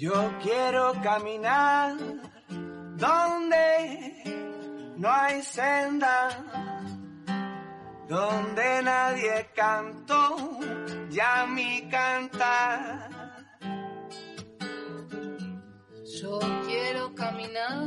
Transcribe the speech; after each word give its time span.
Yo 0.00 0.32
quiero 0.42 0.94
caminar 1.02 1.94
donde 2.96 4.24
no 4.96 5.10
hay 5.12 5.42
senda, 5.42 6.30
donde 8.08 8.82
nadie 8.82 9.48
cantó 9.54 10.36
ya 11.10 11.46
mi 11.46 11.88
cantar. 11.90 13.19
Yo 16.20 16.38
quiero 16.66 17.14
caminar 17.14 17.78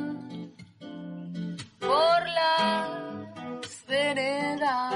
por 1.79 2.27
las 2.39 3.85
veredas 3.87 4.93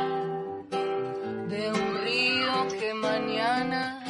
de 1.48 1.72
un 1.72 1.98
río 2.04 2.68
que 2.80 2.94
mañana 2.96 4.04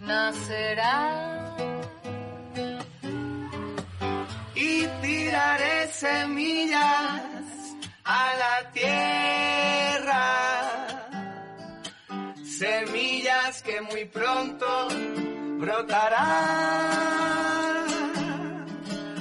nacerá. 0.00 1.24
y 4.54 4.86
tiraré 5.02 5.88
semillas 5.88 7.12
a 8.04 8.34
la 8.42 8.70
tierra. 8.72 10.24
Semillas 12.44 13.62
que 13.62 13.80
muy 13.80 14.04
pronto 14.04 14.88
brotarán. 15.58 17.08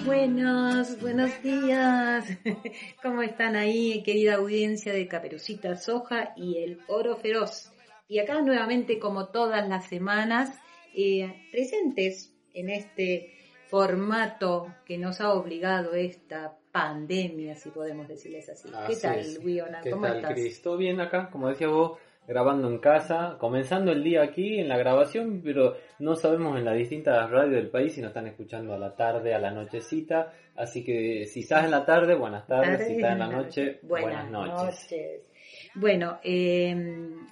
Buenos, 0.08 1.02
buenos 1.02 1.44
días. 1.44 2.26
¿Cómo 3.04 3.24
están 3.24 3.58
ahí, 3.58 4.02
querida 4.04 4.36
audiencia 4.36 4.94
de 4.94 5.06
Caperucita 5.06 5.76
Soja 5.76 6.32
y 6.38 6.60
el 6.60 6.80
Oro 6.88 7.18
Feroz? 7.18 7.74
Y 8.08 8.20
acá 8.20 8.42
nuevamente, 8.42 9.00
como 9.00 9.28
todas 9.28 9.68
las 9.68 9.86
semanas, 9.88 10.58
eh, 10.96 11.50
presentes 11.52 12.34
en 12.54 12.70
este 12.70 13.34
formato 13.68 14.74
que 14.86 14.98
nos 14.98 15.20
ha 15.20 15.34
obligado 15.34 15.94
esta 15.94 16.58
pandemia, 16.72 17.58
si 17.58 17.70
podemos 17.70 18.08
decirles 18.08 18.48
así. 18.48 18.70
¿Qué 18.88 18.96
tal, 18.96 19.26
¿Cómo 19.92 20.06
tal, 20.08 20.16
estás? 20.16 20.32
Cris? 20.32 20.62
¿Todo 20.62 20.78
bien 20.78 21.02
acá? 21.02 21.30
Como 21.30 21.50
decías 21.50 21.70
vos, 21.70 22.00
grabando 22.28 22.68
en 22.70 22.80
casa, 22.80 23.38
comenzando 23.40 23.92
el 23.92 24.04
día 24.04 24.22
aquí 24.22 24.60
en 24.60 24.68
la 24.68 24.78
grabación, 24.78 25.42
pero 25.44 25.76
no 26.00 26.16
sabemos 26.16 26.58
en 26.58 26.66
las 26.66 26.76
distintas 26.78 27.30
radios 27.32 27.54
del 27.56 27.70
país 27.70 27.94
si 27.94 28.02
nos 28.02 28.10
están 28.10 28.28
escuchando 28.28 28.74
a 28.74 28.78
la 28.78 28.96
tarde, 28.96 29.34
a 29.34 29.40
la 29.40 29.52
nochecita. 29.52 30.34
Así 30.56 30.84
que 30.84 31.26
si 31.26 31.40
estás 31.42 31.64
en 31.66 31.72
la 31.72 31.86
tarde, 31.86 32.16
buenas 32.16 32.46
tardes. 32.46 32.86
Si 32.88 32.94
estás 32.96 33.14
en 33.14 33.20
la 33.20 33.28
noche, 33.28 33.80
buenas, 33.84 34.30
noches. 34.30 35.32
Bueno, 35.76 36.20
eh, 36.24 36.76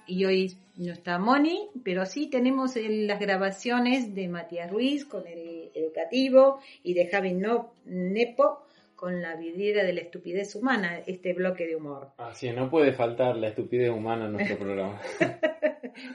y 0.06 0.24
hoy 0.24 0.56
no 0.76 0.92
está 0.92 1.18
Moni, 1.18 1.68
pero 1.84 2.06
sí 2.06 2.28
tenemos 2.30 2.76
el- 2.76 3.06
las 3.06 3.18
grabaciones 3.20 4.14
de 4.14 4.28
Matías 4.28 4.70
Ruiz 4.70 5.04
con 5.04 5.26
el 5.26 5.70
educativo 5.74 6.60
y 6.82 6.94
de 6.94 7.06
Javi 7.08 7.34
No- 7.34 7.72
Nepo 7.86 8.65
con 8.96 9.22
la 9.22 9.36
vidriera 9.36 9.84
de 9.84 9.92
la 9.92 10.00
estupidez 10.00 10.56
humana, 10.56 10.98
este 11.06 11.32
bloque 11.34 11.66
de 11.66 11.76
humor. 11.76 12.12
Así 12.16 12.48
es, 12.48 12.56
no 12.56 12.68
puede 12.70 12.92
faltar 12.92 13.36
la 13.36 13.48
estupidez 13.48 13.90
humana 13.90 14.26
en 14.26 14.32
nuestro 14.32 14.58
programa. 14.58 15.00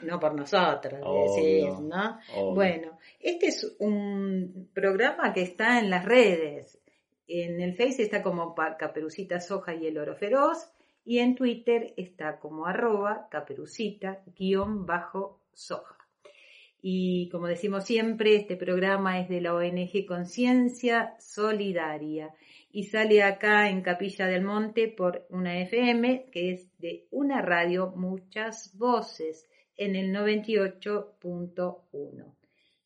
No 0.03 0.19
por 0.19 0.35
nosotros, 0.35 0.99
Obvio, 1.03 1.35
decís, 1.35 1.79
¿no? 1.79 2.19
obvio. 2.35 2.55
Bueno, 2.55 2.97
este 3.19 3.47
es 3.47 3.75
un 3.79 4.69
programa 4.73 5.31
que 5.33 5.43
está 5.43 5.79
en 5.79 5.89
las 5.89 6.05
redes. 6.05 6.79
En 7.27 7.61
el 7.61 7.75
Face 7.75 8.01
está 8.03 8.21
como 8.21 8.53
Caperucita 8.53 9.39
Soja 9.39 9.73
y 9.73 9.87
el 9.87 9.97
Oro 9.97 10.15
Feroz. 10.15 10.69
Y 11.03 11.19
en 11.19 11.35
Twitter 11.35 11.93
está 11.97 12.39
como 12.39 12.67
arroba 12.67 13.27
caperucita 13.31 14.21
guion 14.37 14.85
bajo 14.85 15.39
soja. 15.53 15.97
Y 16.81 17.29
como 17.29 17.47
decimos 17.47 17.85
siempre, 17.85 18.35
este 18.35 18.57
programa 18.57 19.19
es 19.19 19.29
de 19.29 19.39
la 19.39 19.53
ONG 19.53 20.03
Conciencia 20.07 21.13
Solidaria 21.19 22.33
y 22.71 22.85
sale 22.85 23.21
acá 23.21 23.69
en 23.69 23.83
Capilla 23.83 24.25
del 24.25 24.43
Monte 24.43 24.87
por 24.87 25.27
una 25.29 25.61
FM 25.61 26.31
que 26.31 26.53
es 26.53 26.75
de 26.79 27.05
una 27.11 27.43
radio, 27.43 27.93
muchas 27.95 28.75
voces, 28.75 29.47
en 29.77 29.95
el 29.95 30.11
98.1. 30.11 32.35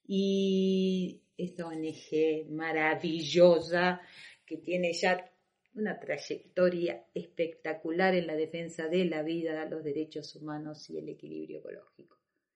Y 0.07 1.21
esta 1.37 1.67
ONG 1.67 2.49
maravillosa 2.49 4.01
que 4.45 4.57
tiene 4.57 4.91
ya 4.93 5.31
una 5.73 5.99
trayectoria 5.99 7.05
espectacular 7.13 8.15
en 8.15 8.27
la 8.27 8.35
defensa 8.35 8.87
de 8.87 9.03
la 9.05 9.23
vida, 9.23 9.65
los 9.65 9.83
derechos 9.83 10.35
humanos 10.35 10.89
y 10.89 10.97
el 10.97 11.09
equilibrio 11.09 11.59
ecológico. 11.59 12.14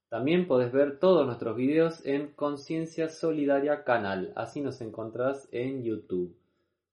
También 0.09 0.47
podés 0.47 0.74
ver 0.74 1.00
todos 1.00 1.25
nuestros 1.25 1.56
videos 1.56 2.06
en 2.06 2.34
Conciencia 2.34 3.08
Solidaria 3.08 3.85
Canal, 3.85 4.34
así 4.35 4.59
nos 4.59 4.81
encontrás 4.81 5.47
en 5.53 5.85
YouTube. 5.85 6.35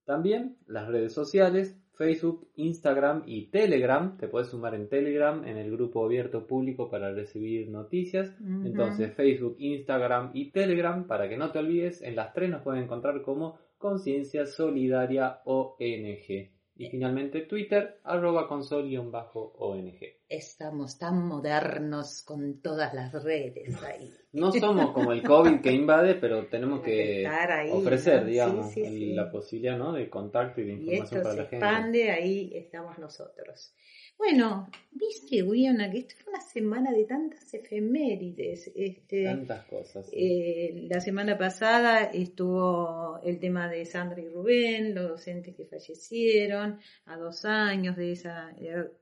También 0.05 0.59
las 0.67 0.87
redes 0.87 1.13
sociales, 1.13 1.77
Facebook, 1.97 2.49
Instagram 2.57 3.23
y 3.27 3.51
Telegram. 3.51 4.17
Te 4.17 4.29
puedes 4.29 4.49
sumar 4.49 4.75
en 4.75 4.89
Telegram 4.89 5.45
en 5.45 5.57
el 5.57 5.71
grupo 5.71 6.05
abierto 6.05 6.47
público 6.47 6.91
para 6.91 7.13
recibir 7.13 7.69
noticias. 7.69 8.35
Entonces 8.41 9.15
Facebook, 9.15 9.57
Instagram 9.59 10.31
y 10.35 10.51
Telegram, 10.51 11.07
para 11.07 11.29
que 11.29 11.37
no 11.37 11.51
te 11.51 11.59
olvides, 11.59 12.03
en 12.03 12.17
las 12.17 12.33
tres 12.33 12.51
nos 12.51 12.63
pueden 12.63 12.85
encontrar 12.85 13.23
como 13.23 13.59
Conciencia 13.79 14.47
Solidaria 14.47 15.41
ONG. 15.45 16.51
Y 16.77 16.91
finalmente 16.91 17.43
Twitter, 17.43 18.01
arroba 18.03 18.49
consol-ONG. 18.49 20.01
Estamos 20.29 20.99
tan 20.99 21.25
modernos 21.29 22.25
con 22.25 22.61
todas 22.61 22.93
las 22.95 23.13
redes 23.23 23.81
ahí. 23.85 24.13
No 24.33 24.51
somos 24.51 24.91
como 24.91 25.13
el 25.13 25.23
COVID 25.23 25.61
que 25.61 25.71
invade, 25.71 26.17
pero 26.17 26.47
tenemos 26.49 26.81
que 26.83 27.25
ahí, 27.29 27.71
ofrecer, 27.71 28.23
¿no? 28.23 28.27
digamos, 28.29 28.73
Sí, 28.73 28.85
sí, 28.85 28.89
sí. 28.91 29.13
la 29.15 29.31
posibilidad 29.31 29.79
¿no? 29.79 29.93
de 29.93 30.11
contacto 30.11 30.61
y 30.61 30.65
de 30.65 30.73
Y 30.73 30.75
información 30.75 31.05
esto 31.05 31.23
para 31.23 31.31
se 31.35 31.37
la 31.43 31.49
gente. 31.49 31.57
expande, 31.67 32.11
ahí 32.11 32.51
estamos 32.57 32.99
nosotros. 32.99 33.73
Bueno, 34.17 34.71
viste, 34.93 35.43
Guiona, 35.43 35.91
que 35.91 35.99
esto 35.99 36.15
fue 36.23 36.33
una 36.33 36.41
semana 36.43 36.93
de 36.93 37.05
tantas 37.05 37.53
efemérides. 37.53 38.71
Este, 38.75 39.25
Tantas 39.25 39.65
cosas. 39.67 40.07
sí. 40.09 40.17
eh, 40.17 40.87
la 40.89 41.01
semana 41.01 41.37
pasada 41.37 42.05
estuvo 42.05 43.21
el 43.23 43.39
tema 43.39 43.69
de 43.69 43.85
Sandra 43.85 44.21
y 44.21 44.29
Rubén, 44.29 44.95
los 44.95 45.09
docentes 45.09 45.55
que 45.55 45.67
fallecieron 45.67 46.79
a 47.07 47.17
dos 47.17 47.45
años 47.45 47.97
de 47.97 48.13
ese 48.13 48.31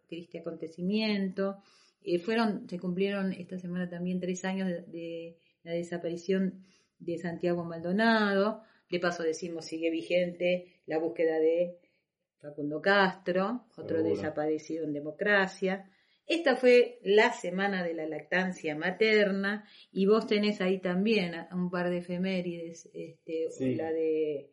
triste 0.08 0.40
acontecimiento. 0.40 1.58
Eh, 2.02 2.18
fueron, 2.18 2.68
se 2.68 2.80
cumplieron 2.80 3.32
esta 3.32 3.58
semana 3.58 3.88
también 3.88 4.18
tres 4.18 4.44
años 4.44 4.68
de, 4.68 4.80
de 4.82 5.36
la 5.62 5.72
desaparición 5.72 6.64
de 6.98 7.18
Santiago 7.18 7.64
Maldonado. 7.64 8.62
De 8.90 8.98
paso 8.98 9.22
decimos 9.22 9.66
sigue 9.66 9.90
vigente 9.90 10.66
la 10.86 10.98
búsqueda 10.98 11.38
de 11.38 11.78
Facundo 12.42 12.82
Castro, 12.82 13.62
otro 13.76 13.98
Seguro. 13.98 14.14
desaparecido 14.16 14.84
en 14.84 14.92
democracia. 14.92 15.88
Esta 16.26 16.56
fue 16.56 16.98
la 17.02 17.32
semana 17.32 17.84
de 17.84 17.94
la 17.94 18.06
lactancia 18.06 18.74
materna 18.76 19.64
y 19.92 20.06
vos 20.06 20.26
tenés 20.26 20.60
ahí 20.60 20.80
también 20.80 21.34
un 21.52 21.70
par 21.70 21.88
de 21.90 21.98
efemérides, 21.98 22.90
este, 22.92 23.50
Sí. 23.50 23.74
la 23.76 23.90
de 23.92 24.48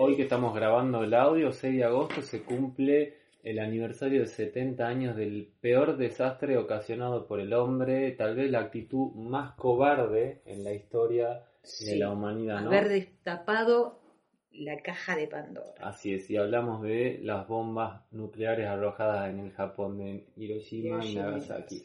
Hoy 0.00 0.14
que 0.14 0.22
estamos 0.22 0.54
grabando 0.54 1.02
el 1.02 1.12
audio, 1.12 1.50
6 1.50 1.76
de 1.76 1.82
agosto, 1.84 2.22
se 2.22 2.44
cumple 2.44 3.14
el 3.42 3.58
aniversario 3.58 4.20
de 4.20 4.26
70 4.28 4.86
años 4.86 5.16
del 5.16 5.52
peor 5.60 5.96
desastre 5.96 6.56
ocasionado 6.56 7.26
por 7.26 7.40
el 7.40 7.52
hombre, 7.52 8.12
tal 8.12 8.36
vez 8.36 8.48
la 8.50 8.60
actitud 8.60 9.12
más 9.14 9.54
cobarde 9.56 10.40
en 10.44 10.62
la 10.62 10.72
historia 10.72 11.42
de 11.84 11.96
la 11.96 12.12
humanidad, 12.12 12.60
¿no? 12.60 12.68
Haber 12.68 12.88
destapado 12.88 13.97
la 14.58 14.78
caja 14.78 15.16
de 15.16 15.28
Pandora. 15.28 15.74
Así 15.80 16.14
es, 16.14 16.30
y 16.30 16.36
hablamos 16.36 16.82
de 16.82 17.20
las 17.22 17.46
bombas 17.46 18.02
nucleares 18.12 18.66
arrojadas 18.66 19.30
en 19.30 19.40
el 19.40 19.52
Japón 19.52 19.98
de 19.98 20.26
Hiroshima 20.36 21.04
y 21.04 21.14
Nagasaki. 21.14 21.84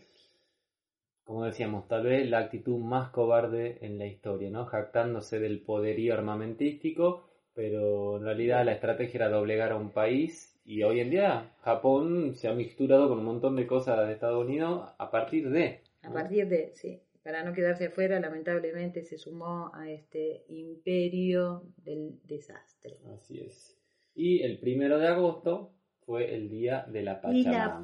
Como 1.23 1.45
decíamos, 1.45 1.87
tal 1.87 2.03
vez 2.03 2.29
la 2.29 2.39
actitud 2.39 2.77
más 2.79 3.09
cobarde 3.09 3.77
en 3.81 3.97
la 3.97 4.07
historia, 4.07 4.49
¿no? 4.49 4.65
Jactándose 4.65 5.39
del 5.39 5.61
poderío 5.61 6.13
armamentístico, 6.13 7.29
pero 7.53 8.17
en 8.17 8.23
realidad 8.23 8.65
la 8.65 8.73
estrategia 8.73 9.19
era 9.19 9.29
doblegar 9.29 9.71
a 9.71 9.77
un 9.77 9.91
país 9.91 10.59
y 10.65 10.83
hoy 10.83 10.99
en 10.99 11.11
día 11.11 11.51
Japón 11.61 12.33
se 12.35 12.47
ha 12.47 12.53
mixturado 12.53 13.07
con 13.07 13.19
un 13.19 13.25
montón 13.25 13.55
de 13.55 13.67
cosas 13.67 14.05
de 14.05 14.13
Estados 14.13 14.45
Unidos 14.45 14.89
a 14.97 15.11
partir 15.11 15.49
de... 15.49 15.81
A 16.01 16.11
partir 16.11 16.47
de, 16.49 16.71
sí, 16.75 17.01
para 17.23 17.43
no 17.43 17.53
quedarse 17.53 17.85
afuera, 17.87 18.19
lamentablemente 18.19 19.03
se 19.03 19.17
sumó 19.17 19.71
a 19.73 19.89
este 19.89 20.43
imperio 20.49 21.63
del 21.77 22.19
desastre. 22.25 22.97
Así 23.15 23.39
es. 23.39 23.77
Y 24.15 24.41
el 24.43 24.59
primero 24.59 24.99
de 24.99 25.07
agosto 25.07 25.71
fue 26.05 26.35
el 26.35 26.49
día 26.49 26.85
de 26.91 27.01
la 27.01 27.13
Y 27.31 27.43
Pachamama. 27.45 27.79
la 27.79 27.83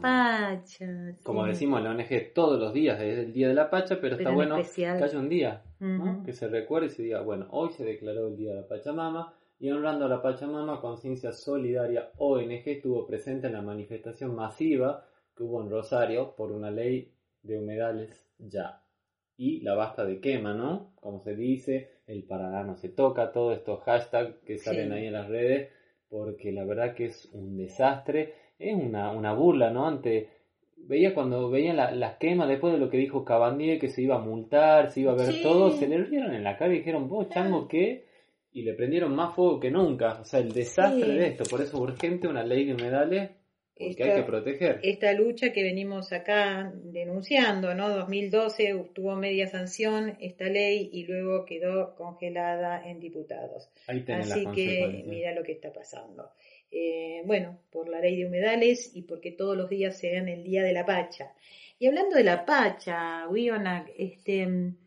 Pacha. 0.59 1.18
Como 1.24 1.45
decimos 1.45 1.80
en 1.80 1.83
la 1.86 1.91
ONG, 1.91 2.33
todos 2.33 2.59
los 2.59 2.74
días 2.74 3.00
es 3.01 3.18
el 3.19 3.31
día 3.33 3.47
de 3.47 3.53
la 3.53 3.69
Pacha, 3.69 3.95
pero, 4.01 4.01
Pero 4.01 4.15
está 4.18 4.30
en 4.30 4.36
bueno 4.36 4.57
especial- 4.57 4.97
que 4.97 5.03
haya 5.06 5.19
un 5.19 5.30
día, 5.30 5.63
que 6.25 6.33
se 6.33 6.47
recuerde 6.50 6.88
y 6.88 6.89
se 6.89 7.03
diga, 7.03 7.21
bueno, 7.21 7.47
hoy 7.51 7.69
se 7.71 7.86
declaró 7.86 8.27
el 8.27 8.36
día 8.36 8.53
de 8.53 8.62
la 8.62 8.68
Pachamama 8.68 9.33
y 9.57 9.71
honrando 9.71 10.06
a 10.06 10.09
la 10.09 10.21
Pachamama, 10.21 10.81
Conciencia 10.81 11.31
Solidaria 11.31 12.12
ONG 12.18 12.68
estuvo 12.68 13.07
presente 13.07 13.47
en 13.47 13.53
la 13.53 13.62
manifestación 13.62 14.36
masiva 14.36 15.06
que 15.36 15.44
hubo 15.44 15.62
en 15.63 15.69
Rosario 15.69 16.36
por 16.36 16.51
una 16.51 16.69
ley 16.71 17.13
de 17.41 17.57
humedales 17.57 18.30
ya. 18.38 18.83
Y 19.41 19.62
la 19.62 19.74
basta 19.74 20.03
de 20.06 20.19
quema, 20.19 20.53
¿no? 20.53 20.91
Como 21.00 21.21
se 21.21 21.33
dice, 21.33 21.91
el 22.07 22.24
Paraná 22.24 22.62
no 22.63 22.75
se 22.75 22.89
toca, 22.89 23.31
todos 23.31 23.57
estos 23.57 23.81
hashtags 23.83 24.36
que 24.45 24.57
salen 24.57 24.89
Sí. 24.89 24.94
ahí 24.94 25.06
en 25.07 25.13
las 25.13 25.30
redes, 25.30 25.69
porque 26.09 26.51
la 26.51 26.65
verdad 26.65 26.94
que 26.94 27.06
es 27.06 27.30
un 27.31 27.56
desastre, 27.56 28.33
es 28.59 28.75
una, 28.75 29.12
una 29.12 29.31
burla, 29.33 29.71
¿no? 29.71 29.88
Ante 29.88 30.27
veía 30.75 31.13
cuando 31.13 31.50
veían 31.50 31.77
la- 31.77 31.91
las 31.91 32.18
quemas 32.18 32.50
después 32.50 32.74
de 32.74 32.80
lo 32.80 32.89
que 32.89 32.97
dijo 32.97 33.24
Cabandier, 33.24 33.80
que 33.80 33.88
se 33.88 34.01
iba 34.01 34.15
a 34.15 34.19
multar, 34.19 34.91
se 34.91 35.00
iba 35.01 35.13
a 35.13 35.15
ver 35.15 35.31
Sí. 35.31 35.41
todo, 35.41 35.71
se 35.71 35.88
le 35.88 36.00
rieron 36.03 36.33
en 36.33 36.44
la 36.44 36.57
cara 36.57 36.74
y 36.74 36.80
dijeron, 36.80 37.07
vos 37.07 37.30
chango, 37.30 37.68
¿qué? 37.69 38.06
Y 38.51 38.63
le 38.63 38.74
prendieron 38.74 39.15
más 39.15 39.36
fuego 39.36 39.59
que 39.59 39.71
nunca. 39.71 40.19
O 40.19 40.25
sea, 40.25 40.41
el 40.41 40.51
desastre 40.51 41.06
Sí. 41.06 41.18
de 41.18 41.27
esto. 41.27 41.44
Por 41.50 41.62
eso 41.62 41.80
urgente 41.80 42.27
una 42.27 42.44
ley 42.44 42.65
de 42.65 42.74
humedales, 42.74 43.31
porque 43.80 43.92
Esta- 43.92 44.04
hay 44.04 44.22
que 44.22 44.28
proteger. 44.28 44.80
Esta 44.84 45.14
lucha 45.14 45.54
que 45.54 45.64
venimos 45.64 46.12
acá 46.12 46.74
denunciando, 46.76 47.74
¿no? 47.74 47.88
2012 47.90 48.76
tuvo 48.94 49.16
media 49.16 49.48
sanción 49.48 50.18
esta 50.20 50.50
ley 50.50 50.90
y 50.92 51.06
luego 51.06 51.46
quedó 51.46 51.96
congelada 51.96 52.86
en 52.86 53.00
diputados. 53.00 53.70
Ahí 53.88 54.04
Así 54.10 54.46
que 54.54 55.04
mira 55.08 55.34
lo 55.34 55.44
que 55.44 55.54
está 55.54 55.72
pasando. 55.72 56.30
Eh, 56.72 57.22
bueno, 57.26 57.58
por 57.72 57.88
la 57.88 58.02
ley 58.02 58.18
de 58.18 58.28
humedales 58.28 58.92
y 58.94 59.04
porque 59.04 59.31
todos 59.31 59.56
los 59.56 59.70
días 59.70 59.98
sean 59.98 60.28
el 60.28 60.44
día 60.44 60.62
de 60.62 60.74
la 60.74 60.86
Pacha. 60.86 61.34
Y 61.80 61.88
hablando 61.88 62.18
de 62.18 62.25
la 62.25 62.46
Pacha, 62.46 63.30
Wionak, 63.30 63.94
este, 63.98 64.46
mm, 64.46 64.78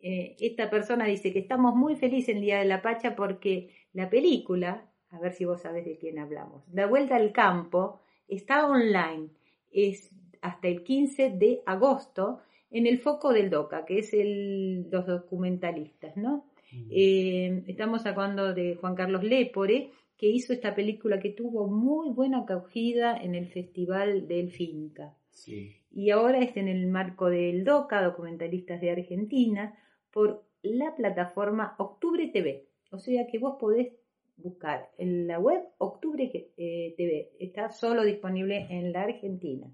eh, 0.00 0.36
esta 0.38 0.70
persona 0.70 1.06
dice 1.06 1.32
que 1.32 1.40
estamos 1.40 1.74
muy 1.74 1.96
felices 1.96 2.36
el 2.36 2.40
día 2.40 2.60
de 2.60 2.66
la 2.66 2.82
Pacha 2.82 3.16
porque 3.16 3.70
la 3.92 4.08
película, 4.08 4.86
a 5.10 5.18
ver 5.18 5.32
si 5.32 5.44
vos 5.44 5.60
sabés 5.60 5.84
de 5.84 5.98
quién 5.98 6.20
hablamos, 6.20 6.62
La 6.72 6.86
Vuelta 6.86 7.16
al 7.16 7.32
Campo, 7.32 8.00
está 8.28 8.66
online. 8.66 9.28
Es 9.72 10.10
hasta 10.40 10.68
el 10.68 10.84
15 10.84 11.30
de 11.30 11.62
agosto 11.66 12.40
en 12.70 12.86
el 12.86 12.98
foco 12.98 13.32
del 13.32 13.50
DOCA, 13.50 13.84
que 13.84 13.98
es 13.98 14.12
el, 14.12 14.88
los 14.90 15.06
documentalistas, 15.06 16.16
¿no? 16.16 16.44
Mm. 16.72 16.88
Eh, 16.90 17.64
estamos 17.66 18.04
hablando 18.06 18.54
de 18.54 18.76
Juan 18.76 18.94
Carlos 18.94 19.24
Lepore, 19.24 19.90
que 20.16 20.28
hizo 20.28 20.52
esta 20.52 20.74
película 20.74 21.18
que 21.20 21.30
tuvo 21.30 21.66
muy 21.68 22.10
buena 22.10 22.40
acogida 22.40 23.16
en 23.16 23.34
el 23.34 23.46
Festival 23.46 24.28
del 24.28 24.50
Finca. 24.50 25.14
Sí. 25.30 25.76
Y 25.90 26.10
ahora 26.10 26.40
es 26.40 26.56
en 26.56 26.68
el 26.68 26.86
marco 26.88 27.30
del 27.30 27.64
DOCA, 27.64 28.02
Documentalistas 28.02 28.80
de 28.80 28.90
Argentina, 28.90 29.78
por 30.12 30.44
la 30.62 30.94
plataforma 30.96 31.74
Octubre 31.78 32.26
TV. 32.28 32.66
O 32.90 32.98
sea 32.98 33.26
que 33.26 33.38
vos 33.38 33.56
podés 33.58 33.92
buscar 34.38 34.90
en 34.98 35.26
la 35.26 35.38
web 35.38 35.62
Octubre 35.78 36.30
eh, 36.56 36.94
TV. 36.96 37.30
Está 37.38 37.70
solo 37.70 38.04
disponible 38.04 38.66
en 38.70 38.92
la 38.92 39.02
Argentina. 39.02 39.66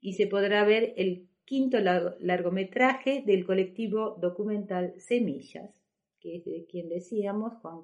Y 0.00 0.12
se 0.14 0.26
podrá 0.26 0.64
ver 0.64 0.94
el 0.96 1.26
quinto 1.44 1.78
lar- 1.78 2.16
largometraje 2.20 3.22
del 3.24 3.44
colectivo 3.46 4.16
documental 4.20 4.94
Semillas, 4.98 5.82
que 6.20 6.36
es 6.36 6.44
de 6.44 6.66
quien 6.70 6.88
decíamos, 6.88 7.54
Juan 7.62 7.80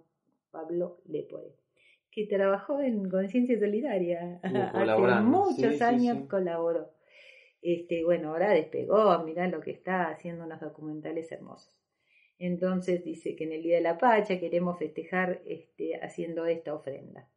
Pablo 0.50 1.00
Lepore, 1.06 1.54
que 2.10 2.26
trabajó 2.26 2.80
en 2.80 3.08
Conciencia 3.08 3.58
Solidaria. 3.58 4.40
Estuvo 4.42 5.06
Hace 5.06 5.24
muchos 5.24 5.56
sí, 5.72 5.78
sí, 5.78 5.82
años 5.84 6.18
sí. 6.18 6.28
colaboró. 6.28 6.90
Este, 7.62 8.04
bueno, 8.04 8.28
ahora 8.30 8.50
despegó, 8.52 9.18
mirá 9.24 9.48
lo 9.48 9.60
que 9.60 9.70
está 9.70 10.08
haciendo 10.10 10.44
unos 10.44 10.60
documentales 10.60 11.32
hermosos. 11.32 11.74
Entonces 12.38 13.04
dice 13.04 13.36
que 13.36 13.44
en 13.44 13.52
el 13.52 13.62
Día 13.62 13.76
de 13.76 13.82
la 13.82 13.98
Pacha 13.98 14.40
queremos 14.40 14.78
festejar 14.78 15.42
este, 15.46 15.96
haciendo 15.96 16.46
esta 16.46 16.74
ofrenda 16.74 17.28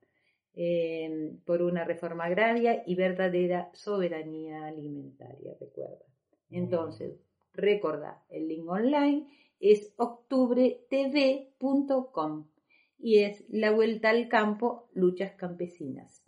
eh, 0.54 1.36
por 1.46 1.62
una 1.62 1.84
reforma 1.84 2.24
agraria 2.26 2.82
y 2.86 2.96
verdadera 2.96 3.70
soberanía 3.74 4.66
alimentaria, 4.66 5.56
recuerda. 5.60 6.06
Entonces, 6.50 7.20
recordá, 7.54 8.24
el 8.30 8.48
link 8.48 8.68
online 8.68 9.28
es 9.60 9.94
octubretv.com 9.98 12.48
y 12.98 13.20
es 13.20 13.46
la 13.50 13.70
vuelta 13.72 14.10
al 14.10 14.28
campo, 14.28 14.90
luchas 14.94 15.34
campesinas. 15.34 16.27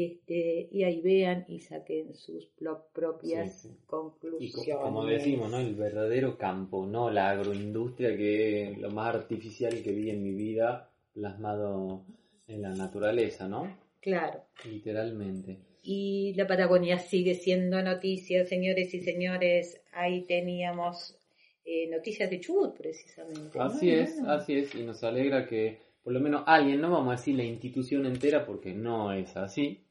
Este, 0.00 0.68
y 0.70 0.84
ahí 0.84 1.00
vean 1.00 1.44
y 1.48 1.58
saquen 1.58 2.14
sus 2.14 2.46
pro- 2.56 2.86
propias 2.92 3.62
Sí, 3.62 3.68
sí. 3.68 3.74
Y 3.74 3.86
conclusiones. 3.86 4.54
co- 4.76 4.80
como 4.80 5.04
decimos, 5.04 5.50
¿no? 5.50 5.58
El 5.58 5.74
verdadero 5.74 6.38
campo, 6.38 6.86
no 6.86 7.10
la 7.10 7.30
agroindustria 7.30 8.16
que 8.16 8.70
es 8.70 8.78
lo 8.78 8.90
más 8.90 9.12
artificial 9.14 9.82
que 9.82 9.90
vi 9.90 10.10
en 10.10 10.22
mi 10.22 10.34
vida 10.34 10.88
plasmado 11.12 12.04
en 12.46 12.62
la 12.62 12.70
naturaleza, 12.76 13.48
¿no? 13.48 13.76
Claro. 14.00 14.44
Literalmente. 14.64 15.58
Y 15.82 16.32
la 16.36 16.46
Patagonia 16.46 16.98
sigue 17.00 17.34
siendo 17.34 17.82
noticia, 17.82 18.44
señores 18.44 18.94
y 18.94 19.00
señores. 19.00 19.80
Ahí 19.92 20.22
teníamos 20.26 21.18
eh, 21.64 21.88
noticias 21.90 22.30
de 22.30 22.38
Chubut, 22.38 22.76
precisamente. 22.76 23.58
¿no? 23.58 23.64
Así 23.64 23.90
es, 23.90 24.14
Bueno, 24.16 24.32
así 24.32 24.54
es, 24.58 24.74
y 24.76 24.82
nos 24.84 25.02
alegra 25.02 25.44
que 25.46 25.78
por 26.04 26.12
lo 26.12 26.20
menos 26.20 26.42
alguien, 26.46 26.80
no 26.80 26.90
vamos 26.90 27.08
a 27.08 27.16
decir 27.16 27.34
la 27.34 27.44
institución 27.44 28.06
entera 28.06 28.46
porque 28.46 28.72
no 28.72 29.12
es 29.12 29.36
así, 29.36 29.84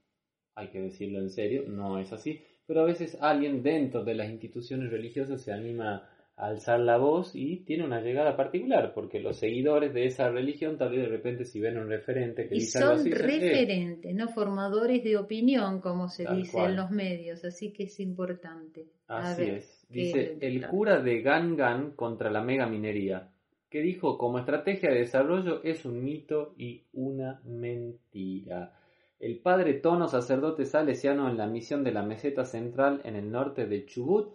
hay 0.57 0.67
que 0.69 0.81
decirlo 0.81 1.19
en 1.19 1.29
serio, 1.29 1.63
no 1.67 1.99
es 1.99 2.11
así, 2.11 2.41
pero 2.65 2.81
a 2.81 2.85
veces 2.85 3.17
alguien 3.21 3.63
dentro 3.63 4.03
de 4.03 4.15
las 4.15 4.29
instituciones 4.29 4.91
religiosas 4.91 5.41
se 5.41 5.53
anima 5.53 6.09
a 6.35 6.47
alzar 6.47 6.79
la 6.79 6.97
voz 6.97 7.35
y 7.35 7.57
tiene 7.65 7.83
una 7.85 8.01
llegada 8.01 8.35
particular, 8.35 8.93
porque 8.93 9.19
los 9.19 9.37
seguidores 9.37 9.93
de 9.93 10.05
esa 10.05 10.29
religión 10.29 10.77
tal 10.77 10.91
vez 10.91 10.99
de 11.01 11.07
repente 11.07 11.45
si 11.45 11.59
ven 11.59 11.77
un 11.77 11.87
referente 11.89 12.47
que 12.47 12.55
Y 12.55 12.59
dice 12.59 12.77
algo 12.79 12.91
son 12.97 12.99
así, 13.01 13.09
"Eh, 13.09 13.15
referentes, 13.15 14.13
no 14.15 14.27
formadores 14.27 15.03
de 15.03 15.17
opinión, 15.17 15.79
como 15.79 16.09
se 16.09 16.25
dice 16.35 16.51
cual. 16.51 16.71
en 16.71 16.75
los 16.77 16.91
medios, 16.91 17.43
así 17.45 17.71
que 17.71 17.83
es 17.83 17.99
importante. 17.99 18.85
Así 19.07 19.41
ver, 19.45 19.53
es. 19.55 19.87
¿qué 19.91 19.93
Dice 19.99 20.19
el 20.41 20.53
importante? 20.55 20.67
cura 20.77 20.99
de 21.01 21.21
Gangan 21.21 21.91
contra 21.91 22.29
la 22.29 22.43
mega 22.43 22.67
minería, 22.67 23.29
que 23.69 23.81
dijo 23.81 24.17
como 24.17 24.37
estrategia 24.39 24.89
de 24.91 24.99
desarrollo 24.99 25.63
es 25.63 25.85
un 25.85 26.03
mito 26.03 26.53
y 26.57 26.83
una 26.93 27.41
mentira. 27.45 28.73
El 29.19 29.39
padre 29.39 29.73
Tono, 29.73 30.07
sacerdote 30.07 30.65
salesiano 30.65 31.29
en 31.29 31.37
la 31.37 31.47
misión 31.47 31.83
de 31.83 31.91
la 31.91 32.03
meseta 32.03 32.45
central 32.45 33.01
en 33.03 33.15
el 33.15 33.31
norte 33.31 33.65
de 33.65 33.85
Chubut, 33.85 34.33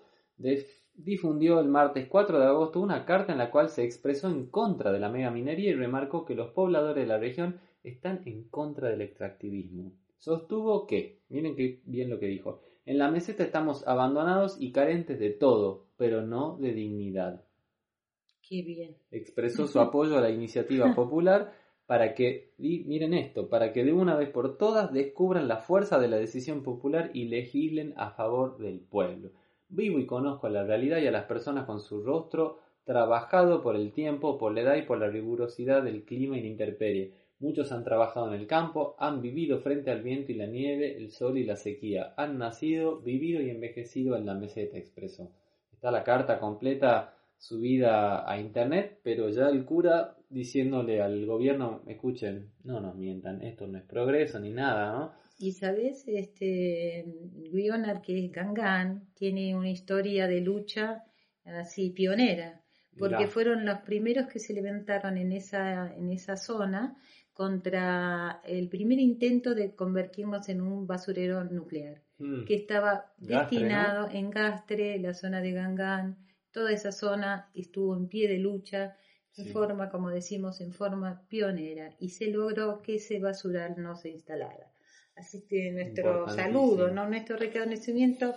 difundió 0.94 1.60
el 1.60 1.68
martes 1.68 2.08
4 2.08 2.38
de 2.38 2.46
agosto 2.46 2.80
una 2.80 3.04
carta 3.04 3.32
en 3.32 3.38
la 3.38 3.50
cual 3.50 3.68
se 3.68 3.84
expresó 3.84 4.28
en 4.28 4.46
contra 4.46 4.92
de 4.92 4.98
la 4.98 5.08
mega 5.08 5.30
minería 5.30 5.70
y 5.70 5.74
remarcó 5.74 6.24
que 6.24 6.34
los 6.34 6.50
pobladores 6.50 7.04
de 7.04 7.08
la 7.08 7.18
región 7.18 7.60
están 7.84 8.22
en 8.26 8.48
contra 8.48 8.88
del 8.88 9.02
extractivismo. 9.02 9.92
Sostuvo 10.18 10.86
que, 10.86 11.20
miren 11.28 11.54
que 11.54 11.80
bien 11.84 12.10
lo 12.10 12.18
que 12.18 12.26
dijo, 12.26 12.60
en 12.84 12.98
la 12.98 13.10
meseta 13.10 13.44
estamos 13.44 13.86
abandonados 13.86 14.56
y 14.60 14.72
carentes 14.72 15.18
de 15.20 15.30
todo, 15.30 15.86
pero 15.96 16.22
no 16.22 16.58
de 16.58 16.72
dignidad. 16.72 17.44
Qué 18.48 18.62
bien. 18.62 18.96
Expresó 19.12 19.68
su 19.68 19.78
apoyo 19.80 20.18
a 20.18 20.20
la 20.20 20.30
iniciativa 20.30 20.92
popular 20.94 21.52
para 21.92 22.14
que, 22.14 22.54
miren 22.56 23.12
esto, 23.12 23.50
para 23.50 23.75
que 23.75 23.84
de 23.84 23.92
una 23.92 24.16
vez 24.16 24.30
por 24.30 24.56
todas 24.56 24.94
descubran 24.94 25.46
la 25.46 25.58
fuerza 25.58 25.99
de 25.99 26.08
la 26.08 26.16
decisión 26.16 26.62
popular 26.62 27.11
y 27.12 27.26
legislen 27.26 27.92
a 27.99 28.12
favor 28.12 28.56
del 28.56 28.80
pueblo. 28.80 29.28
Vivo 29.68 29.99
y 29.99 30.06
conozco 30.06 30.49
la 30.49 30.64
realidad 30.64 31.02
y 31.02 31.06
a 31.06 31.11
las 31.11 31.25
personas 31.25 31.66
con 31.66 31.80
su 31.80 32.02
rostro 32.02 32.61
trabajado 32.84 33.61
por 33.61 33.76
el 33.76 33.92
tiempo, 33.92 34.38
por 34.38 34.54
la 34.54 34.62
edad 34.62 34.76
y 34.76 34.87
por 34.87 35.00
la 35.00 35.08
rigurosidad 35.08 35.82
del 35.82 36.04
clima 36.04 36.38
y 36.38 36.40
la 36.40 36.46
intemperie. 36.46 37.12
Muchos 37.40 37.70
han 37.72 37.84
trabajado 37.84 38.32
en 38.32 38.40
el 38.40 38.46
campo, 38.46 38.96
han 38.99 39.20
vivido 39.20 39.58
frente 39.58 39.90
al 39.90 40.00
viento 40.00 40.32
y 40.32 40.37
la 40.37 40.46
nieve, 40.46 40.96
el 40.96 41.11
sol 41.11 41.37
y 41.37 41.44
la 41.44 41.56
sequía. 41.56 42.14
Han 42.16 42.38
nacido, 42.38 43.00
vivido 43.00 43.42
y 43.42 43.50
envejecido 43.50 44.16
en 44.16 44.25
la 44.25 44.32
meseta, 44.32 44.78
expresó. 44.78 45.30
Está 45.70 45.90
la 45.90 46.04
carta 46.04 46.40
completa 46.40 47.12
subida 47.37 48.26
a 48.26 48.40
internet, 48.40 49.00
pero 49.02 49.28
ya 49.28 49.50
el 49.50 49.66
cura 49.66 50.16
diciéndole 50.32 51.00
al 51.00 51.24
gobierno, 51.26 51.82
escuchen, 51.86 52.50
no 52.64 52.80
nos 52.80 52.96
mientan, 52.96 53.42
esto 53.42 53.66
no 53.66 53.78
es 53.78 53.84
progreso 53.84 54.40
ni 54.40 54.50
nada, 54.50 54.92
¿no? 54.92 55.12
Y 55.38 55.52
sabes, 55.52 56.04
este 56.06 57.04
Guionar, 57.52 58.00
que 58.02 58.24
es 58.24 58.32
Gangan, 58.32 59.08
tiene 59.14 59.56
una 59.56 59.70
historia 59.70 60.26
de 60.28 60.40
lucha 60.40 61.04
así 61.44 61.90
pionera, 61.90 62.62
porque 62.98 63.16
Mirá. 63.16 63.28
fueron 63.28 63.64
los 63.64 63.78
primeros 63.80 64.26
que 64.28 64.38
se 64.38 64.52
levantaron 64.52 65.18
en 65.18 65.32
esa, 65.32 65.92
en 65.94 66.10
esa 66.10 66.36
zona 66.36 66.96
contra 67.32 68.40
el 68.44 68.68
primer 68.68 68.98
intento 68.98 69.54
de 69.54 69.74
convertirnos 69.74 70.48
en 70.48 70.60
un 70.60 70.86
basurero 70.86 71.42
nuclear, 71.44 72.02
Mm, 72.22 72.44
que 72.44 72.54
estaba 72.54 73.12
Gastre, 73.18 73.58
destinado 73.58 74.08
en 74.10 74.30
Gastre, 74.30 74.98
la 75.00 75.12
zona 75.12 75.40
de 75.40 75.52
Gangan, 75.52 76.16
toda 76.52 76.70
esa 76.70 76.92
zona 76.92 77.50
estuvo 77.52 77.96
en 77.96 78.06
pie 78.08 78.28
de 78.28 78.38
lucha 78.38 78.96
en 79.36 79.44
Sí. 79.44 79.50
forma, 79.52 79.90
como 79.90 80.10
decimos, 80.10 80.60
en 80.60 80.72
forma 80.72 81.22
pionera 81.28 81.94
y 81.98 82.10
se 82.10 82.26
logró 82.26 82.82
que 82.82 82.96
ese 82.96 83.18
basural 83.18 83.74
no 83.78 83.96
se 83.96 84.10
instalara. 84.10 84.70
Así 85.16 85.42
que 85.48 85.70
nuestro 85.72 86.28
saludo, 86.28 86.88
¿no? 86.90 87.08
nuestro 87.08 87.36
reconocimiento, 87.36 88.34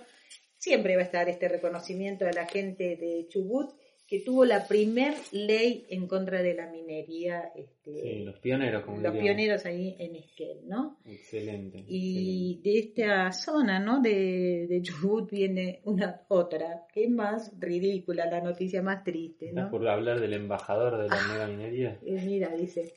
siempre 0.57 0.95
va 0.95 1.01
a 1.01 1.05
estar 1.05 1.29
este 1.29 1.47
reconocimiento 1.47 2.25
a 2.25 2.31
la 2.31 2.45
gente 2.45 2.95
de 2.95 3.25
Chubut 3.29 3.71
que 4.07 4.19
tuvo 4.19 4.45
la 4.45 4.67
primer 4.67 5.15
ley 5.31 5.85
en 5.89 6.07
contra 6.07 6.43
de 6.43 6.53
la 6.53 6.67
minería, 6.69 7.51
este, 7.55 8.01
sí, 8.01 8.19
los 8.23 8.37
pioneros, 8.39 8.83
como 8.83 8.97
los 8.99 9.11
diríamos. 9.13 9.35
pioneros 9.35 9.65
ahí 9.65 9.95
en 9.97 10.15
Esquel, 10.15 10.59
¿no? 10.67 10.99
Excelente. 11.05 11.83
Y 11.87 12.61
de 12.63 12.77
esta 12.79 13.31
zona, 13.31 13.79
¿no? 13.79 14.01
De, 14.01 14.67
de 14.69 14.81
Chubut 14.83 15.31
viene 15.31 15.81
una 15.85 16.21
otra, 16.27 16.85
que 16.93 17.05
es 17.05 17.09
más 17.09 17.51
ridícula, 17.59 18.27
la 18.27 18.41
noticia 18.41 18.83
más 18.83 19.03
triste, 19.03 19.47
¿Estás 19.49 19.65
¿no? 19.65 19.71
por 19.71 19.87
hablar 19.87 20.19
del 20.21 20.33
embajador 20.33 21.01
de 21.01 21.09
la 21.09 21.15
Ah. 21.19 21.27
mega 21.31 21.47
minería? 21.47 21.99
Eh, 22.05 22.21
mira, 22.23 22.55
dice, 22.55 22.93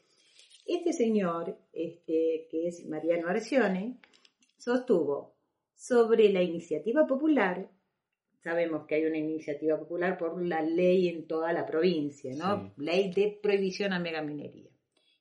este 0.66 0.92
señor, 0.92 1.56
este, 1.72 2.48
que 2.50 2.68
es 2.68 2.84
Mariano 2.86 3.28
Arcione, 3.28 3.96
sostuvo 4.58 5.34
sobre 5.74 6.28
la 6.32 6.42
iniciativa 6.42 7.06
popular, 7.06 7.70
sabemos 8.48 8.86
que 8.86 8.94
hay 8.96 9.04
una 9.04 9.18
iniciativa 9.18 9.78
popular 9.78 10.16
por 10.16 10.40
la 10.42 10.62
ley 10.62 11.08
en 11.08 11.26
toda 11.26 11.52
la 11.52 11.66
provincia, 11.66 12.34
¿no? 12.34 12.72
Ley 12.78 13.12
de 13.12 13.38
prohibición 13.42 13.92
a 13.92 13.98
megaminería. 13.98 14.70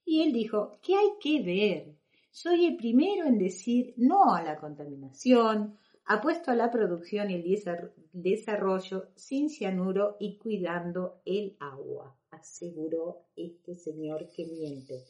Y 0.06 0.22
él 0.24 0.32
dijo, 0.32 0.80
¿qué 0.82 0.96
hay 0.96 1.10
que 1.20 1.42
ver? 1.44 1.96
Soy 2.32 2.66
el 2.66 2.78
primero 2.78 3.26
en 3.26 3.38
decir 3.38 3.94
no 3.98 4.34
a 4.34 4.42
la 4.44 4.56
contaminación, 4.58 5.78
apuesto 6.06 6.52
a 6.52 6.56
la 6.56 6.72
producción 6.72 7.30
y 7.30 7.34
el 7.36 7.44
desar- 7.44 7.92
desarrollo 8.14 9.10
sin 9.16 9.50
cianuro 9.50 10.16
y 10.20 10.38
cuidando 10.38 11.22
el 11.26 11.58
agua, 11.60 12.16
aseguró 12.32 13.26
este 13.36 13.76
señor 13.76 14.30
que 14.34 14.46
miente. 14.46 15.04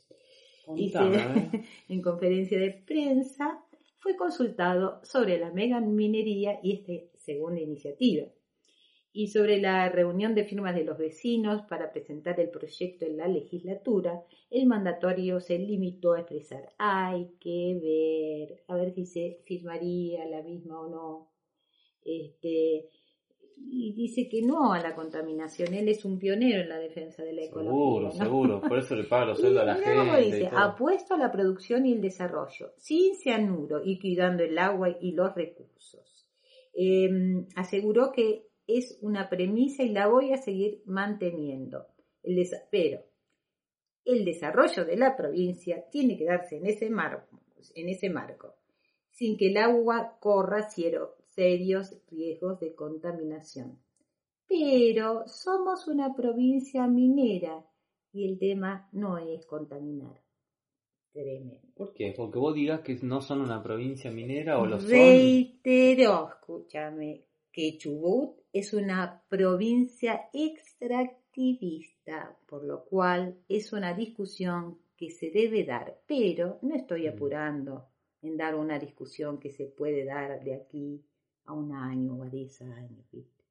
Contame, 0.66 1.16
¿eh? 1.54 1.64
en 1.90 2.02
conferencia 2.02 2.60
de 2.60 2.72
prensa 2.72 3.64
fue 4.00 4.16
consultado 4.16 5.00
sobre 5.04 5.38
la 5.38 5.52
mega 5.52 5.80
minería 5.82 6.60
y 6.64 6.84
segunda 7.28 7.60
iniciativa 7.62 8.26
y 9.14 9.28
sobre 9.30 9.60
la 9.60 9.90
reunión 9.90 10.36
de 10.36 10.44
firmas 10.44 10.76
de 10.76 10.84
los 10.84 10.98
vecinos 10.98 11.64
para 11.68 11.92
presentar 11.92 12.40
el 12.40 12.50
proyecto 12.50 13.06
en 13.06 13.18
la 13.18 13.28
legislatura, 13.28 14.24
el 14.52 14.68
mandatorio 14.68 15.40
se 15.40 15.58
limitó 15.58 16.14
a 16.14 16.20
expresar 16.20 16.64
hay 16.78 17.32
que 17.40 17.80
ver, 17.82 18.64
a 18.68 18.76
ver 18.76 18.94
si 18.94 19.06
se 19.06 19.40
firmaría 19.46 20.24
la 20.28 20.44
misma 20.44 20.82
o 20.82 20.88
no. 20.88 21.32
Este, 22.04 22.90
y 23.58 23.94
dice 23.94 24.30
que 24.30 24.44
no 24.44 24.72
a 24.72 24.80
la 24.80 24.94
contaminación, 24.94 25.74
él 25.74 25.90
es 25.90 26.06
un 26.06 26.20
pionero 26.20 26.62
en 26.62 26.70
la 26.70 26.78
defensa 26.78 27.24
de 27.24 27.34
la 27.34 27.42
Seguro, 27.42 27.64
ecología. 27.64 28.20
¿no? 28.20 28.26
seguro. 28.26 28.62
Por 28.62 28.78
eso 28.78 28.96
le 28.96 29.06
paga 29.06 29.26
los 29.26 29.40
Y 29.40 29.42
sueldos 29.42 29.64
a 29.64 29.66
la 29.66 29.76
gente. 29.76 30.22
y 30.22 30.32
dice, 30.32 30.50
todo. 30.52 30.60
apuesto 30.60 31.16
a 31.16 31.18
la 31.18 31.32
producción 31.32 31.88
y 31.88 31.94
el 31.94 32.02
desarrollo, 32.02 32.72
sin 32.78 33.16
cianuro 33.16 33.82
y 33.84 34.00
cuidando 34.00 34.44
el 34.44 34.60
agua 34.60 34.96
y 35.02 35.14
los 35.14 35.34
recursos. 35.34 36.17
Eh, 36.78 37.10
aseguró 37.56 38.12
que 38.12 38.48
es 38.68 39.00
una 39.02 39.30
premisa 39.30 39.84
y 39.84 39.90
la 39.90 40.08
voy 40.08 40.32
a 40.32 40.38
seguir 40.38 40.84
manteniendo. 40.86 41.88
El 42.24 42.48
pero 42.72 43.02
el 44.06 44.24
desarrollo 44.24 44.86
de 44.86 44.96
la 44.96 45.18
provincia 45.18 45.84
tiene 45.92 46.18
que 46.18 46.26
darse 46.26 46.58
en 46.58 46.68
ese 46.68 46.90
marco, 46.90 47.42
en 47.76 47.90
ese 47.90 48.10
marco 48.10 48.56
sin 49.18 49.36
que 49.36 49.48
el 49.48 49.58
agua 49.58 50.18
corra 50.20 50.70
serios 50.70 51.98
riesgos 52.08 52.60
de 52.60 52.76
contaminación. 52.76 53.80
Pero 54.48 55.28
somos 55.28 55.88
una 55.88 56.14
provincia 56.14 56.86
minera 56.86 57.66
y 58.14 58.30
el 58.30 58.38
tema 58.38 58.88
no 58.92 59.18
es 59.18 59.44
contaminar. 59.48 60.27
Tremendo. 61.24 61.58
¿Por 61.76 61.94
qué? 61.94 62.14
Porque 62.16 62.38
vos 62.38 62.54
digas 62.54 62.82
que 62.82 62.96
no 63.02 63.22
son 63.22 63.42
una 63.42 63.64
provincia 63.64 64.12
minera 64.12 64.60
o 64.60 64.66
lo 64.68 64.80
son. 64.80 64.90
Reiteró, 64.92 66.30
escúchame, 66.30 67.24
que 67.52 67.76
Chubut 67.78 68.38
es 68.54 68.72
una 68.74 69.24
provincia 69.28 70.30
extractivista, 70.32 72.38
por 72.48 72.64
lo 72.64 72.84
cual 72.86 73.36
es 73.50 73.74
una 73.74 73.96
discusión 73.96 74.78
que 74.96 75.10
se 75.10 75.32
debe 75.32 75.64
dar, 75.64 76.00
pero 76.08 76.60
no 76.62 76.76
estoy 76.76 77.08
Mm. 77.08 77.14
apurando 77.14 77.88
en 78.22 78.38
dar 78.38 78.54
una 78.56 78.78
discusión 78.78 79.40
que 79.40 79.52
se 79.52 79.66
puede 79.66 80.06
dar 80.06 80.44
de 80.44 80.54
aquí 80.56 81.04
a 81.46 81.54
un 81.54 81.74
año 81.74 82.16
o 82.16 82.24
a 82.24 82.30
diez 82.30 82.62
años. 82.62 83.06
¿viste? 83.12 83.44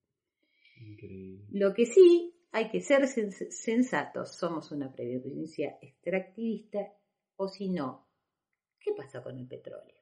Increíble. 0.81 1.47
Lo 1.51 1.75
que 1.75 1.87
sí 1.87 2.33
hay 2.53 2.69
que 2.69 2.81
ser 2.81 3.03
sens- 3.09 3.51
sensatos, 3.51 4.37
somos 4.37 4.71
una 4.73 4.93
provincia 4.93 5.77
extractivista 5.81 6.93
o 7.37 7.49
si 7.49 7.69
no, 7.69 8.07
¿qué 8.81 8.93
pasa 8.97 9.23
con 9.23 9.37
el 9.39 9.47
petróleo? 9.47 10.01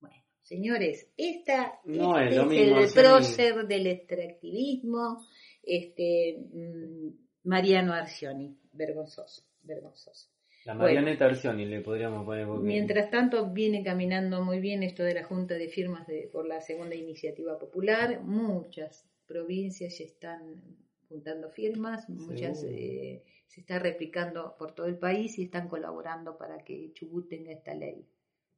Bueno, 0.00 0.16
señores, 0.42 1.08
esta 1.16 1.80
No 1.84 2.18
este 2.18 2.30
es 2.30 2.36
lo 2.36 2.46
mismo, 2.46 2.78
el 2.78 2.88
sí. 2.88 2.98
prócer 2.98 3.66
del 3.66 3.86
extractivismo, 3.86 5.24
este 5.62 6.38
mm, 6.52 7.08
Mariano 7.44 7.92
Arcioni, 7.92 8.58
vergonzoso, 8.72 9.42
vergonzoso. 9.62 10.28
La 10.64 10.74
Bueno. 10.74 10.86
Marianeta 10.86 11.26
Arcioni 11.26 11.64
le 11.64 11.80
podríamos 11.80 12.24
poner 12.24 12.44
porque... 12.46 12.66
Mientras 12.66 13.08
tanto, 13.10 13.50
viene 13.52 13.84
caminando 13.84 14.42
muy 14.44 14.58
bien 14.58 14.82
esto 14.82 15.04
de 15.04 15.14
la 15.14 15.22
Junta 15.24 15.54
de 15.54 15.68
Firmas 15.68 16.06
de- 16.08 16.28
por 16.32 16.44
la 16.46 16.60
segunda 16.60 16.96
iniciativa 16.96 17.56
popular. 17.56 18.20
Muchas 18.24 19.08
provincias 19.26 19.96
ya 19.98 20.04
están 20.04 20.60
juntando 21.08 21.50
firmas, 21.50 22.08
muchas 22.08 22.64
eh, 22.64 23.22
se 23.46 23.60
está 23.60 23.78
replicando 23.78 24.54
por 24.58 24.72
todo 24.74 24.86
el 24.86 24.98
país 24.98 25.38
y 25.38 25.44
están 25.44 25.68
colaborando 25.68 26.36
para 26.36 26.58
que 26.64 26.92
Chubut 26.92 27.28
tenga 27.28 27.52
esta 27.52 27.74
ley. 27.74 28.04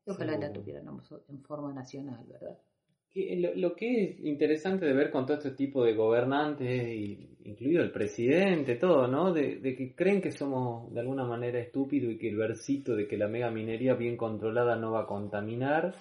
Ojalá 0.06 0.32
la 0.32 0.40
Seguro. 0.48 0.60
tuviéramos 0.60 1.12
en 1.28 1.42
forma 1.42 1.72
nacional, 1.72 2.24
¿verdad? 2.26 2.58
Lo, 3.14 3.54
lo 3.54 3.74
que 3.74 4.04
es 4.04 4.20
interesante 4.20 4.86
de 4.86 4.92
ver 4.92 5.10
con 5.10 5.26
todo 5.26 5.38
este 5.38 5.50
tipo 5.50 5.82
de 5.84 5.94
gobernantes, 5.94 6.88
y- 6.88 7.36
incluido 7.44 7.82
el 7.82 7.90
presidente, 7.90 8.76
todo, 8.76 9.08
¿no? 9.08 9.32
De, 9.32 9.56
de 9.56 9.74
que 9.74 9.94
creen 9.94 10.20
que 10.20 10.30
somos 10.30 10.92
de 10.94 11.00
alguna 11.00 11.24
manera 11.24 11.58
estúpidos 11.58 12.12
y 12.12 12.18
que 12.18 12.28
el 12.28 12.36
versito 12.36 12.94
de 12.94 13.08
que 13.08 13.16
la 13.16 13.26
mega 13.26 13.50
minería 13.50 13.94
bien 13.94 14.16
controlada 14.16 14.76
no 14.76 14.92
va 14.92 15.02
a 15.02 15.06
contaminar 15.06 15.94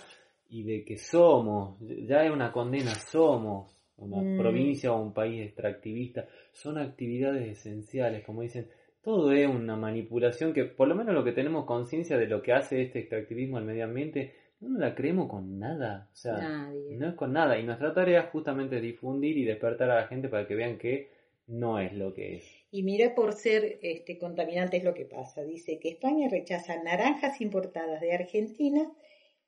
y 0.50 0.64
de 0.64 0.84
que 0.86 0.98
somos, 0.98 1.80
ya 1.80 2.24
es 2.24 2.32
una 2.32 2.52
condena, 2.52 2.94
somos 2.94 3.74
una 3.98 4.22
Mm. 4.22 4.38
provincia 4.38 4.92
o 4.94 5.02
un 5.02 5.12
país 5.14 5.42
extractivista, 5.42 6.28
son 6.54 6.78
actividades 6.78 7.48
esenciales, 7.58 8.24
como 8.26 8.42
dicen, 8.44 8.68
todo 9.08 9.32
es 9.32 9.48
una 9.48 9.78
manipulación 9.78 10.52
que 10.52 10.66
por 10.66 10.90
lo 10.90 10.94
menos 10.94 11.16
lo 11.16 11.24
que 11.24 11.32
tenemos 11.32 11.64
conciencia 11.64 12.18
de 12.18 12.28
lo 12.28 12.42
que 12.42 12.52
hace 12.52 12.82
este 12.82 13.00
extractivismo 13.00 13.56
al 13.56 13.64
medio 13.64 13.86
ambiente, 13.86 14.34
no 14.60 14.78
la 14.78 14.96
creemos 14.96 15.30
con 15.30 15.58
nada, 15.58 16.10
o 16.12 16.16
sea, 16.18 16.34
Nadie. 16.34 16.98
no 16.98 17.08
es 17.08 17.16
con 17.16 17.32
nada. 17.32 17.58
Y 17.58 17.64
nuestra 17.64 17.94
tarea 17.94 18.24
es 18.24 18.30
justamente 18.32 18.82
difundir 18.82 19.38
y 19.38 19.46
despertar 19.46 19.90
a 19.92 20.02
la 20.02 20.08
gente 20.08 20.28
para 20.28 20.46
que 20.46 20.56
vean 20.56 20.78
que 20.78 21.10
no 21.48 21.80
es 21.80 21.94
lo 21.94 22.14
que 22.14 22.36
es. 22.36 22.44
Y 22.70 22.84
mira 22.84 23.16
por 23.16 23.32
ser 23.32 23.80
este, 23.82 24.18
contaminante 24.18 24.76
es 24.76 24.84
lo 24.84 24.94
que 24.94 25.06
pasa. 25.06 25.42
Dice 25.42 25.80
que 25.80 25.88
España 25.88 26.28
rechaza 26.28 26.84
naranjas 26.84 27.40
importadas 27.40 28.02
de 28.02 28.12
Argentina 28.12 28.92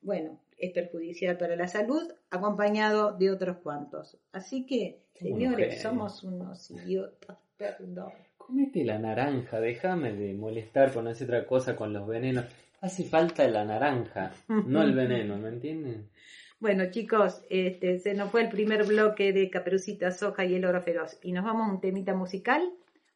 bueno, 0.00 0.40
es 0.56 0.72
perjudicial 0.72 1.36
para 1.36 1.54
la 1.54 1.68
salud, 1.68 2.10
acompañado 2.30 3.12
de 3.16 3.30
otros 3.30 3.58
cuantos. 3.58 4.16
Así 4.32 4.64
que, 4.64 5.02
señores, 5.14 5.82
somos 5.82 6.24
unos 6.24 6.70
idiotas, 6.70 7.36
perdón. 7.56 8.12
Comete 8.36 8.84
la 8.84 8.98
naranja, 8.98 9.60
déjame 9.60 10.12
de 10.12 10.32
molestar 10.32 10.94
con 10.94 11.06
esa 11.06 11.24
otra 11.24 11.46
cosa 11.46 11.76
con 11.76 11.92
los 11.92 12.06
venenos. 12.06 12.46
Hace 12.80 13.04
falta 13.04 13.46
la 13.48 13.64
naranja, 13.64 14.32
no 14.48 14.82
el 14.82 14.94
veneno, 14.94 15.36
¿me 15.36 15.48
entienden? 15.48 16.08
Bueno, 16.60 16.90
chicos, 16.90 17.42
este, 17.50 18.00
se 18.00 18.14
nos 18.14 18.32
fue 18.32 18.42
el 18.42 18.48
primer 18.48 18.84
bloque 18.84 19.32
de 19.32 19.48
Caperucita 19.48 20.10
Soja 20.10 20.44
y 20.44 20.56
el 20.56 20.64
Oro 20.64 20.82
Feroz. 20.82 21.16
Y 21.22 21.30
nos 21.30 21.44
vamos 21.44 21.68
a 21.68 21.70
un 21.70 21.80
temita 21.80 22.14
musical. 22.14 22.68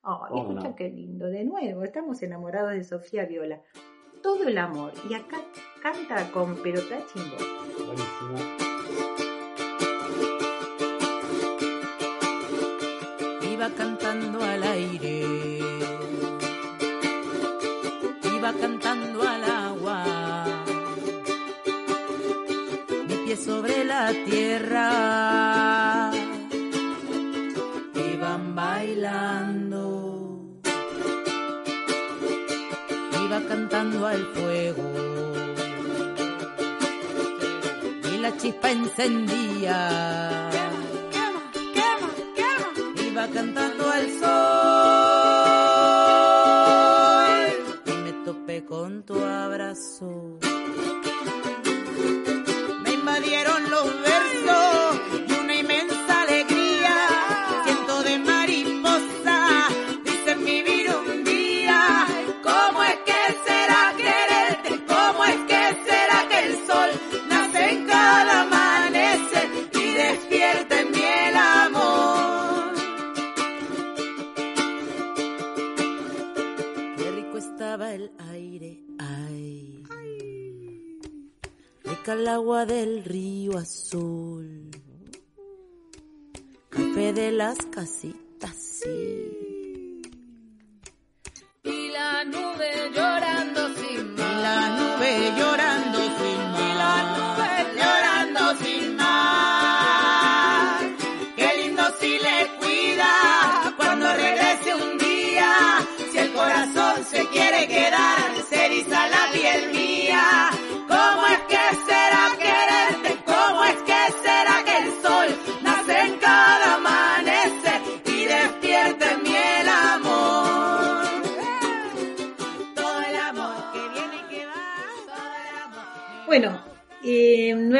Oh, 0.02 0.28
escucha 0.32 0.76
qué 0.76 0.88
lindo, 0.88 1.26
de 1.26 1.42
nuevo, 1.42 1.82
estamos 1.82 2.22
enamorados 2.22 2.70
de 2.70 2.84
Sofía 2.84 3.24
Viola. 3.24 3.60
Todo 4.22 4.46
el 4.46 4.58
amor. 4.58 4.92
Y 5.10 5.14
acá 5.14 5.38
canta 5.82 6.30
con 6.30 6.62
Perota 6.62 7.00
Chimbo. 7.12 7.36
Buenísimo. 7.84 8.38
Iba 13.52 13.70
cantando 13.70 14.40
al 14.40 14.62
aire, 14.62 15.51
sobre 23.44 23.84
la 23.84 24.12
tierra, 24.24 26.10
iban 28.12 28.54
bailando, 28.54 30.40
iba 33.24 33.40
cantando 33.48 34.06
al 34.06 34.24
fuego. 34.34 34.84
Y 38.12 38.18
la 38.18 38.36
chispa 38.36 38.70
encendía 38.70 40.50
iba 43.12 43.28
cantando 43.28 43.90
al 43.90 44.08
sol 44.20 44.30
y 47.86 47.90
me 47.90 48.12
topé 48.24 48.64
con 48.64 49.02
tu 49.04 49.22
abrazo. 49.22 50.31
El 82.22 82.28
agua 82.28 82.66
del 82.66 83.02
río 83.02 83.58
azul. 83.58 84.70
Café 86.68 87.12
de 87.12 87.32
las 87.32 87.58
casitas, 87.66 88.21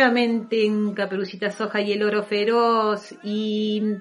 nuevamente 0.03 0.67
en 0.67 0.95
Caperucita 0.95 1.53
Soja 1.53 1.81
y 1.81 1.93
el 1.93 2.03
Oro 2.03 2.25
Feroz 2.25 3.15
y 3.23 3.99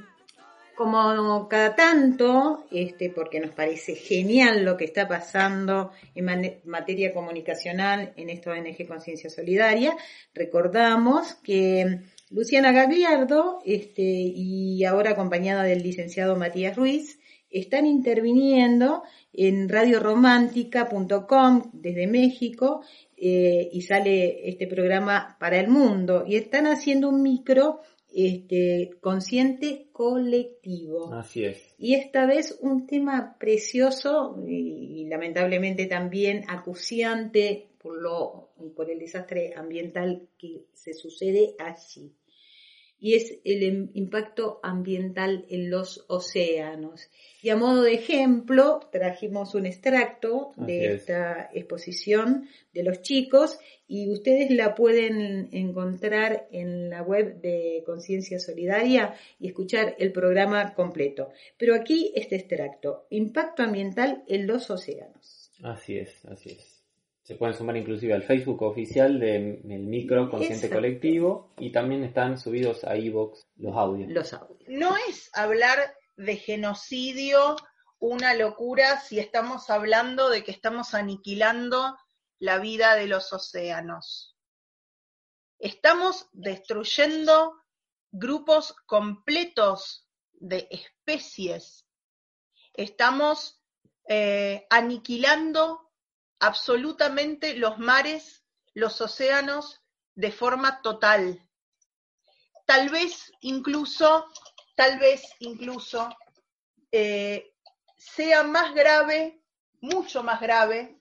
como 0.76 1.48
cada 1.48 1.76
tanto, 1.76 2.66
este, 2.72 3.12
porque 3.12 3.40
nos 3.40 3.52
parece 3.52 3.94
genial 3.94 4.66
lo 4.66 4.78
que 4.78 4.86
está 4.86 5.08
pasando 5.08 5.92
en 6.16 6.60
materia 6.66 7.14
comunicacional 7.14 8.14
en 8.18 8.32
esta 8.32 8.50
ONG 8.50 8.88
Conciencia 8.88 9.30
Solidaria, 9.30 9.96
recordamos 10.34 11.36
que 11.36 12.00
Luciana 12.32 12.72
Gagliardo 12.72 13.60
este, 13.64 14.02
y 14.02 14.84
ahora 14.86 15.12
acompañada 15.12 15.62
del 15.62 15.84
licenciado 15.84 16.36
Matías 16.36 16.76
Ruiz 16.76 17.20
están 17.52 17.86
interviniendo 17.86 19.04
en 19.34 19.70
radioromántica.com 19.70 21.70
desde 21.74 22.08
México 22.08 22.82
eh, 23.24 23.70
y 23.72 23.84
sale 23.84 24.50
este 24.50 24.66
programa 24.66 25.38
para 25.40 25.60
el 25.60 25.68
mundo 25.68 26.24
y 26.26 26.38
están 26.38 26.66
haciendo 26.66 27.08
un 27.08 27.22
micro 27.22 27.82
este, 28.12 28.98
consciente 29.00 29.90
colectivo. 29.92 31.14
Así 31.14 31.46
es. 31.46 31.76
Y 31.78 31.94
esta 31.94 32.26
vez 32.26 32.58
un 32.62 32.88
tema 32.88 33.38
precioso 33.40 34.44
y, 34.48 35.02
y 35.02 35.06
lamentablemente 35.06 35.86
también 35.86 36.46
acuciante 36.48 37.70
por, 37.78 38.02
lo, 38.02 38.54
por 38.76 38.90
el 38.90 38.98
desastre 38.98 39.54
ambiental 39.56 40.28
que 40.40 40.66
se 40.74 40.96
sucede 40.96 41.56
allí. 41.60 42.16
Y 43.02 43.16
es 43.16 43.40
el 43.44 43.90
impacto 43.94 44.60
ambiental 44.64 45.46
en 45.50 45.70
los 45.70 46.06
océanos. 46.08 47.10
Y 47.42 47.50
a 47.50 47.58
modo 47.58 47.82
de 47.82 47.96
ejemplo, 47.96 48.80
trajimos 48.92 49.56
un 49.56 49.66
extracto 49.66 50.52
Así 50.52 50.66
de 50.68 50.86
es. 50.86 51.02
esta 51.02 51.50
exposición 51.52 52.48
de 52.74 52.84
los 52.84 53.02
chicos 53.02 53.58
y 53.88 54.10
ustedes 54.10 54.52
la 54.52 54.76
pueden 54.76 55.50
encontrar 55.52 56.48
en 56.52 56.90
la 56.90 57.02
web 57.02 57.42
de 57.42 57.84
Conciencia 57.86 58.40
Solidaria 58.40 59.16
y 59.40 59.48
escuchar 59.48 59.96
el 59.98 60.12
programa 60.12 60.74
completo. 60.76 61.30
Pero 61.58 61.76
aquí 61.76 62.14
este 62.16 62.36
extracto, 62.36 63.08
impacto 63.10 63.64
ambiental 63.64 64.24
en 64.28 64.48
los 64.48 64.70
océanos. 64.70 65.52
Así 65.64 65.98
es, 65.98 66.24
así 66.26 66.52
es. 66.52 66.71
Se 67.32 67.38
pueden 67.38 67.56
sumar 67.56 67.78
inclusive 67.78 68.14
al 68.14 68.24
Facebook 68.24 68.62
oficial 68.62 69.18
del 69.18 69.64
micro 69.64 70.30
consciente 70.30 70.66
Exacto. 70.66 70.76
colectivo 70.76 71.54
y 71.60 71.72
también 71.72 72.04
están 72.04 72.38
subidos 72.38 72.84
a 72.84 72.98
iVoox 72.98 73.46
los 73.56 73.74
audios. 73.74 74.12
Los 74.12 74.34
audios. 74.34 74.60
no 74.68 74.98
es 75.08 75.30
hablar 75.34 75.96
de 76.18 76.36
genocidio 76.36 77.56
una 78.00 78.34
locura 78.34 79.00
si 79.00 79.18
estamos 79.18 79.70
hablando 79.70 80.28
de 80.28 80.44
que 80.44 80.52
estamos 80.52 80.94
aniquilando 80.94 81.98
la 82.38 82.60
vida 82.60 82.96
de 82.96 83.08
los 83.08 83.32
océanos. 83.32 84.36
Estamos 85.58 86.28
destruyendo 86.34 87.54
grupos 88.12 88.76
completos 88.86 90.06
de 90.34 90.68
especies. 90.70 91.88
Estamos 92.74 93.64
eh, 94.10 94.68
aniquilando 94.70 95.91
absolutamente 96.42 97.56
los 97.56 97.78
mares, 97.78 98.44
los 98.74 99.00
océanos 99.00 99.80
de 100.16 100.32
forma 100.32 100.82
total. 100.82 101.48
Tal 102.66 102.90
vez 102.90 103.32
incluso, 103.42 104.28
tal 104.76 105.00
vez 105.00 105.22
incluso 105.40 106.10
eh, 106.92 107.54
sea 107.96 108.44
más 108.44 108.74
grave, 108.74 109.44
mucho 109.82 110.24
más 110.24 110.42
grave, 110.42 111.00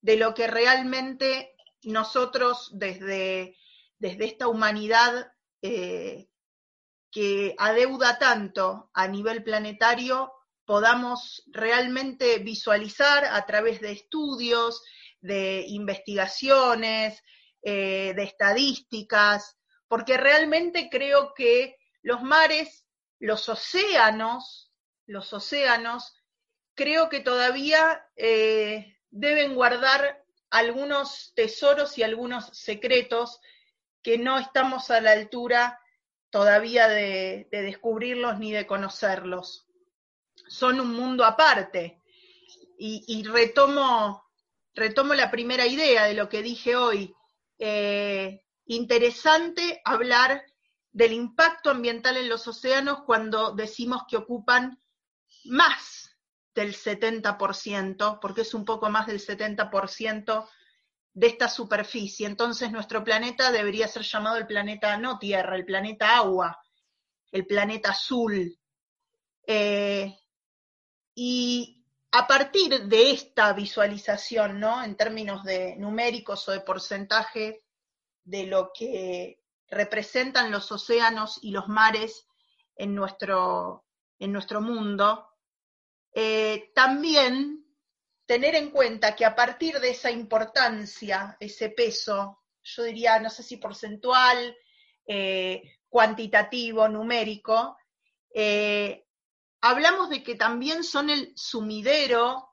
de 0.00 0.16
lo 0.16 0.32
que 0.32 0.46
realmente 0.46 1.56
nosotros 1.82 2.70
desde, 2.72 3.56
desde 3.98 4.26
esta 4.26 4.46
humanidad 4.46 5.32
eh, 5.60 6.28
que 7.10 7.56
adeuda 7.58 8.18
tanto 8.18 8.90
a 8.94 9.08
nivel 9.08 9.42
planetario 9.42 10.32
podamos 10.68 11.44
realmente 11.46 12.40
visualizar 12.40 13.24
a 13.24 13.46
través 13.46 13.80
de 13.80 13.92
estudios, 13.92 14.84
de 15.22 15.64
investigaciones, 15.66 17.22
eh, 17.62 18.12
de 18.14 18.22
estadísticas, 18.24 19.56
porque 19.88 20.18
realmente 20.18 20.90
creo 20.90 21.32
que 21.32 21.78
los 22.02 22.22
mares, 22.22 22.84
los 23.18 23.48
océanos, 23.48 24.70
los 25.06 25.32
océanos, 25.32 26.14
creo 26.74 27.08
que 27.08 27.20
todavía 27.20 28.06
eh, 28.14 28.98
deben 29.08 29.54
guardar 29.54 30.22
algunos 30.50 31.32
tesoros 31.34 31.96
y 31.96 32.02
algunos 32.02 32.44
secretos 32.52 33.40
que 34.02 34.18
no 34.18 34.38
estamos 34.38 34.90
a 34.90 35.00
la 35.00 35.12
altura 35.12 35.80
todavía 36.28 36.88
de, 36.88 37.48
de 37.50 37.62
descubrirlos 37.62 38.38
ni 38.38 38.52
de 38.52 38.66
conocerlos. 38.66 39.67
Son 40.48 40.80
un 40.80 40.92
mundo 40.92 41.24
aparte. 41.24 42.02
Y, 42.80 43.24
retomo, 43.24 44.24
retomo 44.72 45.14
la 45.14 45.30
primera 45.30 45.66
idea 45.66 46.04
de 46.04 46.14
lo 46.14 46.28
que 46.28 46.42
dije 46.42 46.76
hoy. 46.76 47.14
Eh, 47.58 48.40
interesante 48.66 49.80
hablar 49.84 50.42
del 50.92 51.12
impacto 51.12 51.70
ambiental 51.70 52.16
en 52.16 52.28
los 52.28 52.46
océanos 52.46 53.02
cuando 53.04 53.52
decimos 53.52 54.02
que 54.08 54.16
ocupan 54.16 54.80
más 55.44 56.16
del 56.54 56.74
70%, 56.74 58.18
porque 58.20 58.42
es 58.42 58.54
un 58.54 58.64
poco 58.64 58.90
más 58.90 59.06
del 59.06 59.20
70% 59.20 60.48
de 61.14 61.26
esta 61.26 61.48
superficie. 61.48 62.26
Entonces 62.26 62.70
nuestro 62.70 63.02
planeta 63.02 63.50
debería 63.50 63.88
ser 63.88 64.02
llamado 64.02 64.36
el 64.36 64.46
planeta 64.46 64.96
no 64.96 65.18
Tierra, 65.18 65.56
el 65.56 65.64
planeta 65.64 66.16
agua, 66.16 66.60
el 67.32 67.46
planeta 67.46 67.90
azul. 67.90 68.56
Eh, 69.46 70.16
y 71.20 71.84
a 72.12 72.28
partir 72.28 72.84
de 72.84 73.10
esta 73.10 73.52
visualización, 73.52 74.60
¿no? 74.60 74.84
En 74.84 74.96
términos 74.96 75.42
de 75.42 75.74
numéricos 75.74 76.48
o 76.48 76.52
de 76.52 76.60
porcentaje 76.60 77.64
de 78.22 78.46
lo 78.46 78.70
que 78.72 79.40
representan 79.68 80.52
los 80.52 80.70
océanos 80.70 81.40
y 81.42 81.50
los 81.50 81.66
mares 81.66 82.28
en 82.76 82.94
nuestro, 82.94 83.84
en 84.20 84.30
nuestro 84.30 84.60
mundo, 84.60 85.26
eh, 86.14 86.70
también 86.72 87.66
tener 88.24 88.54
en 88.54 88.70
cuenta 88.70 89.16
que 89.16 89.24
a 89.24 89.34
partir 89.34 89.80
de 89.80 89.90
esa 89.90 90.12
importancia, 90.12 91.36
ese 91.40 91.70
peso, 91.70 92.44
yo 92.62 92.84
diría, 92.84 93.18
no 93.18 93.28
sé 93.28 93.42
si 93.42 93.56
porcentual, 93.56 94.56
eh, 95.04 95.62
cuantitativo, 95.88 96.88
numérico, 96.88 97.76
eh, 98.32 99.07
hablamos 99.60 100.10
de 100.10 100.22
que 100.22 100.34
también 100.34 100.84
son 100.84 101.10
el 101.10 101.32
sumidero 101.36 102.48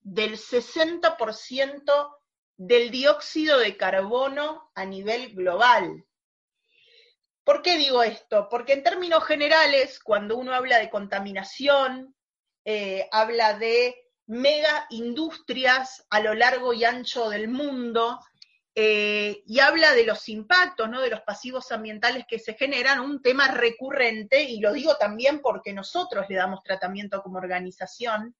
del 0.00 0.38
60% 0.38 2.16
del 2.56 2.90
dióxido 2.90 3.58
de 3.58 3.76
carbono 3.76 4.70
a 4.74 4.84
nivel 4.84 5.34
global. 5.34 6.04
¿Por 7.44 7.62
qué 7.62 7.76
digo 7.76 8.02
esto? 8.02 8.48
Porque 8.48 8.72
en 8.72 8.82
términos 8.82 9.24
generales, 9.24 10.00
cuando 10.00 10.36
uno 10.36 10.52
habla 10.52 10.78
de 10.78 10.90
contaminación, 10.90 12.16
eh, 12.64 13.08
habla 13.12 13.54
de 13.54 13.94
mega 14.26 14.86
industrias 14.90 16.04
a 16.10 16.20
lo 16.20 16.34
largo 16.34 16.72
y 16.72 16.84
ancho 16.84 17.28
del 17.28 17.48
mundo, 17.48 18.18
eh, 18.78 19.42
y 19.46 19.60
habla 19.60 19.94
de 19.94 20.04
los 20.04 20.28
impactos, 20.28 20.86
¿no? 20.90 21.00
de 21.00 21.08
los 21.08 21.22
pasivos 21.22 21.72
ambientales 21.72 22.26
que 22.28 22.38
se 22.38 22.52
generan, 22.52 23.00
un 23.00 23.22
tema 23.22 23.48
recurrente, 23.48 24.42
y 24.42 24.60
lo 24.60 24.74
digo 24.74 24.98
también 24.98 25.40
porque 25.40 25.72
nosotros 25.72 26.26
le 26.28 26.36
damos 26.36 26.62
tratamiento 26.62 27.22
como 27.22 27.38
organización, 27.38 28.36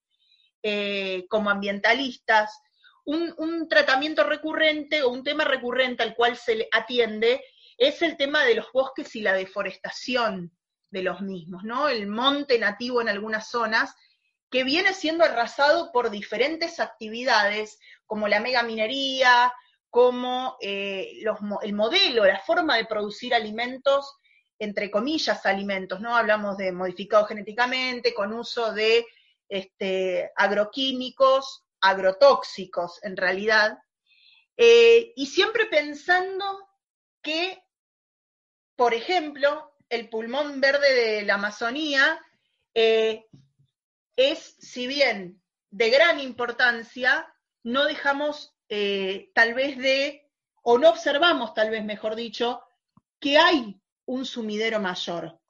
eh, 0.62 1.24
como 1.30 1.48
ambientalistas, 1.48 2.60
un, 3.06 3.66
tratamiento 3.70 4.24
recurrente 4.24 5.02
o 5.02 5.08
un 5.08 5.24
tema 5.24 5.44
recurrente 5.44 6.02
al 6.02 6.14
cual 6.14 6.36
se 6.36 6.68
atiende 6.70 7.42
es 7.78 8.02
el 8.02 8.18
tema 8.18 8.44
de 8.44 8.56
los 8.56 8.70
bosques 8.72 9.16
y 9.16 9.22
la 9.22 9.32
deforestación 9.32 10.54
de 10.90 11.02
los 11.02 11.22
mismos, 11.22 11.64
¿no? 11.64 11.88
El 11.88 12.08
monte 12.08 12.58
nativo 12.58 13.00
en 13.00 13.08
algunas 13.08 13.48
zonas 13.48 13.94
que 14.50 14.64
viene 14.64 14.92
siendo 14.92 15.24
arrasado 15.24 15.92
por 15.92 16.10
diferentes 16.10 16.78
actividades 16.78 17.78
como 18.04 18.28
la 18.28 18.40
megaminería, 18.40 19.50
como 19.96 20.58
eh, 20.60 21.22
el 21.62 21.72
modelo, 21.72 22.26
la 22.26 22.40
forma 22.40 22.76
de 22.76 22.84
producir 22.84 23.34
alimentos, 23.34 24.14
entre 24.58 24.90
comillas, 24.90 25.46
alimentos, 25.46 26.02
¿no? 26.02 26.14
Hablamos 26.14 26.58
de 26.58 26.70
modificados 26.70 27.28
genéticamente, 27.28 28.12
con 28.12 28.34
uso 28.34 28.74
de 28.74 29.06
este, 29.48 30.30
agroquímicos, 30.36 31.64
agrotóxicos 31.80 33.02
en 33.04 33.16
realidad, 33.16 33.78
eh, 34.58 35.14
y 35.16 35.24
siempre 35.24 35.64
pensando 35.64 36.44
que 37.22 37.62
por 38.76 38.92
ejemplo, 38.92 39.72
el 39.88 40.10
pulmón 40.10 40.60
verde 40.60 40.92
de 40.92 41.22
la 41.22 41.36
Amazonía 41.36 42.20
eh, 42.74 43.24
es, 44.14 44.56
si 44.58 44.86
bien 44.86 45.42
de 45.70 45.88
gran 45.88 46.20
importancia, 46.20 47.26
no 47.62 47.86
dejamos 47.86 48.55
eh, 48.68 49.30
tal 49.34 49.54
vez 49.54 49.78
de, 49.78 50.28
o 50.62 50.78
no 50.78 50.90
observamos 50.90 51.54
tal 51.54 51.70
vez, 51.70 51.84
mejor 51.84 52.16
dicho, 52.16 52.62
que 53.20 53.38
hay 53.38 53.80
un 54.06 54.24
sumidero 54.24 54.80
mayor, 54.80 55.40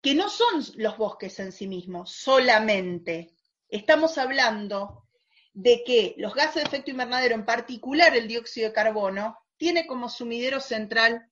que 0.00 0.14
no 0.14 0.28
son 0.28 0.64
los 0.76 0.96
bosques 0.96 1.38
en 1.40 1.52
sí 1.52 1.66
mismos, 1.66 2.12
solamente. 2.12 3.34
Estamos 3.68 4.18
hablando 4.18 5.04
de 5.52 5.82
que 5.84 6.14
los 6.16 6.34
gases 6.34 6.56
de 6.56 6.62
efecto 6.62 6.90
invernadero, 6.90 7.34
en 7.34 7.44
particular 7.44 8.16
el 8.16 8.28
dióxido 8.28 8.68
de 8.68 8.74
carbono, 8.74 9.36
tiene 9.56 9.86
como 9.86 10.08
sumidero 10.08 10.60
central 10.60 11.30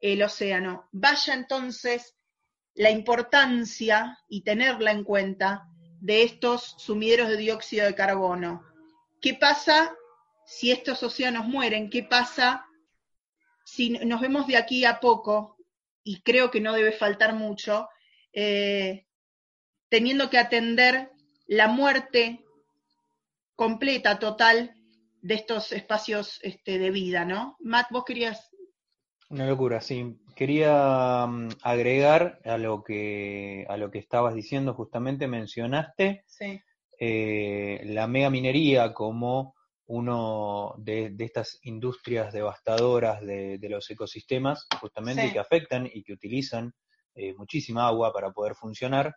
el 0.00 0.22
océano. 0.22 0.88
Vaya 0.92 1.34
entonces 1.34 2.14
la 2.74 2.90
importancia 2.90 4.18
y 4.28 4.42
tenerla 4.42 4.90
en 4.90 5.04
cuenta 5.04 5.68
de 6.00 6.24
estos 6.24 6.74
sumideros 6.78 7.28
de 7.28 7.36
dióxido 7.36 7.86
de 7.86 7.94
carbono. 7.94 8.62
¿Qué 9.20 9.34
pasa 9.34 9.96
si 10.46 10.70
estos 10.70 11.02
océanos 11.02 11.46
mueren? 11.46 11.90
¿Qué 11.90 12.02
pasa 12.02 12.66
si 13.64 13.90
nos 13.90 14.20
vemos 14.20 14.46
de 14.46 14.56
aquí 14.56 14.84
a 14.84 15.00
poco? 15.00 15.56
Y 16.02 16.20
creo 16.20 16.50
que 16.50 16.60
no 16.60 16.72
debe 16.72 16.92
faltar 16.92 17.34
mucho, 17.34 17.88
eh, 18.32 19.06
teniendo 19.88 20.28
que 20.28 20.38
atender 20.38 21.10
la 21.46 21.68
muerte 21.68 22.44
completa, 23.56 24.18
total, 24.18 24.74
de 25.22 25.34
estos 25.34 25.72
espacios 25.72 26.38
este, 26.42 26.78
de 26.78 26.90
vida, 26.90 27.24
¿no? 27.24 27.56
Matt, 27.60 27.90
vos 27.90 28.04
querías 28.04 28.54
una 29.30 29.46
locura, 29.46 29.80
sí. 29.80 30.16
Quería 30.36 31.26
mm, 31.26 31.48
agregar 31.62 32.40
a 32.44 32.58
lo 32.58 32.84
que 32.84 33.66
a 33.68 33.76
lo 33.76 33.90
que 33.90 33.98
estabas 33.98 34.34
diciendo, 34.34 34.74
justamente 34.74 35.26
mencionaste 35.26 36.24
sí. 36.26 36.60
eh, 36.98 37.80
la 37.84 38.06
mega 38.06 38.30
minería 38.30 38.92
como 38.92 39.53
uno 39.86 40.74
de, 40.78 41.10
de 41.10 41.24
estas 41.24 41.58
industrias 41.62 42.32
devastadoras 42.32 43.20
de, 43.20 43.58
de 43.58 43.68
los 43.68 43.88
ecosistemas, 43.90 44.66
justamente 44.80 45.26
Sí. 45.26 45.32
que 45.32 45.38
afectan 45.38 45.88
y 45.92 46.02
que 46.02 46.12
utilizan 46.14 46.72
eh, 47.14 47.34
muchísima 47.34 47.86
agua 47.86 48.12
para 48.12 48.30
poder 48.32 48.54
funcionar. 48.54 49.14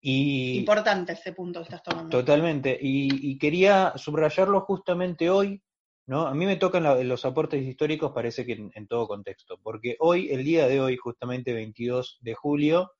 Y 0.00 0.58
Importante 0.58 1.12
ese 1.14 1.32
punto 1.32 1.60
que 1.60 1.64
estás 1.64 1.82
tomando. 1.82 2.10
Totalmente. 2.16 2.78
Y, 2.80 3.30
y 3.32 3.38
quería 3.38 3.92
subrayarlo 3.96 4.60
justamente 4.60 5.28
hoy, 5.28 5.60
¿no? 6.06 6.26
A 6.28 6.34
mí 6.34 6.46
me 6.46 6.56
tocan 6.56 6.84
la- 6.84 7.02
los 7.02 7.24
aportes 7.24 7.62
históricos, 7.66 8.12
parece 8.14 8.46
que 8.46 8.52
en, 8.52 8.70
en 8.74 8.86
todo 8.86 9.08
contexto, 9.08 9.58
porque 9.62 9.96
hoy, 9.98 10.30
el 10.30 10.44
día 10.44 10.68
de 10.68 10.80
hoy, 10.80 10.96
justamente 10.96 11.52
22 11.52 12.18
de 12.20 12.34
julio, 12.34 12.92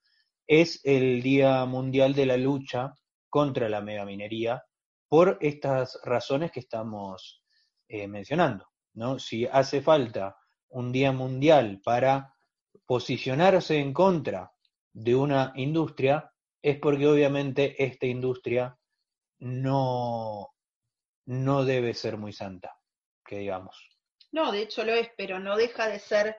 es 0.46 0.80
el 0.84 1.22
Día 1.22 1.64
Mundial 1.66 2.14
de 2.14 2.26
la 2.26 2.37
Lucha 2.37 2.92
contra 3.30 3.68
la 3.68 3.80
megaminería 3.80 4.62
por 5.09 5.38
estas 5.40 5.99
razones 6.05 6.53
que 6.53 6.61
estamos 6.61 7.42
eh, 7.88 8.07
mencionando, 8.07 8.66
¿no? 8.94 9.18
Si 9.18 9.47
hace 9.47 9.81
falta 9.81 10.37
un 10.68 10.92
Día 10.92 11.12
Mundial 11.12 11.81
para 11.83 12.35
posicionarse 12.87 13.79
en 13.79 13.92
contra 13.92 14.53
de 14.92 15.14
una 15.14 15.53
industria, 15.57 16.33
es 16.61 16.79
porque 16.79 17.07
obviamente 17.07 17.83
esta 17.83 18.07
industria 18.07 18.79
no, 19.38 20.55
no 21.27 21.64
debe 21.64 21.94
ser 21.94 22.16
muy 22.16 22.33
santa, 22.33 22.77
que 23.25 23.38
digamos. 23.38 23.99
No, 24.33 24.53
de 24.53 24.62
hecho 24.62 24.85
lo 24.85 24.92
es, 24.92 25.11
pero 25.16 25.38
no 25.38 25.57
deja 25.57 25.88
de 25.88 25.99
ser 25.99 26.37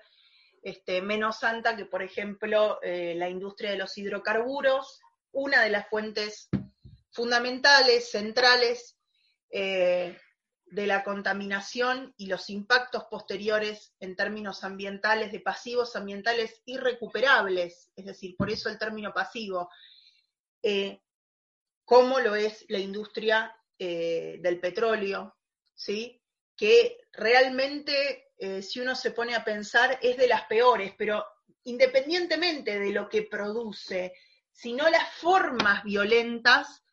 este, 0.62 1.02
menos 1.02 1.40
santa 1.40 1.76
que, 1.76 1.86
por 1.86 2.04
ejemplo, 2.04 2.80
eh, 2.82 3.16
la 3.16 3.30
industria 3.30 3.72
de 3.72 3.78
los 3.78 3.98
hidrocarburos, 3.98 5.00
una 5.32 5.64
de 5.64 5.70
las 5.70 5.88
fuentes 5.90 6.50
fundamentales, 7.12 8.12
centrales 8.12 8.98
eh, 9.50 10.18
de 10.66 10.86
la 10.86 11.04
contaminación 11.04 12.14
y 12.18 12.28
los 12.28 12.50
impactos 12.50 13.06
posteriores 13.10 13.94
en 14.00 14.16
términos 14.16 14.64
ambientales, 14.64 15.32
de 15.32 15.40
pasivos 15.40 15.96
ambientales 15.96 16.62
irrecuperables, 16.66 17.92
es 17.96 18.06
decir, 18.06 18.36
por 18.38 18.52
eso 18.52 18.70
el 18.70 18.78
término 18.78 19.12
pasivo, 19.12 19.70
eh, 20.62 21.02
como 21.86 22.20
lo 22.20 22.36
es 22.36 22.66
la 22.70 22.78
industria 22.78 23.56
eh, 23.80 24.38
del 24.42 24.60
petróleo, 24.60 25.36
¿sí? 25.74 26.22
que 26.56 27.08
realmente, 27.14 28.34
si 28.62 28.82
uno 28.82 28.94
se 28.94 29.12
pone 29.12 29.34
a 29.34 29.46
pensar, 29.46 29.98
es 30.02 30.18
de 30.18 30.28
las 30.28 30.44
peores, 30.44 30.94
pero 30.98 31.26
independientemente 31.64 32.78
de 32.80 32.92
lo 32.92 33.08
que 33.08 33.24
produce, 33.24 34.14
sino 34.52 34.90
las 34.90 35.14
formas 35.14 35.84
violentas 35.86 36.84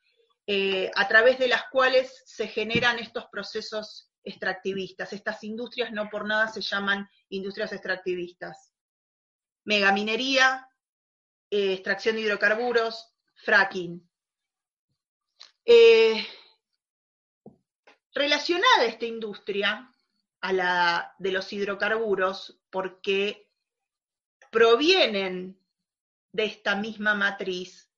eh, 0.46 0.90
a 0.94 1.08
través 1.08 1.38
de 1.38 1.48
las 1.48 1.64
cuales 1.70 2.22
se 2.24 2.46
generan 2.46 2.98
estos 2.98 3.26
procesos 3.26 4.12
extractivistas. 4.22 5.12
Estas 5.12 5.42
industrias 5.42 5.92
no 5.92 6.08
por 6.08 6.26
nada 6.26 6.48
se 6.48 6.60
llaman 6.60 7.08
industrias 7.30 7.72
extractivistas. 7.72 8.72
Megaminería, 9.64 10.68
eh, 11.50 11.72
extracción 11.72 12.16
de 12.16 12.22
hidrocarburos, 12.22 13.12
fracking. 13.34 14.08
Eh, 15.64 16.24
relacionada 18.14 18.84
esta 18.84 19.06
industria 19.06 19.92
a 20.40 20.52
la 20.52 21.14
de 21.18 21.32
los 21.32 21.52
hidrocarburos, 21.52 22.60
porque 22.70 23.50
provienen 24.50 25.60
de 26.30 26.44
esta 26.44 26.76
misma 26.76 27.14
matriz, 27.14 27.90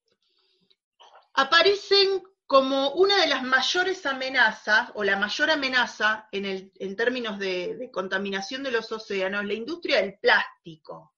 aparecen 1.35 2.23
como 2.49 2.93
una 2.93 3.21
de 3.21 3.27
las 3.27 3.43
mayores 3.43 4.07
amenazas, 4.07 4.91
o 4.95 5.05
la 5.05 5.19
mayor 5.19 5.51
amenaza 5.51 6.29
en, 6.33 6.97
términos 6.97 7.39
de, 7.39 7.91
contaminación 7.93 8.63
de 8.63 8.71
los 8.71 8.91
océanos, 8.91 9.45
la 9.45 9.53
industria 9.53 10.01
del 10.01 10.19
plástico. 10.19 11.15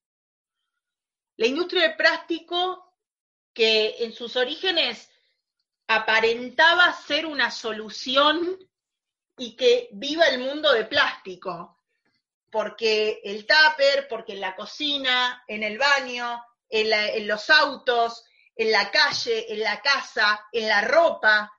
La 1.36 1.46
industria 1.46 1.82
del 1.82 1.96
plástico 1.96 2.96
que 3.54 3.94
en 4.00 4.12
sus 4.12 4.34
orígenes 4.34 5.08
aparentaba 5.86 6.92
ser 6.94 7.26
una 7.26 7.52
solución 7.52 8.58
y 9.38 9.54
que 9.54 9.88
viva 9.92 10.26
el 10.26 10.40
mundo 10.40 10.72
de 10.72 10.86
plástico, 10.86 11.78
porque 12.50 13.20
el 13.22 13.46
tupper, 13.46 14.08
porque 14.08 14.32
en 14.32 14.40
la 14.40 14.56
cocina, 14.56 15.44
en 15.46 15.62
el 15.62 15.78
baño, 15.78 16.42
en 16.68 17.28
los 17.28 17.48
autos, 17.50 18.24
en 18.61 18.73
la 18.73 18.90
calle, 18.90 19.51
en 19.51 19.61
la 19.61 19.81
casa, 19.81 20.46
en 20.53 20.68
la 20.68 20.83
ropa, 20.83 21.51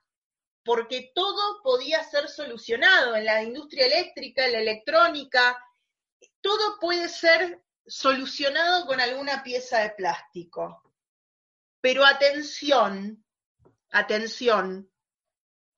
porque 0.62 1.10
todo 1.12 1.60
podía 1.60 2.04
ser 2.04 2.28
solucionado 2.28 3.16
en 3.16 3.24
la 3.24 3.42
industria 3.42 3.86
eléctrica, 3.86 4.46
en 4.46 4.52
la 4.52 4.60
electrónica, 4.60 5.58
todo 6.40 6.78
puede 6.78 7.08
ser 7.08 7.60
solucionado 7.84 8.86
con 8.86 9.00
alguna 9.00 9.42
pieza 9.42 9.80
de 9.80 9.90
plástico. 9.90 10.80
Pero 11.80 12.06
atención, 12.06 13.26
atención, 13.90 14.88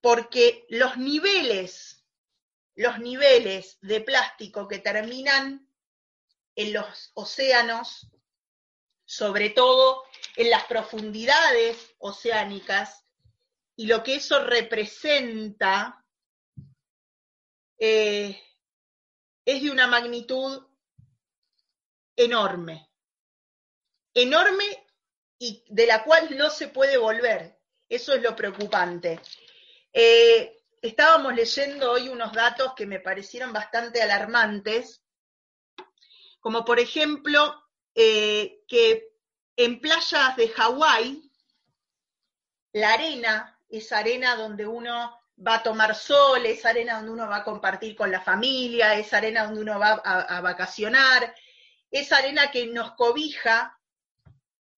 porque 0.03 0.67
los 0.69 0.99
niveles, 0.99 2.05
los 2.75 2.99
niveles 2.99 3.79
de 3.81 4.03
plástico 4.03 4.69
que 4.69 4.81
terminan 4.81 5.67
en 6.55 6.75
los 6.75 7.13
océanos, 7.15 8.11
sobre 9.17 9.51
todo 9.51 10.03
en 10.35 10.51
las 10.51 10.65
profundidades 10.65 11.95
oceánicas, 11.99 13.05
y 13.77 13.87
lo 13.87 14.03
que 14.03 14.17
eso 14.17 14.41
representa 14.41 16.05
eh, 17.79 18.43
es 19.45 19.63
de 19.63 19.71
una 19.71 19.87
magnitud 19.87 20.67
enorme, 22.17 22.91
enorme 24.13 24.85
y 25.39 25.65
de 25.69 25.87
la 25.87 26.03
cual 26.03 26.37
no 26.37 26.51
se 26.51 26.69
puede 26.69 26.97
volver. 26.97 27.61
Eso 27.89 28.15
es 28.15 28.23
lo 28.23 28.35
preocupante. 28.35 29.21
Eh, 29.93 30.65
estábamos 30.83 31.35
leyendo 31.35 31.93
hoy 31.93 32.09
unos 32.09 32.33
datos 32.33 32.73
que 32.75 32.87
me 32.87 32.99
parecieron 32.99 33.53
bastante 33.53 34.03
alarmantes, 34.03 35.05
como 36.41 36.65
por 36.65 36.81
ejemplo 36.81 37.64
eh, 37.95 38.63
que 38.67 39.13
en 39.57 39.81
playas 39.81 40.37
de 40.37 40.49
Hawái, 40.49 41.31
la 42.73 42.93
arena, 42.93 43.59
esa 43.69 43.99
arena 43.99 44.37
donde 44.37 44.67
uno 44.67 45.17
va 45.47 45.57
a 45.57 45.63
tomar 45.63 45.95
sol, 45.95 46.45
esa 46.47 46.71
arena 46.71 46.97
donde 46.97 47.13
uno 47.13 47.29
va 47.29 47.37
a 47.37 47.45
compartir 47.45 47.95
con 47.95 48.11
la 48.11 48.21
familia, 48.21 48.95
esa 48.95 49.19
arena 49.19 49.45
donde 49.45 49.61
uno 49.61 49.79
va 49.79 50.01
a, 50.05 50.21
a 50.21 50.41
vacacionar, 50.41 51.35
esa 51.91 52.17
arena 52.19 52.51
que 52.51 52.67
nos 52.67 52.93
cobija, 52.93 53.79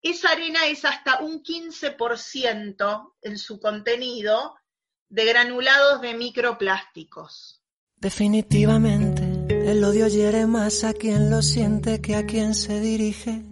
esa 0.03 0.31
arena 0.31 0.67
es 0.67 0.85
hasta 0.85 1.21
un 1.21 1.43
15% 1.43 3.15
en 3.23 3.39
su 3.39 3.59
contenido 3.59 4.57
de 5.09 5.25
granulados 5.25 6.01
de 6.01 6.15
microplásticos. 6.15 7.63
Definitivamente, 7.97 9.06
el 9.67 9.83
odio 9.83 10.07
hiere 10.07 10.47
más 10.47 10.85
a 10.85 10.93
quien 10.93 11.29
lo 11.29 11.43
siente 11.43 12.01
que 12.01 12.15
a 12.15 12.25
quien 12.25 12.55
se 12.55 12.81
dirige. 12.81 13.43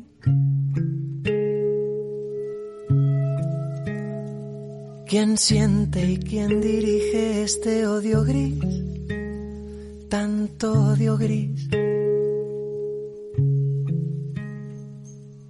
¿Quién 5.06 5.36
siente 5.36 6.04
y 6.04 6.18
quién 6.18 6.60
dirige 6.60 7.42
este 7.42 7.86
odio 7.88 8.22
gris? 8.22 8.60
Tanto 10.08 10.72
odio 10.92 11.18
gris. 11.18 11.68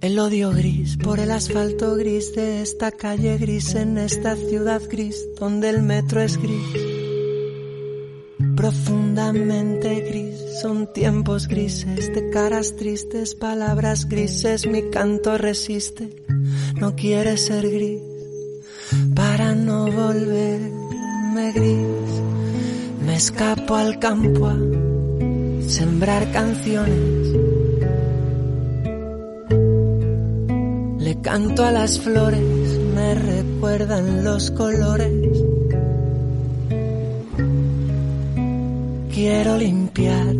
El 0.01 0.19
odio 0.19 0.49
gris 0.51 0.97
por 0.97 1.19
el 1.19 1.29
asfalto 1.29 1.95
gris 1.95 2.33
de 2.35 2.63
esta 2.63 2.91
calle 2.91 3.37
gris 3.37 3.75
en 3.75 3.99
esta 3.99 4.35
ciudad 4.35 4.81
gris 4.89 5.27
donde 5.39 5.69
el 5.69 5.83
metro 5.83 6.21
es 6.21 6.37
gris. 6.37 6.94
Profundamente 8.65 10.01
gris, 10.09 10.59
son 10.59 10.91
tiempos 10.91 11.47
grises 11.47 12.11
de 12.15 12.31
caras 12.31 12.75
tristes, 12.75 13.35
palabras 13.35 14.09
grises, 14.09 14.65
mi 14.65 14.89
canto 14.89 15.37
resiste, 15.37 16.09
no 16.81 16.95
quiere 16.95 17.37
ser 17.37 17.69
gris 17.69 18.01
para 19.13 19.53
no 19.53 19.85
volverme 19.91 21.51
gris. 21.53 22.21
Me 23.05 23.15
escapo 23.17 23.75
al 23.75 23.99
campo 23.99 24.47
a 24.47 24.57
sembrar 25.69 26.31
canciones. 26.31 27.37
Le 30.97 31.21
canto 31.21 31.63
a 31.63 31.71
las 31.71 31.99
flores, 31.99 32.79
me 32.95 33.13
recuerdan 33.13 34.23
los 34.23 34.49
colores. 34.49 35.35
Quiero 39.25 39.57
limpiar 39.57 40.35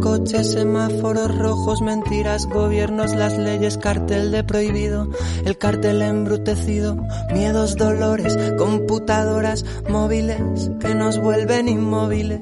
coches, 0.00 0.52
semáforos 0.52 1.36
rojos, 1.36 1.82
mentiras, 1.82 2.46
gobiernos, 2.46 3.14
las 3.14 3.36
leyes, 3.36 3.78
cartel 3.78 4.30
de 4.30 4.44
prohibido, 4.44 5.08
el 5.44 5.58
cartel 5.58 6.02
embrutecido, 6.02 6.96
miedos, 7.32 7.76
dolores, 7.76 8.36
computadoras, 8.58 9.64
móviles 9.88 10.70
que 10.80 10.94
nos 10.94 11.18
vuelven 11.18 11.68
inmóviles 11.68 12.40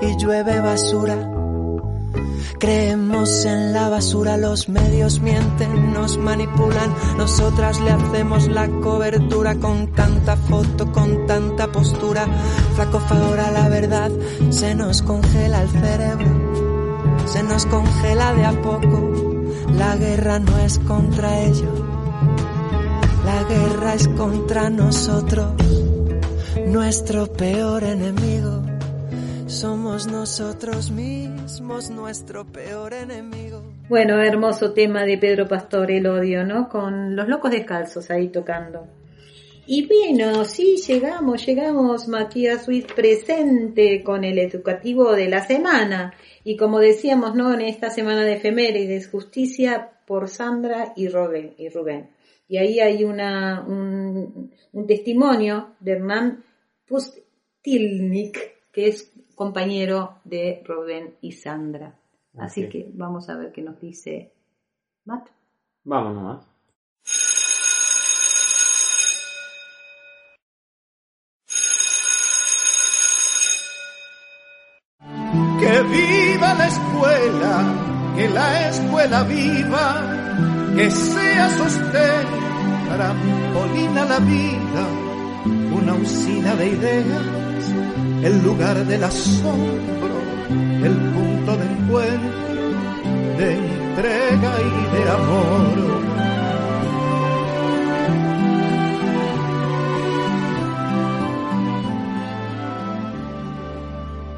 y 0.00 0.16
llueve 0.16 0.60
basura. 0.60 1.32
Creemos 2.58 3.44
en 3.44 3.72
la 3.74 3.88
basura, 3.90 4.36
los 4.36 4.68
medios 4.68 5.20
mienten, 5.20 5.92
nos 5.92 6.16
manipulan, 6.16 6.94
nosotras 7.18 7.80
le 7.80 7.90
hacemos 7.90 8.48
la 8.48 8.66
cobertura 8.68 9.56
con 9.56 9.92
tanta 9.92 10.36
foto, 10.36 10.90
con 10.90 11.26
tanta 11.26 11.70
postura. 11.70 12.26
Flaco 12.74 12.98
favor 13.00 13.40
a 13.40 13.50
la 13.50 13.68
verdad, 13.68 14.10
se 14.50 14.74
nos 14.74 15.02
congela 15.02 15.62
el 15.62 15.68
cerebro, 15.68 16.65
se 17.26 17.42
nos 17.42 17.66
congela 17.66 18.32
de 18.34 18.44
a 18.44 18.52
poco. 18.52 19.44
La 19.76 19.96
guerra 19.96 20.38
no 20.38 20.58
es 20.58 20.78
contra 20.78 21.40
ellos, 21.40 21.80
la 23.24 23.42
guerra 23.44 23.94
es 23.94 24.08
contra 24.08 24.70
nosotros, 24.70 25.52
nuestro 26.66 27.26
peor 27.32 27.84
enemigo. 27.84 28.62
Somos 29.46 30.06
nosotros 30.06 30.90
mismos 30.90 31.90
nuestro 31.90 32.44
peor 32.46 32.94
enemigo. 32.94 33.62
Bueno, 33.88 34.20
hermoso 34.20 34.72
tema 34.72 35.04
de 35.04 35.18
Pedro 35.18 35.46
Pastor, 35.46 35.90
el 35.90 36.06
odio, 36.06 36.44
¿no? 36.44 36.68
Con 36.68 37.14
los 37.14 37.28
locos 37.28 37.50
descalzos 37.50 38.10
ahí 38.10 38.28
tocando. 38.28 38.88
Y 39.66 39.86
bueno, 39.86 40.44
sí, 40.44 40.76
llegamos, 40.86 41.44
llegamos, 41.44 42.06
Matías 42.06 42.64
Suiz 42.64 42.86
presente 42.86 44.04
con 44.04 44.22
el 44.22 44.38
educativo 44.38 45.12
de 45.12 45.28
la 45.28 45.44
semana. 45.44 46.14
Y 46.44 46.56
como 46.56 46.78
decíamos, 46.78 47.34
¿no? 47.34 47.52
En 47.52 47.62
esta 47.62 47.90
semana 47.90 48.22
de 48.22 48.34
efemérides, 48.34 49.10
justicia 49.10 49.90
por 50.06 50.28
Sandra 50.28 50.92
y 50.94 51.08
Rubén. 51.08 51.54
Y, 51.58 51.68
Rubén. 51.68 52.10
y 52.46 52.58
ahí 52.58 52.78
hay 52.78 53.02
una, 53.02 53.64
un, 53.66 54.52
un 54.72 54.86
testimonio 54.86 55.74
de 55.80 55.92
Hernán 55.92 56.44
Pustilnik, 56.86 58.38
que 58.70 58.86
es 58.86 59.12
compañero 59.34 60.20
de 60.22 60.62
Rubén 60.64 61.16
y 61.20 61.32
Sandra. 61.32 61.98
Así 62.38 62.68
que 62.68 62.88
vamos 62.92 63.28
a 63.28 63.36
ver 63.36 63.50
qué 63.50 63.62
nos 63.62 63.80
dice 63.80 64.32
Matt. 65.04 65.28
Vamos 65.82 66.14
nomás. 66.14 66.55
La 76.66 76.72
escuela, 76.72 77.54
que 78.16 78.28
la 78.28 78.68
escuela 78.70 79.22
viva, 79.22 79.86
que 80.74 80.90
sea 80.90 81.48
sostén, 81.58 82.26
trampolina 82.88 84.04
la 84.04 84.18
vida, 84.18 84.84
una 85.72 85.94
usina 85.94 86.56
de 86.56 86.66
ideas, 86.68 87.62
el 88.24 88.42
lugar 88.42 88.84
del 88.84 89.04
asombro, 89.04 90.16
el 90.88 90.96
punto 91.14 91.56
de 91.56 91.66
encuentro, 91.66 92.58
de 93.38 93.48
entrega 93.54 94.52
y 94.60 94.96
de 94.96 95.10
amor. 95.10 95.96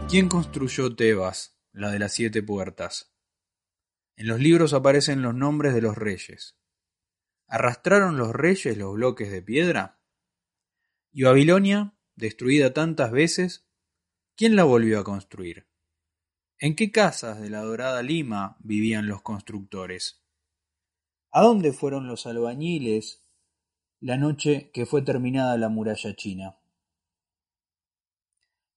¿Quién 0.08 0.28
construyó 0.28 0.94
Tebas, 0.94 1.57
la 1.72 1.90
de 1.90 1.98
las 1.98 2.12
siete 2.12 2.42
puertas? 2.42 3.14
En 4.16 4.26
los 4.26 4.40
libros 4.40 4.72
aparecen 4.72 5.22
los 5.22 5.34
nombres 5.34 5.74
de 5.74 5.82
los 5.82 5.96
reyes. 5.96 6.58
¿Arrastraron 7.46 8.18
los 8.18 8.32
reyes 8.32 8.76
los 8.76 8.94
bloques 8.94 9.30
de 9.30 9.42
piedra? 9.42 10.00
¿Y 11.12 11.22
Babilonia, 11.22 11.96
destruida 12.16 12.74
tantas 12.74 13.10
veces, 13.10 13.68
quién 14.36 14.56
la 14.56 14.64
volvió 14.64 14.98
a 14.98 15.04
construir? 15.04 15.68
¿En 16.58 16.74
qué 16.74 16.90
casas 16.90 17.40
de 17.40 17.50
la 17.50 17.60
dorada 17.60 18.02
Lima 18.02 18.56
vivían 18.58 19.06
los 19.06 19.22
constructores? 19.22 20.24
¿A 21.30 21.42
dónde 21.42 21.72
fueron 21.72 22.08
los 22.08 22.26
albañiles 22.26 23.24
la 24.00 24.16
noche 24.16 24.70
que 24.72 24.84
fue 24.84 25.02
terminada 25.02 25.56
la 25.56 25.68
muralla 25.68 26.14
china? 26.16 26.57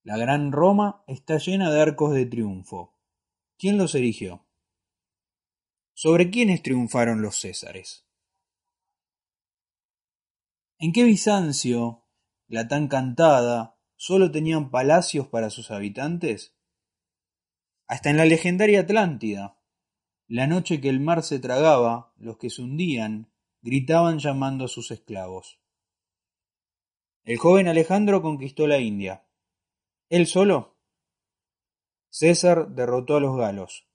La 0.04 0.18
gran 0.18 0.52
Roma 0.52 1.04
está 1.06 1.38
llena 1.38 1.72
de 1.72 1.80
arcos 1.80 2.14
de 2.14 2.26
triunfo. 2.26 2.98
¿Quién 3.60 3.78
los 3.78 3.94
erigió? 3.94 4.48
¿Sobre 5.94 6.32
quiénes 6.32 6.64
triunfaron 6.64 7.22
los 7.22 7.40
Césares? 7.40 8.08
¿En 10.80 10.92
qué 10.94 11.04
Bizancio, 11.04 12.08
la 12.48 12.68
tan 12.68 12.88
cantada, 12.88 13.78
solo 13.96 14.32
tenían 14.32 14.72
palacios 14.72 15.28
para 15.28 15.52
sus 15.52 15.70
habitantes? 15.70 16.58
Hasta 17.86 18.10
en 18.10 18.18
la 18.18 18.26
legendaria 18.26 18.80
Atlántida, 18.80 19.60
la 20.28 20.48
noche 20.48 20.82
que 20.82 20.90
el 20.90 21.00
mar 21.00 21.22
se 21.22 21.38
tragaba, 21.38 22.14
los 22.18 22.38
que 22.38 22.50
se 22.50 22.64
hundían 22.64 23.32
gritaban 23.62 24.18
llamando 24.18 24.66
a 24.66 24.70
sus 24.70 24.90
esclavos. 24.90 25.60
El 27.24 27.38
joven 27.38 27.68
Alejandro 27.68 28.24
conquistó 28.24 28.66
la 28.66 28.80
India. 28.80 29.28
¿Él 30.12 30.28
solo? 30.28 30.78
César 32.10 32.76
derrotó 32.76 33.15
a 33.15 33.21
los 33.21 33.38
galos. 33.38 33.88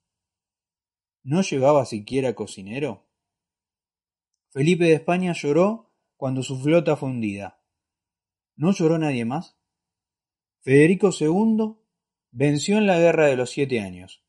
¿No 1.21 1.43
llevaba 1.43 1.85
siquiera 1.85 2.33
cocinero? 2.33 3.05
Felipe 4.49 4.85
de 4.85 4.93
España 4.93 5.33
lloró 5.33 5.93
cuando 6.15 6.41
su 6.41 6.59
flota 6.59 6.95
fue 6.95 7.09
hundida. 7.09 7.61
¿No 8.55 8.71
lloró 8.71 8.97
nadie 8.97 9.25
más? 9.25 9.59
Federico 10.61 11.11
II 11.11 11.75
venció 12.31 12.79
en 12.79 12.87
la 12.87 12.97
guerra 12.97 13.27
de 13.27 13.35
los 13.35 13.51
siete 13.51 13.79
años. 13.79 14.25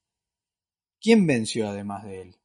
¿Quién 1.01 1.27
venció 1.27 1.70
además 1.70 2.05
de 2.05 2.20
él? 2.20 2.37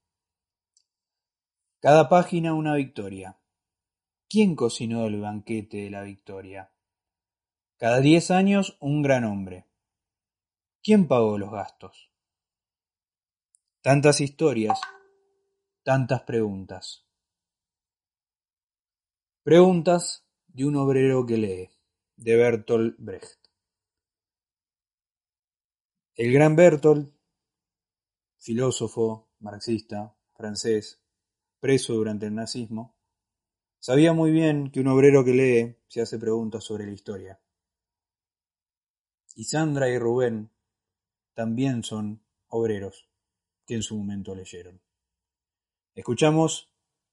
Cada 1.82 2.08
página 2.08 2.53
una 2.53 2.75
victoria. 2.75 3.38
¿Quién 4.29 4.56
cocinó 4.56 5.06
el 5.06 5.19
banquete 5.19 5.79
de 5.79 5.89
la 5.89 6.03
victoria? 6.03 6.71
Cada 7.77 7.99
diez 7.99 8.31
años 8.31 8.77
un 8.79 9.01
gran 9.01 9.25
hombre. 9.25 9.67
¿Quién 10.81 11.07
pagó 11.07 11.38
los 11.38 11.51
gastos? 11.51 12.12
Tantas 13.81 14.21
historias, 14.21 14.79
tantas 15.83 16.21
preguntas. 16.21 17.05
Preguntas 19.43 20.25
de 20.47 20.65
un 20.65 20.75
obrero 20.77 21.25
que 21.25 21.38
lee, 21.38 21.69
de 22.15 22.36
Bertolt 22.38 22.95
Brecht. 22.97 23.39
El 26.15 26.31
gran 26.31 26.55
Bertolt, 26.55 27.13
filósofo, 28.38 29.31
marxista, 29.39 30.15
francés, 30.36 31.01
preso 31.59 31.93
durante 31.93 32.27
el 32.27 32.36
nazismo, 32.36 32.95
sabía 33.79 34.13
muy 34.13 34.31
bien 34.31 34.71
que 34.71 34.79
un 34.79 34.88
obrero 34.88 35.25
que 35.25 35.33
lee 35.33 35.77
se 35.88 36.01
hace 36.01 36.19
preguntas 36.19 36.63
sobre 36.63 36.86
la 36.86 36.93
historia. 36.93 37.42
Y 39.36 39.46
Sandra 39.46 39.89
y 39.89 39.98
Rubén 39.98 40.52
también 41.34 41.84
son 41.84 42.22
obreros 42.48 43.08
que 43.65 43.76
en 43.76 43.84
su 43.84 43.98
momento 43.98 44.36
leyeron. 44.36 44.82
Escuchamos 45.96 46.69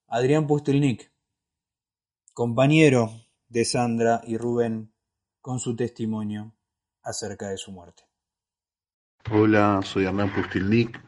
a 0.07 0.17
Adrián 0.17 0.45
Pustelnik, 0.45 1.11
compañero 2.33 3.11
de 3.47 3.65
Sandra 3.65 4.21
y 4.25 4.37
Rubén, 4.37 4.93
con 5.41 5.59
su 5.59 5.75
testimonio 5.75 6.53
acerca 7.03 7.49
de 7.49 7.57
su 7.57 7.71
muerte. 7.71 8.03
Hola, 9.31 9.81
soy 9.83 10.05
Hernán 10.05 10.33
Pustilnik, 10.33 10.99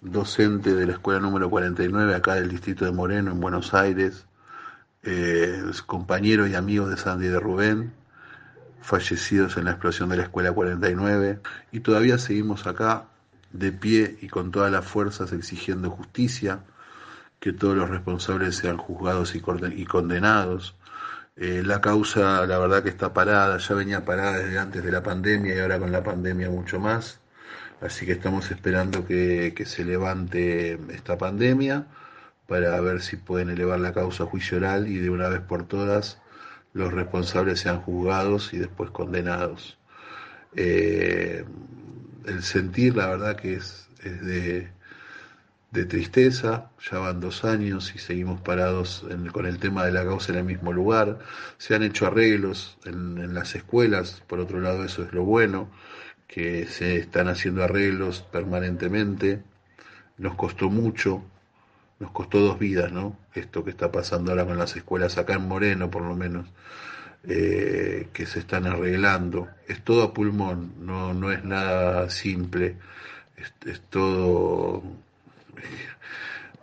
docente 0.00 0.74
de 0.74 0.86
la 0.86 0.92
escuela 0.92 1.20
número 1.20 1.50
49 1.50 2.14
acá 2.14 2.34
del 2.34 2.48
distrito 2.48 2.84
de 2.84 2.92
Moreno, 2.92 3.32
en 3.32 3.40
Buenos 3.40 3.74
Aires, 3.74 4.26
eh, 5.02 5.62
compañero 5.86 6.46
y 6.46 6.54
amigo 6.54 6.88
de 6.88 6.96
Sandy 6.96 7.26
y 7.26 7.30
de 7.30 7.40
Rubén, 7.40 7.92
fallecidos 8.82 9.56
en 9.56 9.64
la 9.64 9.72
explosión 9.72 10.08
de 10.10 10.16
la 10.18 10.24
escuela 10.24 10.52
49, 10.52 11.40
y 11.72 11.80
todavía 11.80 12.18
seguimos 12.18 12.66
acá 12.66 13.06
de 13.52 13.72
pie 13.72 14.18
y 14.20 14.28
con 14.28 14.50
todas 14.50 14.70
las 14.70 14.84
fuerzas 14.84 15.32
exigiendo 15.32 15.90
justicia, 15.90 16.60
que 17.40 17.52
todos 17.52 17.76
los 17.76 17.90
responsables 17.90 18.56
sean 18.56 18.76
juzgados 18.76 19.34
y 19.34 19.40
condenados. 19.40 20.76
Eh, 21.36 21.62
la 21.64 21.80
causa, 21.80 22.46
la 22.46 22.58
verdad 22.58 22.82
que 22.82 22.90
está 22.90 23.12
parada, 23.12 23.58
ya 23.58 23.74
venía 23.74 24.04
parada 24.04 24.38
desde 24.38 24.58
antes 24.58 24.84
de 24.84 24.92
la 24.92 25.02
pandemia 25.02 25.54
y 25.56 25.58
ahora 25.58 25.78
con 25.78 25.90
la 25.90 26.04
pandemia 26.04 26.50
mucho 26.50 26.78
más. 26.78 27.20
Así 27.80 28.06
que 28.06 28.12
estamos 28.12 28.50
esperando 28.50 29.06
que, 29.06 29.54
que 29.56 29.66
se 29.66 29.84
levante 29.84 30.78
esta 30.90 31.18
pandemia 31.18 31.86
para 32.46 32.80
ver 32.80 33.02
si 33.02 33.16
pueden 33.16 33.50
elevar 33.50 33.80
la 33.80 33.92
causa 33.92 34.24
a 34.24 34.26
juicio 34.26 34.58
oral 34.58 34.86
y 34.88 34.98
de 34.98 35.10
una 35.10 35.28
vez 35.28 35.40
por 35.40 35.66
todas 35.66 36.21
los 36.74 36.92
responsables 36.92 37.60
sean 37.60 37.80
juzgados 37.80 38.52
y 38.54 38.58
después 38.58 38.90
condenados. 38.90 39.78
Eh, 40.56 41.44
el 42.26 42.42
sentir, 42.42 42.96
la 42.96 43.08
verdad 43.08 43.36
que 43.36 43.54
es, 43.54 43.88
es 44.04 44.24
de, 44.24 44.70
de 45.70 45.84
tristeza, 45.86 46.70
ya 46.90 46.98
van 46.98 47.20
dos 47.20 47.44
años 47.44 47.94
y 47.94 47.98
seguimos 47.98 48.40
parados 48.42 49.04
en- 49.10 49.28
con 49.28 49.46
el 49.46 49.58
tema 49.58 49.84
de 49.84 49.92
la 49.92 50.04
causa 50.04 50.32
en 50.32 50.38
el 50.38 50.44
mismo 50.44 50.72
lugar. 50.72 51.18
Se 51.58 51.74
han 51.74 51.82
hecho 51.82 52.06
arreglos 52.06 52.78
en, 52.84 53.18
en 53.18 53.34
las 53.34 53.54
escuelas, 53.54 54.22
por 54.26 54.38
otro 54.40 54.60
lado 54.60 54.84
eso 54.84 55.02
es 55.02 55.12
lo 55.12 55.24
bueno, 55.24 55.70
que 56.28 56.66
se 56.66 56.96
están 56.96 57.28
haciendo 57.28 57.64
arreglos 57.64 58.22
permanentemente. 58.32 59.42
Nos 60.18 60.36
costó 60.36 60.70
mucho, 60.70 61.24
nos 62.02 62.10
costó 62.10 62.40
dos 62.40 62.58
vidas, 62.58 62.90
¿no? 62.90 63.16
Esto 63.32 63.62
que 63.64 63.70
está 63.70 63.92
pasando 63.92 64.32
ahora 64.32 64.44
con 64.44 64.58
las 64.58 64.74
escuelas, 64.76 65.18
acá 65.18 65.34
en 65.34 65.46
Moreno 65.46 65.88
por 65.88 66.02
lo 66.02 66.16
menos, 66.16 66.46
eh, 67.22 68.08
que 68.12 68.26
se 68.26 68.40
están 68.40 68.66
arreglando. 68.66 69.48
Es 69.68 69.82
todo 69.82 70.02
a 70.02 70.12
pulmón, 70.12 70.72
no, 70.80 71.14
no 71.14 71.30
es 71.30 71.44
nada 71.44 72.10
simple, 72.10 72.76
es, 73.36 73.80
todo 73.88 74.82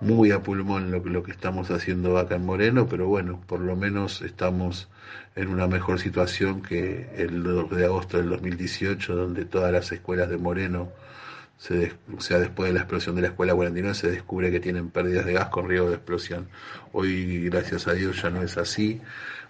muy 0.02 0.32
a 0.32 0.44
pulmón 0.44 0.92
lo, 0.92 1.00
lo 1.00 1.24
que 1.24 1.32
estamos 1.32 1.72
haciendo 1.72 2.18
acá 2.18 2.36
en 2.36 2.46
Moreno, 2.46 2.88
pero 2.90 3.08
bueno, 3.08 3.42
por 3.48 3.62
lo 3.62 3.78
menos 3.78 4.22
estamos 4.22 4.90
en 5.38 5.48
una 5.48 5.68
mejor 5.68 6.02
situación 6.02 6.62
que 6.62 7.10
el 7.16 7.44
2 7.44 7.70
de 7.72 7.86
agosto 7.86 8.18
del 8.18 8.28
2018, 8.28 9.16
donde 9.16 9.46
todas 9.46 9.72
las 9.72 9.90
escuelas 9.94 10.30
de 10.30 10.38
Moreno, 10.38 10.90
se 11.60 11.76
des- 11.76 11.96
o 12.18 12.22
sea, 12.22 12.40
después 12.40 12.70
de 12.70 12.74
la 12.74 12.82
explosión 12.82 13.16
de 13.16 13.22
la 13.24 13.28
escuela 13.30 13.54
49, 13.56 13.96
se 13.96 14.10
descubre 14.12 14.52
que 14.52 14.60
tienen 14.62 14.90
pérdidas 14.92 15.26
de 15.28 15.34
gas 15.34 15.50
con 15.50 15.70
riesgo 15.70 15.90
de 15.90 15.98
explosión. 15.98 16.50
Hoy, 16.94 17.50
gracias 17.50 17.88
a 17.88 17.94
Dios, 17.94 18.22
ya 18.24 18.32
no 18.32 18.42
es 18.44 18.58
así. 18.58 19.02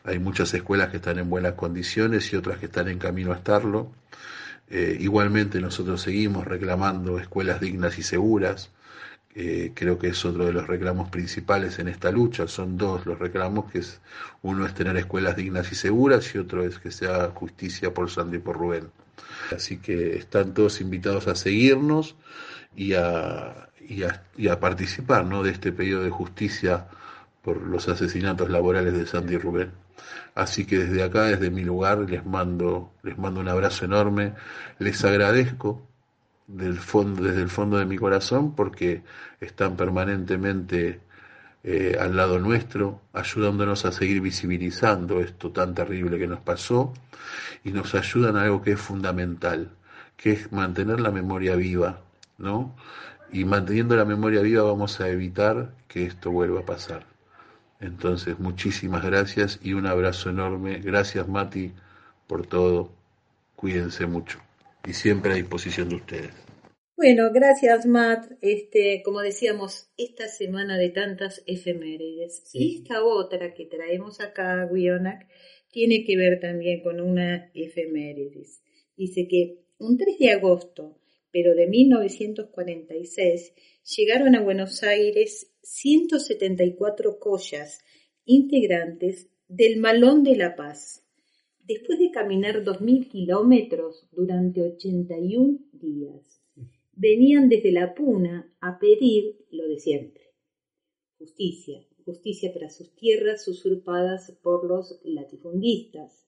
Hay 0.04 0.20
muchas 0.20 0.54
escuelas 0.54 0.90
que 0.90 0.98
están 0.98 1.20
en 1.20 1.30
buenas 1.30 1.54
condiciones 1.54 2.34
y 2.34 2.38
otras 2.38 2.60
que 2.60 2.66
están 2.68 2.90
en 2.90 3.00
camino 3.00 3.32
a 3.34 3.38
estarlo. 3.38 3.92
Eh, 4.70 4.98
igualmente 5.00 5.60
nosotros 5.62 6.02
seguimos 6.02 6.46
reclamando 6.48 7.20
escuelas 7.20 7.60
dignas 7.60 7.98
y 8.00 8.04
seguras, 8.04 8.72
eh, 9.36 9.74
creo 9.76 10.00
que 10.00 10.10
es 10.10 10.26
otro 10.26 10.46
de 10.46 10.54
los 10.54 10.68
reclamos 10.68 11.10
principales 11.10 11.80
en 11.80 11.88
esta 11.90 12.12
lucha. 12.12 12.48
Son 12.48 12.78
dos 12.78 13.06
los 13.08 13.20
reclamos, 13.20 13.72
que 13.72 13.80
es 13.80 14.02
uno 14.44 14.66
es 14.66 14.74
tener 14.76 14.98
escuelas 14.98 15.36
dignas 15.38 15.72
y 15.72 15.76
seguras 15.76 16.36
y 16.36 16.40
otro 16.40 16.64
es 16.66 16.80
que 16.80 16.92
se 16.92 17.08
haga 17.08 17.30
justicia 17.32 17.94
por 17.94 18.10
Sandy 18.12 18.38
y 18.38 18.42
por 18.42 18.58
Rubén. 18.58 18.92
Así 19.56 19.78
que 19.78 20.18
están 20.18 20.54
todos 20.54 20.82
invitados 20.82 21.28
a 21.28 21.36
seguirnos 21.36 22.16
y 22.76 22.94
a, 22.94 23.70
participar 24.60 25.26
¿no? 25.26 25.44
de 25.44 25.52
este 25.52 25.72
pedido 25.72 26.04
de 26.04 26.10
justicia 26.10 26.88
por 27.42 27.62
los 27.62 27.88
asesinatos 27.90 28.50
laborales 28.50 28.94
de 28.94 29.06
Sandy 29.06 29.38
Rubén. 29.38 29.72
Así 30.36 30.66
que 30.66 30.78
desde 30.80 31.04
acá, 31.04 31.26
desde 31.26 31.50
mi 31.52 31.64
lugar, 31.64 32.00
les 32.10 32.26
mando, 32.26 32.94
les 33.04 33.18
mando 33.18 33.42
un 33.42 33.50
abrazo 33.50 33.86
enorme, 33.86 34.34
les 34.78 35.04
agradezco 35.04 35.86
desde 36.48 37.42
el 37.42 37.50
fondo 37.50 37.78
de 37.78 37.86
mi 37.86 37.98
corazón 37.98 38.56
porque 38.56 39.04
están 39.40 39.76
permanentemente 39.76 41.02
eh, 41.64 41.98
al 42.00 42.16
lado 42.16 42.40
nuestro, 42.40 43.02
ayudándonos 43.14 43.86
a 43.86 43.92
seguir 43.92 44.22
visibilizando 44.22 45.20
esto 45.20 45.52
tan 45.52 45.74
terrible 45.76 46.18
que 46.18 46.28
nos 46.28 46.40
pasó 46.40 46.94
y 47.64 47.72
nos 47.72 47.96
ayudan 47.96 48.38
a 48.38 48.44
algo 48.44 48.62
que 48.62 48.74
es 48.74 48.80
fundamental, 48.80 49.72
que 50.16 50.32
es 50.32 50.52
mantener 50.52 51.00
la 51.00 51.12
memoria 51.12 51.56
viva, 51.56 52.02
¿no? 52.38 52.76
Y 53.32 53.46
manteniendo 53.46 53.96
la 53.96 54.06
memoria 54.06 54.42
viva 54.42 54.64
vamos 54.64 55.00
a 55.02 55.10
evitar 55.10 55.74
que 55.88 56.06
esto 56.06 56.32
vuelva 56.32 56.62
a 56.62 56.66
pasar. 56.66 57.06
Entonces, 57.80 58.40
muchísimas 58.40 59.04
gracias 59.04 59.60
y 59.62 59.74
un 59.74 59.86
abrazo 59.86 60.30
enorme. 60.30 60.80
Gracias, 60.80 61.28
Mati, 61.28 61.74
por 62.28 62.46
todo. 62.46 62.92
Cuídense 63.56 64.06
mucho 64.06 64.40
y 64.86 64.94
siempre 64.94 65.34
a 65.34 65.36
disposición 65.36 65.90
de 65.90 65.96
ustedes. 65.96 66.49
Bueno, 67.00 67.32
gracias 67.32 67.86
Matt. 67.86 68.30
Este, 68.42 69.02
como 69.06 69.22
decíamos, 69.22 69.90
esta 69.96 70.28
semana 70.28 70.78
de 70.78 70.90
tantas 70.90 71.42
efemérides. 71.46 72.44
Y 72.52 72.76
esta 72.76 73.06
otra 73.06 73.54
que 73.54 73.68
traemos 73.68 74.20
acá, 74.20 74.68
Guionac, 74.70 75.26
tiene 75.72 76.04
que 76.04 76.18
ver 76.18 76.42
también 76.42 76.82
con 76.84 77.00
una 77.00 77.52
efemérides. 77.54 78.62
Dice 78.98 79.30
que 79.30 79.62
un 79.78 79.96
3 79.98 80.20
de 80.20 80.32
agosto, 80.32 81.00
pero 81.32 81.56
de 81.56 81.68
1946, 81.68 83.54
llegaron 83.96 84.36
a 84.36 84.42
Buenos 84.42 84.84
Aires 84.84 85.54
174 85.62 87.18
collas 87.18 87.80
integrantes 88.26 89.30
del 89.48 89.78
Malón 89.78 90.24
de 90.24 90.36
la 90.36 90.58
Paz, 90.58 91.06
después 91.64 91.98
de 91.98 92.12
caminar 92.12 92.66
2.000 92.66 93.08
kilómetros 93.08 94.06
durante 94.12 94.62
81 94.64 95.60
días. 95.72 96.39
Venían 97.02 97.48
desde 97.48 97.72
la 97.72 97.96
Puna 97.96 98.54
a 98.60 98.78
pedir 98.78 99.38
lo 99.52 99.70
de 99.70 99.80
siempre, 99.80 100.34
justicia, 101.18 101.88
justicia 102.04 102.52
para 102.52 102.70
sus 102.70 102.94
tierras 102.94 103.48
usurpadas 103.48 104.38
por 104.44 104.66
los 104.66 105.00
latifundistas, 105.06 106.28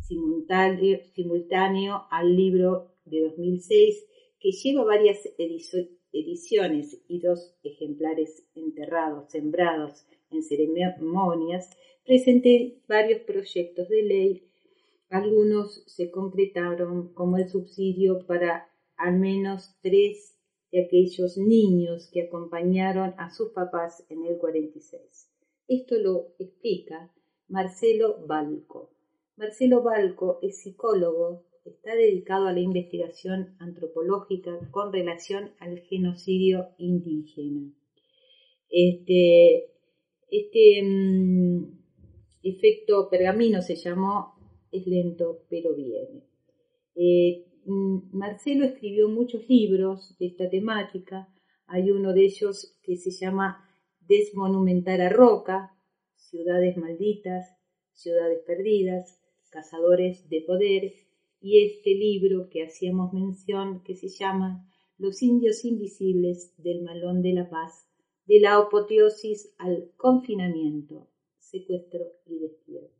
simultáneo, 0.00 2.06
al 2.08 2.36
libro 2.36 2.92
de 3.04 3.22
2006 3.22 4.06
que 4.38 4.52
lleva 4.52 4.84
varias 4.84 5.28
ediciones 6.12 7.02
y 7.08 7.18
dos 7.18 7.56
ejemplares 7.64 8.46
enterrados, 8.54 9.28
sembrados 9.28 10.06
en 10.30 10.44
ceremonias, 10.44 11.68
presenté 12.04 12.78
varios 12.86 13.22
proyectos 13.22 13.88
de 13.88 14.02
ley. 14.04 14.48
Algunos 15.10 15.82
se 15.88 16.12
concretaron 16.12 17.12
como 17.12 17.38
el 17.38 17.48
subsidio 17.48 18.24
para 18.24 18.71
al 19.02 19.18
menos 19.18 19.76
tres 19.82 20.38
de 20.70 20.84
aquellos 20.84 21.36
niños 21.36 22.08
que 22.12 22.22
acompañaron 22.22 23.14
a 23.18 23.30
sus 23.30 23.50
papás 23.50 24.06
en 24.08 24.24
el 24.24 24.38
46. 24.38 25.28
Esto 25.66 25.96
lo 25.98 26.34
explica 26.38 27.12
Marcelo 27.48 28.24
Balco. 28.26 28.90
Marcelo 29.36 29.82
Balco 29.82 30.38
es 30.40 30.62
psicólogo, 30.62 31.44
está 31.64 31.96
dedicado 31.96 32.46
a 32.46 32.52
la 32.52 32.60
investigación 32.60 33.56
antropológica 33.58 34.56
con 34.70 34.92
relación 34.92 35.50
al 35.58 35.80
genocidio 35.80 36.68
indígena. 36.78 37.72
Este, 38.70 39.72
este 40.30 40.80
mm, 40.80 41.64
efecto 42.44 43.08
pergamino 43.10 43.62
se 43.62 43.74
llamó 43.74 44.36
Es 44.70 44.86
lento 44.86 45.42
pero 45.50 45.74
viene. 45.74 46.22
Eh, 46.94 47.51
Marcelo 47.64 48.64
escribió 48.64 49.08
muchos 49.08 49.48
libros 49.48 50.16
de 50.18 50.26
esta 50.26 50.50
temática. 50.50 51.28
Hay 51.66 51.90
uno 51.90 52.12
de 52.12 52.24
ellos 52.24 52.76
que 52.82 52.96
se 52.96 53.10
llama 53.10 53.68
Desmonumentar 54.00 55.00
a 55.00 55.08
Roca, 55.08 55.76
Ciudades 56.16 56.76
Malditas, 56.76 57.56
Ciudades 57.92 58.40
Perdidas, 58.46 59.20
Cazadores 59.50 60.28
de 60.28 60.40
Poder, 60.42 60.92
y 61.40 61.64
este 61.64 61.90
libro 61.90 62.48
que 62.48 62.64
hacíamos 62.64 63.12
mención 63.12 63.82
que 63.82 63.96
se 63.96 64.08
llama 64.08 64.68
Los 64.96 65.22
indios 65.22 65.64
invisibles 65.64 66.54
del 66.56 66.82
Malón 66.82 67.20
de 67.20 67.32
la 67.32 67.50
Paz, 67.50 67.86
de 68.26 68.40
la 68.40 68.56
apoteosis 68.56 69.52
al 69.58 69.90
confinamiento, 69.96 71.08
secuestro 71.38 72.06
y 72.26 72.38
destierro. 72.38 72.90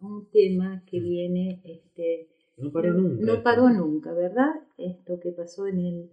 Un 0.00 0.30
tema 0.30 0.84
que 0.86 1.00
viene, 1.00 1.60
este, 1.64 2.35
no 2.56 2.72
paró 2.72 2.92
nunca. 2.92 3.24
No 3.24 3.42
paró 3.42 3.68
nunca, 3.70 4.12
¿verdad? 4.12 4.54
Esto 4.78 5.20
que 5.20 5.32
pasó 5.32 5.66
en 5.66 5.80
el 5.80 6.10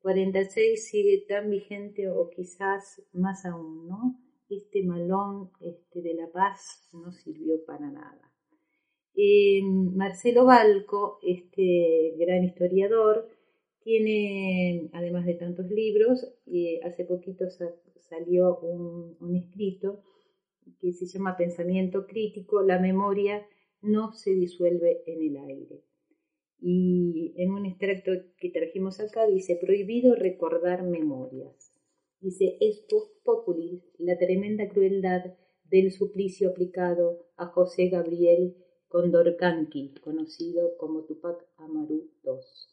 46 0.00 0.88
sigue 0.88 1.24
tan 1.28 1.50
vigente 1.50 2.08
o 2.08 2.28
quizás 2.30 3.02
más 3.12 3.44
aún, 3.44 3.88
¿no? 3.88 4.18
Este 4.48 4.82
malón 4.82 5.50
este, 5.60 6.02
de 6.02 6.14
la 6.14 6.30
paz 6.30 6.88
no 6.92 7.12
sirvió 7.12 7.64
para 7.64 7.90
nada. 7.90 8.32
Eh, 9.14 9.62
Marcelo 9.62 10.44
Balco, 10.44 11.18
este 11.22 12.14
gran 12.18 12.44
historiador, 12.44 13.28
tiene, 13.82 14.88
además 14.92 15.26
de 15.26 15.34
tantos 15.34 15.66
libros, 15.70 16.26
eh, 16.46 16.80
hace 16.84 17.04
poquito 17.04 17.44
salió 18.08 18.58
un, 18.58 19.36
escrito 19.36 20.02
que 20.80 20.92
se 20.92 21.06
llama 21.06 21.36
Pensamiento 21.36 22.06
Crítico, 22.06 22.62
la 22.62 22.78
memoria 22.78 23.44
no 23.82 24.12
se 24.12 24.30
disuelve 24.30 25.02
en 25.06 25.22
el 25.22 25.36
aire. 25.36 25.82
Y 26.60 27.34
en 27.36 27.50
un 27.50 27.66
extracto 27.66 28.12
que 28.38 28.50
trajimos 28.50 29.00
acá 29.00 29.26
dice, 29.26 29.56
prohibido 29.56 30.14
recordar 30.14 30.84
memorias. 30.84 31.72
Dice, 32.20 32.56
es 32.60 32.86
populi 33.24 33.82
la 33.98 34.16
tremenda 34.16 34.68
crueldad 34.68 35.34
del 35.64 35.90
suplicio 35.90 36.50
aplicado 36.50 37.26
a 37.36 37.46
José 37.46 37.88
Gabriel 37.88 38.56
Condorcanqui, 38.88 39.94
conocido 40.02 40.76
como 40.76 41.04
Tupac 41.04 41.44
Amaru 41.56 42.10
II 42.24 42.72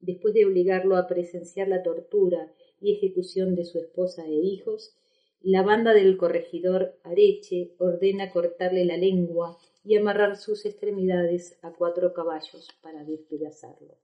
después 0.00 0.34
de 0.34 0.46
obligarlo 0.46 0.96
a 0.96 1.06
presenciar 1.06 1.68
la 1.68 1.82
tortura 1.82 2.52
y 2.80 2.94
ejecución 2.94 3.54
de 3.54 3.64
su 3.64 3.78
esposa 3.78 4.26
e 4.26 4.34
hijos, 4.34 4.94
la 5.40 5.62
banda 5.62 5.94
del 5.94 6.16
corregidor 6.16 6.98
Areche 7.02 7.74
ordena 7.78 8.30
cortarle 8.30 8.84
la 8.84 8.96
lengua 8.96 9.56
y 9.84 9.96
amarrar 9.96 10.36
sus 10.36 10.66
extremidades 10.66 11.58
a 11.62 11.72
cuatro 11.72 12.12
caballos 12.12 12.68
para 12.82 13.04
despedazarlo. 13.04 13.96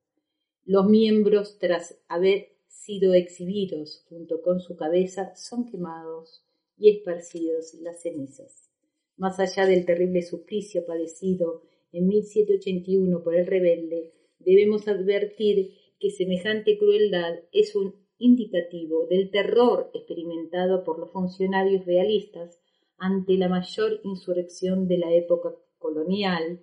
Los 0.64 0.86
miembros, 0.86 1.58
tras 1.58 1.98
haber 2.08 2.54
sido 2.68 3.14
exhibidos 3.14 4.04
junto 4.08 4.40
con 4.42 4.60
su 4.60 4.76
cabeza, 4.76 5.34
son 5.36 5.70
quemados 5.70 6.44
y 6.78 6.90
esparcidos 6.90 7.74
las 7.74 8.02
cenizas. 8.02 8.70
Más 9.16 9.38
allá 9.38 9.66
del 9.66 9.84
terrible 9.84 10.22
suplicio 10.22 10.84
padecido 10.84 11.62
en 11.92 12.08
1781 12.08 13.22
por 13.22 13.36
el 13.36 13.46
rebelde, 13.46 14.12
debemos 14.38 14.88
advertir 14.88 15.74
que 16.00 16.10
semejante 16.10 16.76
crueldad 16.78 17.40
es 17.52 17.76
un 17.76 17.94
indicativo 18.18 19.06
del 19.06 19.30
terror 19.30 19.90
experimentado 19.94 20.82
por 20.82 20.98
los 20.98 21.12
funcionarios 21.12 21.84
realistas 21.84 22.60
ante 22.96 23.36
la 23.36 23.48
mayor 23.48 24.00
insurrección 24.02 24.88
de 24.88 24.98
la 24.98 25.12
época 25.12 25.54
colonial, 25.84 26.60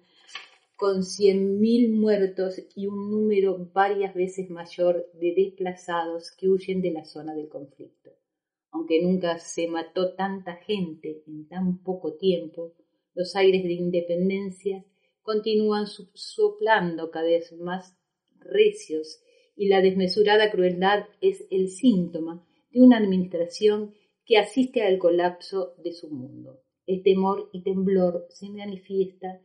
con 0.76 1.04
cien 1.04 1.60
mil 1.60 1.92
muertos 1.92 2.60
y 2.76 2.88
un 2.88 3.12
número 3.12 3.70
varias 3.72 4.16
veces 4.16 4.50
mayor 4.50 5.06
de 5.14 5.36
desplazados 5.36 6.32
que 6.36 6.50
huyen 6.50 6.82
de 6.82 6.90
la 6.90 7.06
zona 7.06 7.36
del 7.36 7.48
conflicto. 7.48 8.10
Aunque 8.72 9.00
nunca 9.00 9.38
se 9.38 9.68
mató 9.68 10.16
tanta 10.16 10.56
gente 10.56 11.22
en 11.28 11.48
tan 11.48 11.84
poco 11.84 12.16
tiempo, 12.16 12.74
los 13.14 13.36
aires 13.36 13.64
de 13.64 13.74
independencia 13.74 14.84
continúan 15.22 15.86
soplando 15.86 17.12
cada 17.12 17.28
vez 17.28 17.54
más 17.54 17.96
recios 18.40 19.22
y 19.56 19.68
la 19.68 19.82
desmesurada 19.82 20.50
crueldad 20.50 21.06
es 21.22 21.46
el 21.52 21.70
síntoma 21.70 22.44
de 22.72 22.82
una 22.82 22.98
administración 22.98 23.94
que 24.26 24.40
asiste 24.40 24.82
al 24.82 24.98
colapso 24.98 25.76
de 25.84 25.94
su 25.94 26.10
mundo. 26.10 26.64
El 26.92 27.04
temor 27.04 27.50
y 27.54 27.62
temblor 27.62 28.28
se 28.32 28.50
manifiesta 28.50 29.40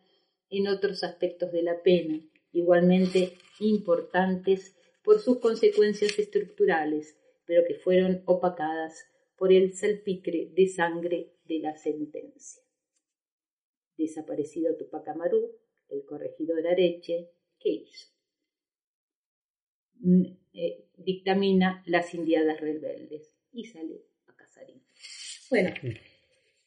en 0.51 0.67
otros 0.67 1.05
aspectos 1.05 1.53
de 1.53 1.63
la 1.63 1.81
pena, 1.81 2.21
igualmente 2.51 3.35
importantes 3.61 4.75
por 5.05 5.21
sus 5.21 5.39
consecuencias 5.39 6.19
estructurales, 6.19 7.17
pero 7.45 7.63
que 7.65 7.77
fueron 7.77 8.25
opacadas 8.27 9.07
por 9.37 9.53
el 9.53 9.75
salpicre 9.75 10.51
de 10.57 10.67
sangre 10.67 11.35
de 11.45 11.61
la 11.61 11.77
sentencia. 11.77 12.65
Desaparecido 13.97 14.77
Tupac 14.77 15.07
Amaru, 15.07 15.53
el 15.89 16.05
corregidor 16.05 16.67
Areche, 16.67 17.31
¿qué 17.61 17.69
hizo? 17.69 18.09
Mm, 20.01 20.37
eh, 20.53 20.85
dictamina 20.97 21.85
las 21.87 22.13
indiadas 22.13 22.61
rebeldes 22.61 23.33
y 23.53 23.67
sale 23.67 24.03
a 24.27 24.35
Casarín. 24.35 24.83
Bueno, 25.49 25.71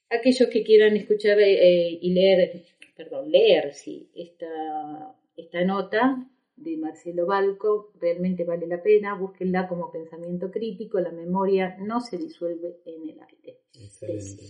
aquellos 0.10 0.50
que 0.50 0.64
quieran 0.64 0.96
escuchar 0.98 1.40
eh, 1.40 1.98
y 2.02 2.14
leer, 2.14 2.64
perdón, 2.96 3.32
leer, 3.32 3.74
sí, 3.74 4.10
esta, 4.16 5.16
esta 5.36 5.64
nota 5.64 6.28
de 6.56 6.78
Marcelo 6.78 7.26
Balco, 7.26 7.94
realmente 8.02 8.44
vale 8.44 8.68
la 8.68 8.82
pena, 8.82 9.16
búsquenla 9.16 9.68
como 9.68 9.92
pensamiento 9.92 10.52
crítico, 10.52 11.00
la 11.00 11.12
memoria 11.12 11.78
no 11.80 12.02
se 12.02 12.18
disuelve 12.18 12.80
en 12.86 13.10
el 13.10 13.20
aire. 13.22 13.60
Excelente. 13.74 14.44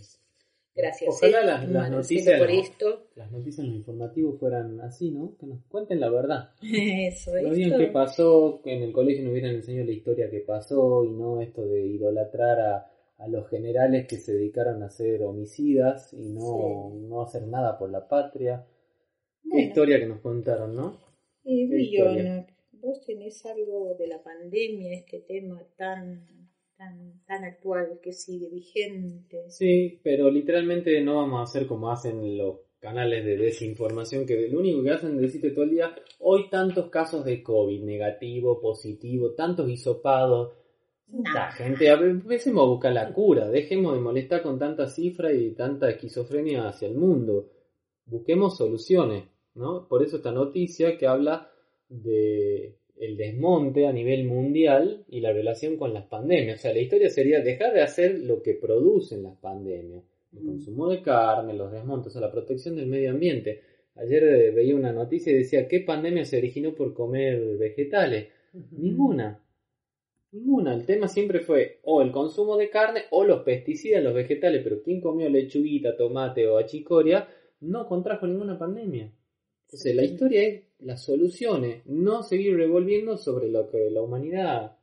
Gracias. 0.76 1.14
Ojalá 1.14 1.42
eh, 1.42 1.68
las, 1.68 1.92
noticias, 1.92 2.40
por 2.40 2.50
esto. 2.50 3.08
las 3.16 3.32
noticias 3.32 3.66
en 3.66 3.72
los 3.72 3.80
informativos 3.80 4.40
fueran 4.40 4.80
así, 4.80 5.12
¿no? 5.12 5.36
Que 5.38 5.46
nos 5.46 5.62
cuenten 5.66 6.00
la 6.00 6.10
verdad. 6.10 6.52
Eso, 6.62 7.32
No 7.34 7.50
bien 7.52 7.72
esto. 7.72 7.80
qué 7.80 7.88
pasó, 7.88 8.62
que 8.64 8.74
en 8.74 8.84
el 8.84 8.94
colegio 8.94 9.24
nos 9.24 9.34
hubieran 9.34 9.56
enseñado 9.56 9.88
la 9.88 9.92
historia 9.92 10.30
que 10.30 10.40
pasó 10.40 11.04
y 11.04 11.12
no 11.12 11.42
esto 11.42 11.66
de 11.66 11.86
idolatrar 11.86 12.60
a, 12.62 12.92
a 13.20 13.28
los 13.28 13.50
generales 13.50 14.08
que 14.08 14.18
se 14.18 14.34
dedicaron 14.34 14.82
a 14.84 14.90
ser 14.90 15.24
homicidas 15.24 16.14
y 16.14 16.30
no, 16.30 16.94
no 16.96 17.22
hacer 17.22 17.46
nada 17.48 17.78
por 17.78 17.90
la 17.92 18.08
patria. 18.08 18.66
Qué 19.44 19.50
Bueno. 19.50 19.68
historia 19.68 20.00
que 20.00 20.08
nos 20.08 20.20
contaron, 20.22 20.76
¿no? 20.76 20.98
Historia. 21.44 22.14
Villona, 22.14 22.48
vos 22.74 23.02
tenés 23.06 23.46
algo 23.46 23.96
de 23.98 24.08
la 24.08 24.22
pandemia, 24.24 24.94
este 24.94 25.20
tema 25.22 25.62
tan, 25.76 26.26
tan, 26.78 27.22
tan 27.26 27.44
actual 27.44 28.00
que 28.02 28.14
sigue 28.14 28.50
vigente. 28.50 29.50
Sí, 29.50 30.00
pero 30.04 30.30
literalmente 30.30 31.02
no 31.02 31.18
vamos 31.18 31.40
a 31.40 31.44
hacer 31.44 31.68
como 31.68 31.92
hacen 31.92 32.38
los 32.38 32.60
canales 32.80 33.26
de 33.26 33.36
desinformación, 33.36 34.26
que 34.26 34.48
lo 34.48 34.60
único 34.60 34.82
que 34.82 34.92
hacen 34.92 35.16
es 35.16 35.22
decirte 35.22 35.52
todo 35.52 35.66
el 35.66 35.72
día, 35.72 35.94
hoy 36.20 36.50
tantos 36.50 36.90
casos 36.90 37.26
de 37.26 37.44
COVID, 37.44 37.84
negativo, 37.84 38.62
positivo, 38.62 39.34
tantos 39.34 39.70
hisopados. 39.70 40.54
La 41.12 41.52
gente, 41.52 41.88
empecemos 41.88 42.64
a 42.64 42.68
buscar 42.68 42.94
la 42.94 43.12
cura, 43.12 43.50
dejemos 43.50 43.94
de 43.94 44.00
molestar 44.00 44.44
con 44.44 44.60
tanta 44.60 44.88
cifra 44.88 45.34
y 45.34 45.52
tanta 45.52 45.90
esquizofrenia 45.90 46.68
hacia 46.68 46.88
el 46.88 46.96
mundo. 46.96 47.50
Busquemos 48.06 48.58
soluciones, 48.58 49.26
¿no? 49.56 49.88
Por 49.88 50.04
eso 50.04 50.18
esta 50.18 50.32
noticia 50.32 50.98
que 50.98 51.08
habla 51.08 51.50
de 51.88 52.78
el 53.00 53.16
desmonte 53.16 53.88
a 53.88 53.94
nivel 53.94 54.26
mundial 54.26 55.06
y 55.08 55.22
la 55.22 55.32
relación 55.32 55.78
con 55.78 55.94
las 55.94 56.06
pandemias. 56.06 56.60
O 56.60 56.62
sea, 56.62 56.74
la 56.74 56.80
historia 56.80 57.10
sería 57.10 57.40
dejar 57.40 57.74
de 57.74 57.82
hacer 57.82 58.20
lo 58.20 58.42
que 58.44 58.56
producen 58.56 59.24
las 59.24 59.38
pandemias. 59.38 60.04
El 60.34 60.46
consumo 60.46 60.90
de 60.90 61.02
carne, 61.02 61.54
los 61.54 61.72
desmontes, 61.72 62.08
o 62.08 62.12
sea, 62.12 62.22
la 62.22 62.32
protección 62.32 62.76
del 62.76 62.88
medio 62.88 63.12
ambiente. 63.12 63.62
Ayer 63.96 64.24
eh, 64.24 64.52
veía 64.52 64.76
una 64.76 64.92
noticia 64.92 65.32
y 65.32 65.38
decía, 65.38 65.68
¿qué 65.68 65.80
pandemia 65.80 66.26
se 66.26 66.38
originó 66.38 66.76
por 66.76 66.94
comer 66.94 67.58
vegetales? 67.58 68.28
Ninguna. 68.72 69.42
Ninguna. 70.32 70.76
El 70.76 70.86
tema 70.86 71.08
siempre 71.08 71.40
fue 71.40 71.80
o 71.84 72.02
el 72.02 72.12
consumo 72.12 72.56
de 72.58 72.70
carne 72.70 73.04
o 73.12 73.24
los 73.24 73.42
pesticidas, 73.44 74.04
los 74.04 74.14
vegetales, 74.14 74.62
pero 74.64 74.84
quien 74.84 75.02
comió 75.02 75.30
lechuguita, 75.30 75.98
tomate 75.98 76.48
o 76.48 76.58
achicoria 76.58 77.28
no 77.62 77.88
contrajo 77.88 78.28
ninguna 78.28 78.58
pandemia. 78.58 79.12
Entonces 79.66 79.96
la 79.96 80.04
historia 80.04 80.44
es 80.44 80.64
las 80.80 81.04
soluciones, 81.04 81.86
no 81.86 82.24
seguir 82.24 82.56
revolviendo 82.56 83.18
sobre 83.18 83.50
lo 83.50 83.70
que 83.70 83.90
la 83.90 84.02
humanidad 84.02 84.78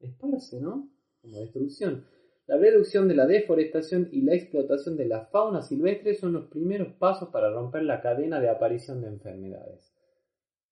esparce, 0.00 0.60
¿no? 0.60 0.90
Como 1.22 1.40
destrucción. 1.40 2.06
La 2.46 2.56
reducción 2.56 3.08
de 3.08 3.16
la 3.16 3.26
deforestación 3.26 4.08
y 4.12 4.22
la 4.22 4.34
explotación 4.34 4.96
de 4.96 5.06
la 5.06 5.26
fauna 5.26 5.62
silvestre 5.62 6.14
son 6.14 6.32
los 6.32 6.46
primeros 6.46 6.92
pasos 6.94 7.30
para 7.30 7.50
romper 7.50 7.82
la 7.82 8.00
cadena 8.00 8.40
de 8.40 8.48
aparición 8.48 9.00
de 9.02 9.08
enfermedades. 9.08 9.92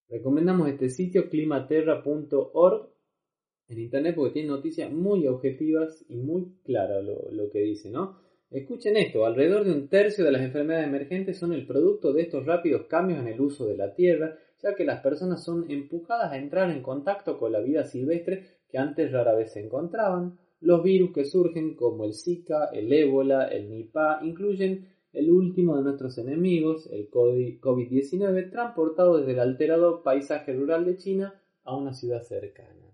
Recomendamos 0.09 0.69
este 0.69 0.89
sitio 0.89 1.29
climaterra.org 1.29 2.94
en 3.69 3.79
internet 3.79 4.15
porque 4.15 4.35
tiene 4.35 4.49
noticias 4.49 4.93
muy 4.93 5.27
objetivas 5.27 6.05
y 6.09 6.17
muy 6.17 6.55
claras 6.65 7.05
lo, 7.05 7.51
que 7.51 7.61
dice, 7.61 7.91
¿no? 7.91 8.19
Escuchen 8.51 8.97
esto, 8.97 9.25
alrededor 9.25 9.65
de 9.65 9.73
un 9.73 9.89
tercio 9.89 10.25
de 10.25 10.33
las 10.33 10.43
enfermedades 10.43 10.87
emergentes 10.87 11.39
son 11.39 11.53
el 11.53 11.67
producto 11.67 12.13
de 12.13 12.23
estos 12.23 12.47
rápidos 12.47 12.87
cambios 12.87 13.19
en 13.21 13.29
el 13.29 13.41
uso 13.41 13.67
de 13.67 13.77
la 13.77 13.95
tierra, 13.95 14.39
ya 14.63 14.75
que 14.75 14.85
las 14.85 15.01
personas 15.01 15.43
son 15.43 15.71
empujadas 15.71 16.31
a 16.31 16.39
entrar 16.39 16.71
en 16.71 16.83
contacto 16.83 17.39
con 17.39 17.53
la 17.53 17.61
vida 17.61 17.85
silvestre 17.85 18.45
que 18.69 18.79
antes 18.79 19.11
rara 19.11 19.35
vez 19.35 19.53
se 19.53 19.61
encontraban. 19.61 20.39
Los 20.61 20.83
virus 20.83 21.13
que 21.13 21.25
surgen 21.25 21.75
como 21.75 22.05
el 22.05 22.15
Zika, 22.15 22.67
el 22.73 22.93
ébola, 22.93 23.49
el 23.49 23.71
Nipah, 23.71 24.21
incluyen 24.23 24.89
el 25.13 25.31
último 25.31 25.77
de 25.77 25.83
nuestros 25.83 26.19
enemigos, 26.19 26.89
el 26.93 27.11
COVID-19, 27.11 28.51
transportado 28.51 29.19
desde 29.19 29.33
el 29.33 29.41
alterado 29.41 30.03
paisaje 30.03 30.53
rural 30.53 30.85
de 30.85 30.97
China 30.97 31.41
a 31.65 31.77
una 31.77 31.93
ciudad 31.93 32.23
cercana. 32.23 32.94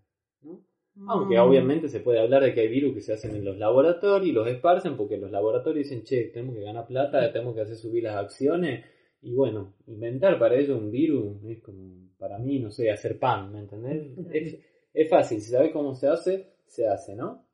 Aunque 1.07 1.37
Mm. 1.37 1.41
obviamente 1.41 1.89
se 1.89 2.01
puede 2.01 2.21
hablar 2.21 2.43
de 2.43 2.55
que 2.55 2.61
hay 2.61 2.69
virus 2.69 2.95
que 2.95 3.01
se 3.01 3.13
hacen 3.13 3.35
en 3.35 3.45
los 3.45 3.57
laboratorios 3.59 4.29
y 4.29 4.33
los 4.33 4.47
esparcen 4.47 4.97
porque 4.97 5.17
los 5.17 5.31
laboratorios 5.31 5.89
dicen, 5.89 6.05
che, 6.05 6.25
tenemos 6.33 6.55
que 6.55 6.63
ganar 6.63 6.87
plata, 6.87 7.33
tenemos 7.33 7.55
que 7.55 7.63
hacer 7.63 7.77
subir 7.77 8.05
las 8.05 8.17
acciones. 8.17 8.85
Y 9.23 9.35
bueno, 9.35 9.75
inventar 9.87 10.39
para 10.39 10.57
ello 10.57 10.77
un 10.79 10.91
virus 10.91 11.45
es 11.45 11.61
como, 11.63 12.11
para 12.19 12.39
mí, 12.39 12.59
no 12.59 12.71
sé, 12.71 12.91
hacer 12.91 13.19
pan, 13.19 13.53
¿me 13.53 13.61
entendés? 13.61 14.07
Es, 14.33 14.59
es 14.93 15.09
fácil, 15.09 15.41
si 15.41 15.51
sabes 15.51 15.73
cómo 15.73 15.95
se 15.95 16.09
hace, 16.09 16.55
se 16.67 16.87
hace, 16.87 17.15
¿no? 17.17 17.45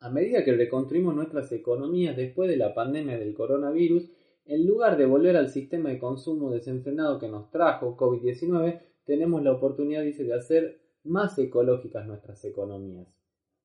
A 0.00 0.10
medida 0.10 0.44
que 0.44 0.52
reconstruimos 0.52 1.14
nuestras 1.14 1.50
economías 1.52 2.16
después 2.16 2.48
de 2.50 2.56
la 2.56 2.74
pandemia 2.74 3.18
del 3.18 3.34
coronavirus, 3.34 4.10
en 4.46 4.66
lugar 4.66 4.98
de 4.98 5.06
volver 5.06 5.36
al 5.36 5.48
sistema 5.48 5.88
de 5.88 5.98
consumo 5.98 6.50
desenfrenado 6.50 7.18
que 7.18 7.28
nos 7.28 7.50
trajo 7.50 7.96
COVID-19, 7.96 8.80
tenemos 9.04 9.42
la 9.42 9.52
oportunidad, 9.52 10.02
dice, 10.02 10.24
de 10.24 10.34
hacer 10.34 10.83
más 11.04 11.38
ecológicas 11.38 12.06
nuestras 12.06 12.44
economías. 12.44 13.06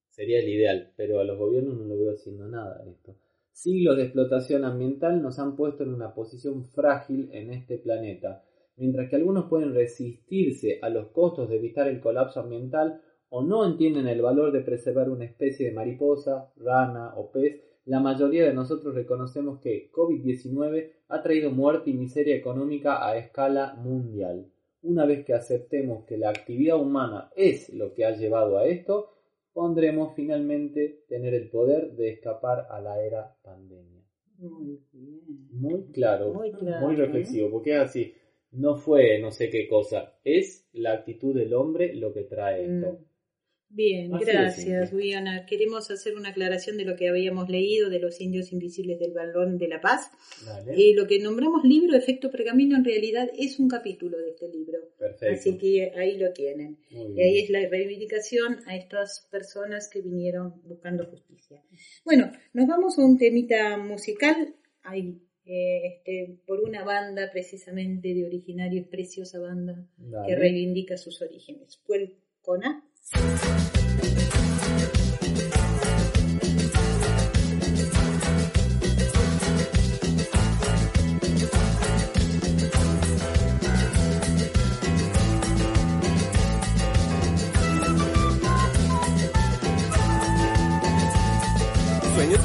Sería 0.09 0.39
el 0.39 0.49
ideal, 0.49 0.91
pero 0.95 1.19
a 1.19 1.23
los 1.23 1.37
gobiernos 1.37 1.77
no 1.77 1.85
lo 1.85 1.97
veo 1.97 2.11
haciendo 2.11 2.47
nada 2.47 2.83
de 2.83 2.91
esto. 2.91 3.15
Siglos 3.51 3.97
de 3.97 4.03
explotación 4.03 4.63
ambiental 4.63 5.21
nos 5.21 5.39
han 5.39 5.55
puesto 5.55 5.83
en 5.83 5.93
una 5.93 6.13
posición 6.13 6.65
frágil 6.65 7.29
en 7.33 7.51
este 7.51 7.77
planeta. 7.77 8.43
Mientras 8.77 9.09
que 9.09 9.17
algunos 9.17 9.49
pueden 9.49 9.73
resistirse 9.73 10.79
a 10.81 10.89
los 10.89 11.07
costos 11.07 11.49
de 11.49 11.57
evitar 11.57 11.87
el 11.87 11.99
colapso 11.99 12.39
ambiental 12.39 13.01
o 13.29 13.43
no 13.43 13.65
entienden 13.65 14.07
el 14.07 14.21
valor 14.21 14.51
de 14.51 14.61
preservar 14.61 15.09
una 15.09 15.25
especie 15.25 15.67
de 15.67 15.73
mariposa, 15.73 16.51
rana 16.57 17.13
o 17.15 17.31
pez, 17.31 17.61
la 17.85 17.99
mayoría 17.99 18.45
de 18.45 18.53
nosotros 18.53 18.93
reconocemos 18.95 19.59
que 19.59 19.91
COVID-19 19.91 20.91
ha 21.07 21.21
traído 21.21 21.51
muerte 21.51 21.89
y 21.89 21.93
miseria 21.93 22.35
económica 22.35 23.05
a 23.05 23.17
escala 23.17 23.75
mundial. 23.75 24.51
Una 24.81 25.05
vez 25.05 25.25
que 25.25 25.33
aceptemos 25.33 26.05
que 26.05 26.17
la 26.17 26.29
actividad 26.29 26.77
humana 26.77 27.31
es 27.35 27.69
lo 27.69 27.93
que 27.93 28.05
ha 28.05 28.15
llevado 28.15 28.57
a 28.57 28.65
esto, 28.65 29.09
pondremos 29.53 30.15
finalmente 30.15 31.03
tener 31.07 31.33
el 31.33 31.49
poder 31.49 31.93
de 31.93 32.09
escapar 32.11 32.67
a 32.69 32.79
la 32.79 33.03
era 33.03 33.35
pandemia. 33.43 34.01
Muy 34.37 34.79
bien. 34.93 35.49
Muy 35.51 35.83
claro, 35.91 36.33
Muy 36.33 36.51
claro, 36.51 36.85
muy 36.85 36.95
reflexivo, 36.95 37.51
porque 37.51 37.75
es 37.75 37.81
así, 37.81 38.13
no 38.51 38.75
fue 38.75 39.19
no 39.19 39.31
sé 39.31 39.49
qué 39.49 39.67
cosa, 39.67 40.17
es 40.23 40.67
la 40.73 40.93
actitud 40.93 41.35
del 41.35 41.53
hombre 41.53 41.93
lo 41.93 42.13
que 42.13 42.23
trae 42.23 42.63
esto. 42.63 42.99
Bien, 43.71 44.11
Así 44.15 44.25
gracias. 44.25 44.91
Viana. 44.91 45.45
Queremos 45.45 45.91
hacer 45.91 46.15
una 46.15 46.29
aclaración 46.29 46.75
de 46.77 46.85
lo 46.85 46.95
que 46.95 47.07
habíamos 47.07 47.49
leído 47.49 47.89
de 47.89 47.99
los 47.99 48.19
indios 48.19 48.51
invisibles 48.51 48.99
del 48.99 49.13
balón 49.13 49.57
de 49.59 49.67
la 49.67 49.79
paz. 49.79 50.09
Dale, 50.43 50.73
Eh, 50.75 50.95
lo 50.95 51.05
que 51.07 51.19
nombramos 51.19 51.63
libro 51.63 51.95
Efecto 51.95 52.31
Pergamino 52.31 52.75
en 52.75 52.83
realidad 52.83 53.29
es 53.37 53.59
un 53.59 53.69
capítulo 53.69 54.17
de 54.17 54.29
este 54.31 54.49
libro. 54.49 54.79
perfecto. 54.97 55.33
Así 55.33 55.57
que 55.57 55.91
ahí 55.95 56.17
lo 56.17 56.33
tienen. 56.33 56.77
Y 56.89 57.21
ahí 57.21 57.39
es 57.39 57.49
la 57.51 57.59
reivindicación 57.69 58.57
a 58.65 58.75
estas 58.75 59.27
personas 59.31 59.87
que 59.87 60.01
vinieron 60.01 60.61
buscando 60.63 61.05
justicia. 61.05 61.61
Bueno, 62.03 62.31
nos 62.53 62.67
vamos 62.67 62.97
a 62.97 63.05
un 63.05 63.17
temita 63.17 63.77
musical. 63.77 64.55
Ahí, 64.81 65.21
eh, 65.45 66.01
este, 66.03 66.39
por 66.47 66.59
una 66.61 66.83
banda 66.83 67.29
precisamente 67.31 68.13
de 68.15 68.25
originarios, 68.25 68.87
preciosa 68.87 69.39
banda 69.39 69.87
que 70.27 70.35
reivindica 70.35 70.97
sus 70.97 71.21
orígenes. 71.21 71.79
Fue 71.85 72.17
Cona. 72.41 72.71
Sueños 72.71 72.88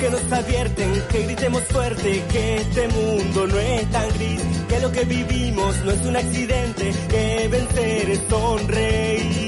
que 0.05 0.11
nos 0.11 0.33
advierten, 0.33 1.03
que 1.11 1.23
gritemos 1.23 1.63
fuerte, 1.65 2.23
que 2.31 2.57
este 2.57 2.89
mundo 2.89 3.47
no 3.47 3.59
es 3.59 3.91
tan 3.91 4.09
gris, 4.15 4.41
que 4.69 4.81
lo 4.81 4.93
que 4.93 5.05
vivimos 5.05 5.77
no 5.85 5.93
es 5.93 6.01
un 6.05 6.17
accidente, 6.17 6.93
que 7.09 7.49
vencer 7.49 8.11
es 8.11 8.21
sonreír. 8.29 9.44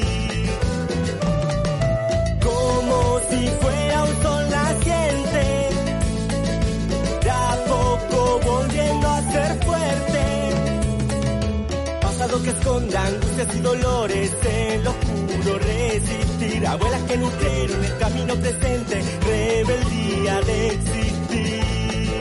Como 2.47 3.21
si 3.29 3.49
fuera 3.61 4.05
un 4.05 4.23
sol 4.23 4.45
naciente, 4.51 5.45
de 7.25 7.31
a 7.31 7.57
poco 7.67 8.41
volviendo 8.45 9.09
a 9.09 9.21
ser 9.33 9.51
fuerte. 9.65 10.23
Pasado 12.01 12.43
que 12.43 12.51
esconda 12.51 13.07
angustias 13.07 13.57
y 13.57 13.61
dolores, 13.61 14.33
en 14.45 14.85
lo 14.85 14.91
oscuro 14.91 15.59
resistir. 15.59 16.67
Abuelas 16.67 17.03
que 17.03 17.17
nutrieron 17.17 17.85
el 17.85 17.99
camino 17.99 18.35
presente, 18.37 19.03
rebeldía 19.27 20.41
de 20.43 20.67
existir. 20.69 22.21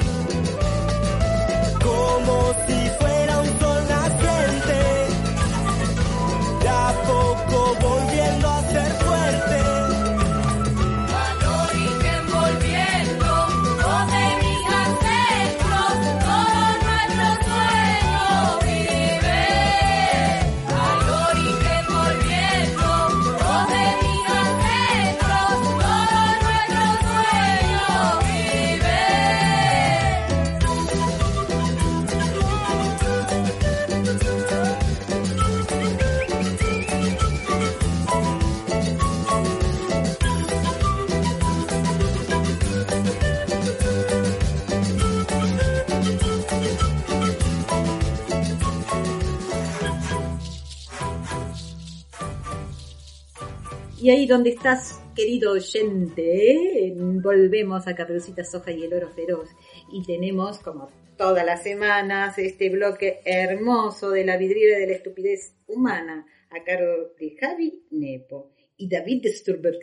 Como 1.84 2.54
si 2.68 2.85
Y 54.06 54.12
ahí 54.12 54.28
donde 54.28 54.52
estás, 54.52 55.02
querido 55.16 55.54
oyente, 55.54 56.52
¿eh? 56.52 56.94
volvemos 56.96 57.88
a 57.88 57.96
Caperucita 57.96 58.44
Soja 58.44 58.70
y 58.70 58.84
el 58.84 58.94
Oro 58.94 59.10
Feroz. 59.10 59.50
Y 59.92 60.06
tenemos, 60.06 60.60
como 60.60 60.92
todas 61.18 61.44
las 61.44 61.64
semanas, 61.64 62.38
este 62.38 62.70
bloque 62.70 63.22
hermoso 63.26 64.12
de 64.12 64.24
la 64.24 64.38
vidriera 64.38 64.78
de 64.78 64.86
la 64.86 64.94
estupidez 64.94 65.56
humana, 65.66 66.24
a 66.52 66.64
cargo 66.64 67.16
de 67.20 67.36
Javi 67.36 67.84
Nepo 67.90 68.55
y 68.78 68.90
David 68.90 69.26
Sturberg. 69.28 69.80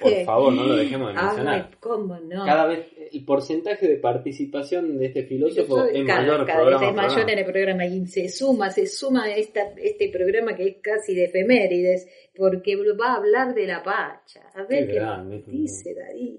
Por 0.00 0.24
favor, 0.24 0.52
no 0.52 0.64
lo 0.64 0.76
dejemos 0.76 1.12
de 1.12 1.14
Ay, 1.18 1.26
mencionar. 1.26 1.70
cómo 1.80 2.18
no. 2.20 2.44
Cada 2.46 2.66
vez 2.66 2.86
el 3.12 3.24
porcentaje 3.24 3.86
de 3.86 3.96
participación 3.96 4.96
de 4.98 5.06
este 5.06 5.24
filósofo 5.24 5.76
Yo- 5.76 5.84
es 5.86 6.06
cada, 6.06 6.20
mayor. 6.22 6.46
cada 6.46 6.64
vez 6.64 6.74
es 6.74 6.80
mayor 6.80 6.94
programa. 6.94 7.32
en 7.32 7.38
el 7.38 7.44
programa 7.44 7.86
y 7.86 8.06
se 8.06 8.28
suma, 8.28 8.70
se 8.70 8.86
suma 8.86 9.30
esta, 9.30 9.60
este 9.76 10.08
programa 10.08 10.56
que 10.56 10.66
es 10.68 10.76
casi 10.82 11.14
de 11.14 11.24
efemérides, 11.24 12.06
porque 12.36 12.76
va 12.98 13.12
a 13.12 13.16
hablar 13.16 13.54
de 13.54 13.66
la 13.66 13.82
pacha. 13.82 14.40
A 14.54 14.62
ver 14.64 14.86
Qué 14.86 15.50
dice. 15.50 15.94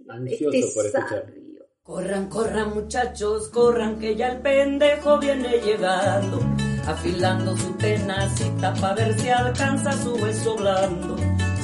Ansioso 0.09 0.49
este 0.57 0.73
por 0.73 0.85
escuchar. 0.85 1.09
sabio. 1.25 1.45
Corran, 1.83 2.29
corran 2.29 2.73
muchachos, 2.73 3.49
corran 3.49 3.99
que 3.99 4.15
ya 4.15 4.29
el 4.31 4.41
pendejo 4.41 5.19
viene 5.19 5.49
llegando, 5.63 6.39
afilando 6.87 7.55
su 7.55 7.77
tenacita 7.77 8.73
para 8.81 8.95
ver 8.95 9.13
si 9.13 9.29
alcanza 9.29 9.91
su 9.91 10.15
hueso 10.15 10.55
blando. 10.57 11.15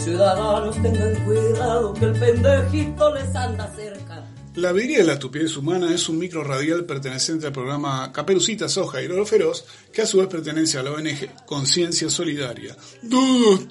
Ciudadanos 0.04 0.82
tengan 0.82 1.14
cuidado 1.26 1.94
que 1.94 2.06
el 2.06 2.14
pendejito 2.14 3.14
les 3.14 3.36
anda 3.36 3.72
cerca. 3.76 4.28
La 4.56 4.72
vidriera 4.72 5.04
de 5.04 5.08
la 5.08 5.14
estupidez 5.14 5.56
humana 5.56 5.94
es 5.94 6.10
un 6.10 6.18
micro 6.18 6.44
radial 6.44 6.86
perteneciente 6.86 7.46
al 7.46 7.54
programa 7.54 8.12
Caperucita 8.12 8.68
Soja 8.68 9.00
y 9.04 9.08
Loro 9.08 9.28
Feroz, 9.28 9.64
que 9.94 10.02
a 10.02 10.08
su 10.08 10.18
vez 10.18 10.28
pertenece 10.28 10.80
a 10.80 10.84
la 10.84 10.92
ONG 10.92 11.46
Conciencia 11.46 12.10
Solidaria. 12.10 12.76
Dos. 13.04 13.68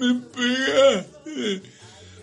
Me 0.00 0.14
pegaste. 0.34 1.62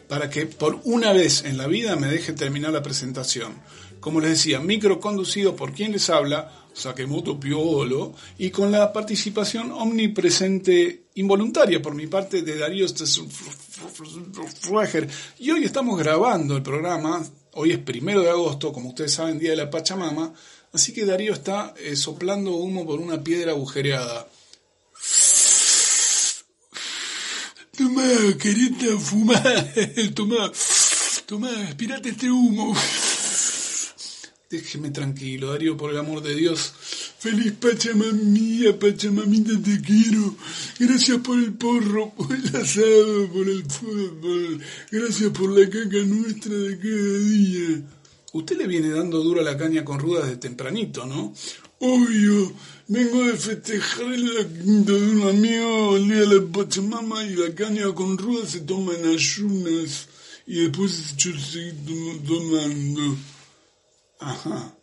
Para 0.10 0.30
que 0.32 0.48
por 0.48 0.80
una 0.86 1.14
vez 1.14 1.46
en 1.46 1.58
la 1.58 1.68
vida 1.68 1.96
me 1.96 2.08
deje 2.08 2.34
terminar 2.34 2.72
la 2.72 2.82
presentación. 2.82 3.62
Como 4.00 4.20
les 4.20 4.32
decía, 4.32 4.60
micro 4.60 5.00
conducido 5.00 5.56
por 5.56 5.72
quien 5.72 5.94
les 5.94 6.10
habla, 6.10 6.63
Sakemoto 6.74 7.40
Piolo, 7.40 8.14
y 8.38 8.50
con 8.50 8.72
la 8.72 8.92
participación 8.92 9.72
omnipresente, 9.72 11.04
involuntaria 11.16 11.82
por 11.82 11.94
mi 11.94 12.08
parte, 12.08 12.42
de 12.42 12.58
Darío 12.58 12.88
Frueger. 14.62 15.08
Y 15.40 15.52
hoy 15.52 15.64
estamos 15.64 15.98
grabando 16.00 16.58
el 16.58 16.64
programa, 16.64 17.24
hoy 17.54 17.72
es 17.72 17.80
primero 17.80 18.22
de 18.22 18.30
agosto, 18.30 18.74
como 18.74 18.90
ustedes 18.90 19.14
saben, 19.14 19.40
Día 19.40 19.52
de 19.52 19.58
la 19.58 19.70
Pachamama, 19.70 20.34
así 20.72 20.94
que 20.94 21.06
Darío 21.06 21.34
está 21.34 21.74
eh, 21.78 21.96
soplando 21.96 22.56
humo 22.56 22.86
por 22.86 23.00
una 23.00 23.24
piedra 23.24 23.52
agujereada. 23.52 24.28
Tomá, 27.78 28.04
querida, 28.40 28.98
fumá, 29.00 29.42
tomá, 30.16 30.52
tomá, 31.26 31.50
aspirate 31.68 32.10
este 32.10 32.30
humo. 32.30 32.76
Déjeme 34.54 34.92
tranquilo, 34.92 35.50
Darío, 35.52 35.76
por 35.76 35.90
el 35.90 35.98
amor 35.98 36.22
de 36.22 36.36
Dios. 36.36 36.74
Feliz 37.18 37.54
Pachamamía, 37.54 38.78
Pachamamita, 38.78 39.54
te 39.60 39.82
quiero. 39.82 40.36
Gracias 40.78 41.18
por 41.22 41.40
el 41.40 41.54
porro, 41.54 42.14
por 42.14 42.32
el 42.36 42.56
asado, 42.56 43.30
por 43.34 43.50
el 43.50 43.64
fútbol. 43.66 44.62
Gracias 44.92 45.32
por 45.32 45.50
la 45.58 45.68
caca 45.68 45.98
nuestra 46.06 46.54
de 46.54 46.78
cada 46.78 47.18
día. 47.18 47.82
Usted 48.34 48.58
le 48.60 48.68
viene 48.68 48.90
dando 48.92 49.24
duro 49.24 49.42
a 49.42 49.44
la 49.44 49.58
caña 49.58 49.84
con 49.84 49.98
rudas 49.98 50.28
de 50.30 50.38
tempranito, 50.38 51.08
¿no? 51.08 51.34
Obvio, 51.80 52.54
vengo 52.90 53.24
de 53.26 53.34
festejar 53.34 54.06
la 54.20 54.48
quinta 54.48 54.92
de 54.94 55.02
un 55.14 55.22
amigo 55.30 55.98
el 55.98 56.08
día 56.10 56.20
de 56.20 56.28
la 56.28 56.46
Pachamama 56.46 57.26
y 57.26 57.36
la 57.38 57.56
caña 57.56 57.92
con 57.96 58.20
rudas 58.20 58.52
se 58.52 58.60
toma 58.60 58.94
en 58.94 59.06
ayunas 59.08 60.10
y 60.46 60.60
después 60.62 61.16
yo 61.18 61.32
tom- 61.88 62.20
tomando. 62.24 63.18
Ajá. 64.24 64.76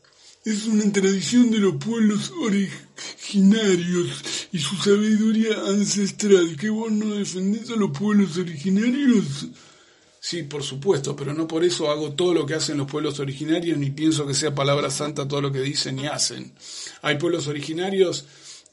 Es 0.45 0.67
una 0.67 0.91
tradición 0.93 1.51
de 1.51 1.59
los 1.59 1.75
pueblos 1.77 2.33
originarios 2.43 4.23
y 4.53 4.59
su 4.59 4.77
sabiduría 4.77 5.55
ancestral. 5.67 6.57
¿Que 6.57 6.71
vos 6.71 6.91
no 6.91 7.15
defendés 7.15 7.71
a 7.71 7.77
los 7.77 7.91
pueblos 7.91 8.39
originarios? 8.39 9.49
Sí, 10.19 10.43
por 10.43 10.63
supuesto, 10.63 11.17
pero 11.17 11.33
no 11.33 11.49
por 11.49 11.65
eso 11.65 11.91
hago 11.91 12.13
todo 12.13 12.35
lo 12.35 12.47
que 12.47 12.55
hacen 12.55 12.77
los 12.77 12.91
pueblos 12.91 13.19
originarios 13.21 13.79
ni 13.79 13.91
pienso 13.91 14.27
que 14.27 14.35
sea 14.35 14.55
palabra 14.55 14.91
santa 14.91 15.27
todo 15.27 15.41
lo 15.41 15.53
que 15.53 15.61
dicen 15.61 15.99
y 15.99 16.07
hacen. 16.07 16.53
Hay 17.01 17.17
pueblos 17.17 17.47
originarios 17.47 18.27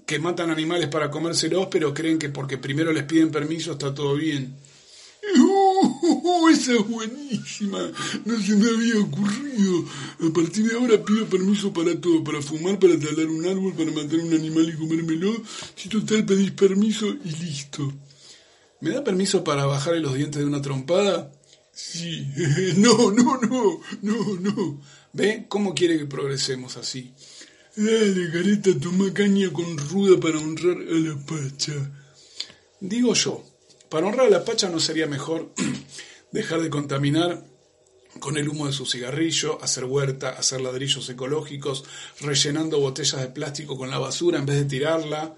que 0.05 0.19
matan 0.19 0.51
animales 0.51 0.89
para 0.89 1.09
comérselos, 1.09 1.67
pero 1.71 1.93
creen 1.93 2.19
que 2.19 2.29
porque 2.29 2.57
primero 2.57 2.91
les 2.91 3.03
piden 3.03 3.31
permiso 3.31 3.73
está 3.73 3.93
todo 3.93 4.15
bien. 4.15 4.55
¡Uh! 5.81 6.49
esa 6.49 6.73
es 6.73 6.87
buenísima. 6.87 7.91
No 8.25 8.39
se 8.41 8.55
me 8.55 8.69
había 8.69 8.99
ocurrido. 8.99 9.85
A 10.19 10.33
partir 10.33 10.67
de 10.67 10.75
ahora 10.75 11.03
pido 11.03 11.25
permiso 11.27 11.73
para 11.73 11.99
todo, 11.99 12.23
para 12.23 12.41
fumar, 12.41 12.79
para 12.79 12.99
talar 12.99 13.27
un 13.27 13.45
árbol, 13.45 13.73
para 13.73 13.91
matar 13.91 14.19
un 14.19 14.33
animal 14.33 14.69
y 14.69 14.77
comérmelo. 14.77 15.33
Si 15.75 15.89
total 15.89 16.25
pedís 16.25 16.51
permiso 16.51 17.07
y 17.07 17.29
listo. 17.29 17.93
¿Me 18.81 18.91
da 18.91 19.03
permiso 19.03 19.43
para 19.43 19.65
bajarle 19.65 20.01
los 20.01 20.13
dientes 20.13 20.39
de 20.39 20.47
una 20.47 20.61
trompada? 20.61 21.31
Sí. 21.73 22.27
No, 22.77 23.11
no, 23.11 23.37
no, 23.37 23.81
no, 24.01 24.39
no. 24.39 24.81
¿Ve 25.13 25.45
cómo 25.47 25.73
quiere 25.73 25.97
que 25.97 26.05
progresemos 26.05 26.77
así? 26.77 27.13
Dale, 27.75 28.31
careta, 28.31 28.71
toma 28.79 29.13
caña 29.13 29.51
con 29.51 29.77
ruda 29.77 30.19
para 30.19 30.39
honrar 30.39 30.77
a 30.77 30.99
la 30.99 31.15
pacha. 31.25 31.73
Digo 32.79 33.13
yo, 33.13 33.43
para 33.89 34.07
honrar 34.07 34.27
a 34.27 34.29
la 34.29 34.45
pacha 34.45 34.69
no 34.69 34.79
sería 34.79 35.07
mejor 35.07 35.51
dejar 36.31 36.61
de 36.61 36.69
contaminar 36.69 37.43
con 38.19 38.37
el 38.37 38.49
humo 38.49 38.67
de 38.67 38.73
su 38.73 38.85
cigarrillo, 38.85 39.61
hacer 39.61 39.85
huerta, 39.85 40.29
hacer 40.29 40.61
ladrillos 40.61 41.07
ecológicos, 41.09 41.85
rellenando 42.21 42.79
botellas 42.79 43.21
de 43.21 43.27
plástico 43.27 43.77
con 43.77 43.89
la 43.89 43.99
basura 43.99 44.39
en 44.39 44.45
vez 44.45 44.57
de 44.57 44.65
tirarla, 44.65 45.35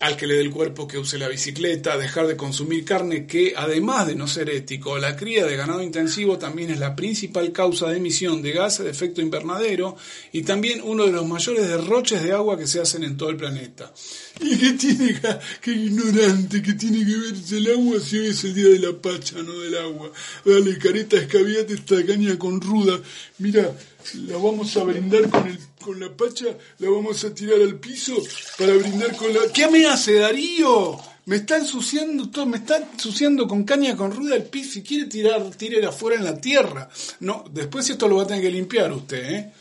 al 0.00 0.16
que 0.16 0.26
le 0.26 0.34
dé 0.34 0.40
el 0.40 0.50
cuerpo 0.50 0.88
que 0.88 0.96
use 0.96 1.18
la 1.18 1.28
bicicleta, 1.28 1.98
dejar 1.98 2.26
de 2.26 2.34
consumir 2.34 2.86
carne 2.86 3.26
que, 3.26 3.52
además 3.54 4.06
de 4.06 4.14
no 4.14 4.26
ser 4.26 4.48
ético, 4.48 4.98
la 4.98 5.14
cría 5.14 5.44
de 5.44 5.56
ganado 5.56 5.82
intensivo 5.82 6.38
también 6.38 6.70
es 6.70 6.78
la 6.78 6.96
principal 6.96 7.52
causa 7.52 7.88
de 7.88 7.98
emisión 7.98 8.40
de 8.40 8.52
gases 8.52 8.86
de 8.86 8.90
efecto 8.90 9.20
invernadero 9.20 9.96
y 10.32 10.42
también 10.42 10.80
uno 10.82 11.04
de 11.04 11.12
los 11.12 11.26
mayores 11.26 11.68
derroches 11.68 12.22
de 12.22 12.32
agua 12.32 12.56
que 12.56 12.66
se 12.66 12.80
hacen 12.80 13.04
en 13.04 13.18
todo 13.18 13.28
el 13.28 13.36
planeta. 13.36 13.92
¿Y 14.40 14.56
qué 14.56 14.72
tiene, 14.72 15.12
ja, 15.14 15.38
qué 15.60 15.72
ignorante, 15.72 16.62
que 16.62 16.72
tiene 16.72 17.04
que 17.04 17.16
verse 17.16 17.58
el 17.58 17.70
agua 17.70 18.00
si 18.00 18.18
hoy 18.20 18.28
es 18.28 18.42
el 18.44 18.54
día 18.54 18.68
de 18.68 18.78
la 18.78 18.92
pacha, 18.92 19.42
no 19.42 19.52
del 19.60 19.76
agua? 19.76 20.10
Dale, 20.46 20.78
careta, 20.78 21.18
escabiate 21.18 21.74
esta 21.74 22.02
caña 22.06 22.38
con 22.38 22.58
ruda. 22.62 22.98
Mira, 23.36 23.70
la 24.14 24.38
vamos 24.38 24.74
a 24.78 24.84
brindar 24.84 25.28
con, 25.28 25.46
el, 25.46 25.58
con 25.80 25.98
la 25.98 26.14
pacha, 26.14 26.46
la 26.78 26.90
vamos 26.90 27.24
a 27.24 27.34
tirar 27.34 27.60
al 27.60 27.76
piso 27.76 28.14
para 28.58 28.74
brindar 28.74 29.16
con 29.16 29.32
la... 29.32 29.40
¿Qué 29.52 29.68
me 29.68 29.86
hace 29.86 30.14
Darío? 30.14 30.98
Me 31.26 31.36
está 31.36 31.56
ensuciando 31.56 32.30
todo, 32.30 32.46
me 32.46 32.58
está 32.58 32.76
ensuciando 32.92 33.46
con 33.48 33.64
caña 33.64 33.96
con 33.96 34.12
ruda 34.12 34.36
el 34.36 34.44
piso 34.44 34.78
y 34.78 34.82
quiere 34.82 35.06
tirar, 35.06 35.50
tirar 35.56 35.84
afuera 35.86 36.16
en 36.16 36.24
la 36.24 36.40
tierra. 36.40 36.88
No, 37.20 37.44
después 37.50 37.88
esto 37.88 38.08
lo 38.08 38.16
va 38.16 38.24
a 38.24 38.26
tener 38.26 38.42
que 38.42 38.50
limpiar 38.50 38.92
usted, 38.92 39.30
¿eh? 39.30 39.52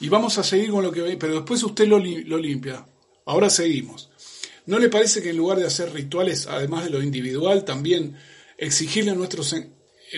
Y 0.00 0.08
vamos 0.08 0.36
a 0.38 0.42
seguir 0.42 0.70
con 0.70 0.82
lo 0.82 0.90
que 0.90 1.00
ve, 1.00 1.16
pero 1.16 1.36
después 1.36 1.62
usted 1.62 1.86
lo, 1.86 1.98
lo 1.98 2.38
limpia. 2.38 2.84
Ahora 3.26 3.48
seguimos. 3.50 4.10
¿No 4.66 4.78
le 4.78 4.88
parece 4.88 5.22
que 5.22 5.30
en 5.30 5.36
lugar 5.36 5.58
de 5.58 5.66
hacer 5.66 5.92
rituales, 5.92 6.46
además 6.46 6.84
de 6.84 6.90
lo 6.90 7.02
individual, 7.02 7.64
también 7.64 8.16
exigirle 8.58 9.12
a 9.12 9.14
nuestros 9.14 9.54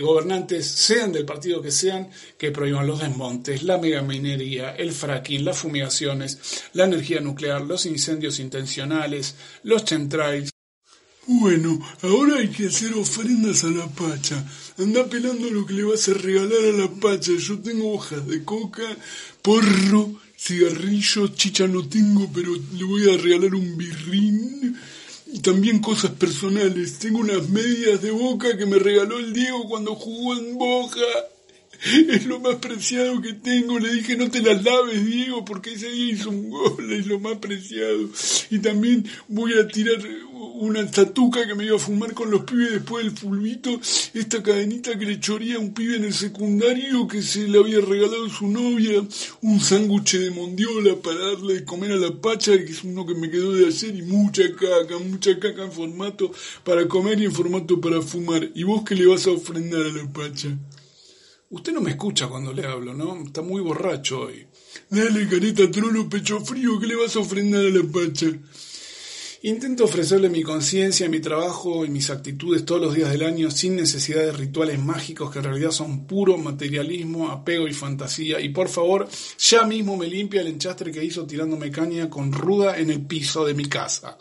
gobernantes, 0.00 0.66
sean 0.66 1.12
del 1.12 1.24
partido 1.24 1.62
que 1.62 1.70
sean, 1.70 2.10
que 2.38 2.50
prohíban 2.50 2.86
los 2.86 3.00
desmontes, 3.00 3.62
la 3.62 3.78
megaminería, 3.78 4.74
el 4.76 4.92
fracking, 4.92 5.44
las 5.44 5.58
fumigaciones, 5.58 6.38
la 6.72 6.84
energía 6.84 7.20
nuclear, 7.20 7.62
los 7.62 7.86
incendios 7.86 8.38
intencionales, 8.38 9.34
los 9.62 9.84
chemtrails? 9.84 10.50
Bueno, 11.26 11.80
ahora 12.02 12.36
hay 12.36 12.48
que 12.48 12.66
hacer 12.66 12.92
ofrendas 12.94 13.64
a 13.64 13.70
la 13.70 13.86
pacha. 13.86 14.44
Anda 14.78 15.06
pelando 15.06 15.48
lo 15.50 15.64
que 15.64 15.72
le 15.72 15.84
vas 15.84 16.08
a 16.08 16.14
regalar 16.14 16.62
a 16.62 16.78
la 16.78 16.90
pacha. 16.90 17.32
Yo 17.38 17.58
tengo 17.60 17.94
hojas 17.94 18.26
de 18.26 18.44
coca, 18.44 18.82
porro, 19.40 20.20
cigarrillo, 20.36 21.28
chicha 21.28 21.66
no 21.66 21.88
tengo, 21.88 22.30
pero 22.34 22.52
le 22.74 22.84
voy 22.84 23.08
a 23.08 23.16
regalar 23.16 23.54
un 23.54 23.76
birrín. 23.76 24.76
También 25.44 25.80
cosas 25.80 26.12
personales. 26.12 26.98
Tengo 26.98 27.18
unas 27.18 27.50
medias 27.50 28.00
de 28.00 28.10
boca 28.10 28.56
que 28.56 28.64
me 28.64 28.78
regaló 28.78 29.18
el 29.18 29.34
Diego 29.34 29.68
cuando 29.68 29.94
jugó 29.94 30.34
en 30.34 30.56
Boca. 30.56 31.02
Es 31.84 32.24
lo 32.24 32.40
más 32.40 32.56
preciado 32.56 33.20
que 33.20 33.34
tengo. 33.34 33.78
Le 33.78 33.92
dije, 33.92 34.16
no 34.16 34.30
te 34.30 34.40
las 34.40 34.64
laves, 34.64 35.04
Diego, 35.04 35.44
porque 35.44 35.74
ese 35.74 35.90
día 35.90 36.12
hizo 36.12 36.30
un 36.30 36.48
gol, 36.48 36.92
es 36.92 37.06
lo 37.06 37.20
más 37.20 37.36
preciado. 37.38 38.08
Y 38.50 38.58
también 38.60 39.06
voy 39.28 39.52
a 39.58 39.68
tirar 39.68 39.98
una 40.32 40.90
tatuca 40.90 41.46
que 41.46 41.54
me 41.54 41.66
iba 41.66 41.76
a 41.76 41.78
fumar 41.78 42.14
con 42.14 42.30
los 42.30 42.44
pibes 42.44 42.72
después 42.72 43.04
del 43.04 43.16
fulbito. 43.16 43.78
Esta 44.14 44.42
cadenita 44.42 44.98
que 44.98 45.04
le 45.04 45.20
choría 45.20 45.56
a 45.56 45.58
un 45.58 45.74
pibe 45.74 45.96
en 45.96 46.04
el 46.04 46.14
secundario 46.14 47.06
que 47.06 47.20
se 47.20 47.46
le 47.48 47.58
había 47.58 47.80
regalado 47.80 48.30
su 48.30 48.48
novia. 48.48 49.02
Un 49.42 49.60
sándwich 49.60 50.16
de 50.18 50.30
mondiola 50.30 50.96
para 50.96 51.18
darle 51.18 51.54
de 51.54 51.64
comer 51.64 51.92
a 51.92 51.96
la 51.96 52.12
pacha, 52.12 52.56
que 52.56 52.72
es 52.72 52.82
uno 52.82 53.04
que 53.04 53.14
me 53.14 53.30
quedó 53.30 53.52
de 53.52 53.66
ayer. 53.66 53.94
Y 53.94 54.02
mucha 54.02 54.42
caca, 54.54 54.98
mucha 54.98 55.38
caca 55.38 55.64
en 55.64 55.72
formato 55.72 56.32
para 56.64 56.88
comer 56.88 57.20
y 57.20 57.26
en 57.26 57.32
formato 57.32 57.78
para 57.78 58.00
fumar. 58.00 58.48
¿Y 58.54 58.62
vos 58.62 58.84
qué 58.84 58.94
le 58.94 59.06
vas 59.06 59.26
a 59.26 59.32
ofrendar 59.32 59.82
a 59.82 59.92
la 59.92 60.10
pacha? 60.10 60.56
Usted 61.54 61.72
no 61.72 61.80
me 61.80 61.92
escucha 61.92 62.26
cuando 62.26 62.52
le 62.52 62.66
hablo, 62.66 62.94
¿no? 62.94 63.22
Está 63.24 63.40
muy 63.40 63.62
borracho 63.62 64.22
hoy. 64.22 64.44
Dale, 64.90 65.28
careta 65.28 65.70
trono, 65.70 66.08
pecho 66.08 66.40
frío, 66.40 66.80
¿qué 66.80 66.88
le 66.88 66.96
vas 66.96 67.14
a 67.14 67.20
ofrendar 67.20 67.64
a 67.64 67.70
la 67.70 67.82
pacha? 67.84 68.26
Intento 69.42 69.84
ofrecerle 69.84 70.28
mi 70.28 70.42
conciencia, 70.42 71.08
mi 71.08 71.20
trabajo 71.20 71.84
y 71.84 71.90
mis 71.90 72.10
actitudes 72.10 72.64
todos 72.64 72.80
los 72.80 72.94
días 72.96 73.12
del 73.12 73.22
año 73.22 73.52
sin 73.52 73.76
necesidad 73.76 74.22
de 74.22 74.32
rituales 74.32 74.80
mágicos 74.80 75.30
que 75.30 75.38
en 75.38 75.44
realidad 75.44 75.70
son 75.70 76.08
puro 76.08 76.36
materialismo, 76.38 77.30
apego 77.30 77.68
y 77.68 77.72
fantasía. 77.72 78.40
Y 78.40 78.48
por 78.48 78.68
favor, 78.68 79.08
ya 79.38 79.64
mismo 79.64 79.96
me 79.96 80.08
limpia 80.08 80.40
el 80.40 80.48
enchastre 80.48 80.90
que 80.90 81.04
hizo 81.04 81.24
tirándome 81.24 81.70
caña 81.70 82.10
con 82.10 82.32
ruda 82.32 82.78
en 82.78 82.90
el 82.90 83.06
piso 83.06 83.44
de 83.44 83.54
mi 83.54 83.66
casa. 83.66 84.18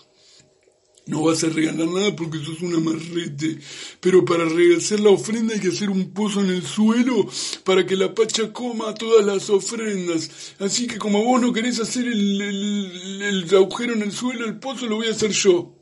No 1.06 1.22
vas 1.24 1.44
a 1.44 1.50
regalar 1.50 1.86
nada 1.88 2.16
porque 2.16 2.38
sos 2.40 2.62
un 2.62 2.76
amarrete. 2.76 3.60
Pero 4.00 4.24
para 4.24 4.46
hacer 4.78 5.02
la 5.02 5.10
ofrenda 5.10 5.54
hay 5.54 5.60
que 5.60 5.68
hacer 5.68 5.90
un 5.90 6.12
pozo 6.12 6.40
en 6.40 6.50
el 6.50 6.64
suelo 6.66 7.28
para 7.66 7.86
que 7.86 7.98
la 7.98 8.14
pacha 8.16 8.54
coma 8.54 8.94
todas 8.94 9.26
las 9.26 9.50
ofrendas. 9.50 10.30
Así 10.60 10.88
que 10.88 10.98
como 10.98 11.22
vos 11.24 11.42
no 11.42 11.52
querés 11.52 11.80
hacer 11.82 12.06
el, 12.08 12.42
el- 12.42 13.22
el 13.22 13.56
agujero 13.56 13.94
en 13.94 14.02
el 14.04 14.14
suelo, 14.14 14.46
el 14.46 14.56
pozo 14.60 14.86
lo 14.88 14.96
voy 14.98 15.08
a 15.08 15.12
hacer 15.12 15.32
yo. 15.32 15.76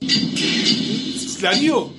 Darío, 1.39 1.91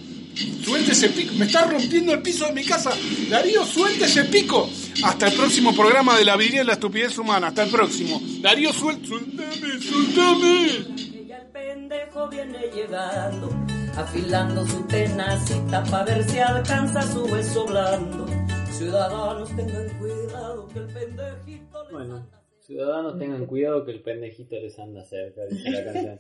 suelte 0.64 0.90
ese 0.92 1.08
pico. 1.10 1.34
Me 1.36 1.46
está 1.46 1.64
rompiendo 1.66 2.12
el 2.14 2.22
piso 2.22 2.46
de 2.46 2.52
mi 2.54 2.64
casa. 2.64 2.90
Darío, 3.28 3.64
suelte 3.64 4.04
ese 4.06 4.24
pico. 4.24 4.68
Hasta 5.04 5.28
el 5.28 5.34
próximo 5.34 5.74
programa 5.76 6.16
de 6.18 6.24
la 6.24 6.36
vida 6.36 6.62
y 6.62 6.66
la 6.66 6.72
estupidez 6.72 7.16
humana. 7.18 7.48
Hasta 7.48 7.62
el 7.64 7.70
próximo. 7.70 8.20
Darío, 8.40 8.72
suelte. 8.72 9.06
Suéltame, 9.06 9.80
suéltame. 9.80 11.11
Pendejo 11.52 12.28
viene 12.28 12.70
llegando, 12.74 13.50
afilando 13.96 14.64
su 14.66 14.86
tenacita 14.86 15.84
para 15.90 16.04
ver 16.06 16.24
si 16.24 16.38
alcanza 16.38 17.02
su 17.02 17.24
hueso 17.26 17.66
blando. 17.66 18.26
Ciudadanos 18.70 19.54
tengan 19.54 19.88
cuidado 19.98 20.68
que 20.68 20.78
el 20.78 20.86
pendejito 20.86 21.82
les 21.84 21.92
Bueno, 21.92 22.26
ciudadanos 22.58 23.18
tengan 23.18 23.44
cuidado 23.46 23.84
que 23.84 23.92
el 23.92 24.02
pendejito 24.02 24.56
les 24.56 24.78
anda 24.78 25.04
cerca, 25.04 25.42
dice 25.44 25.70
la 25.70 25.84
canción. 25.92 26.18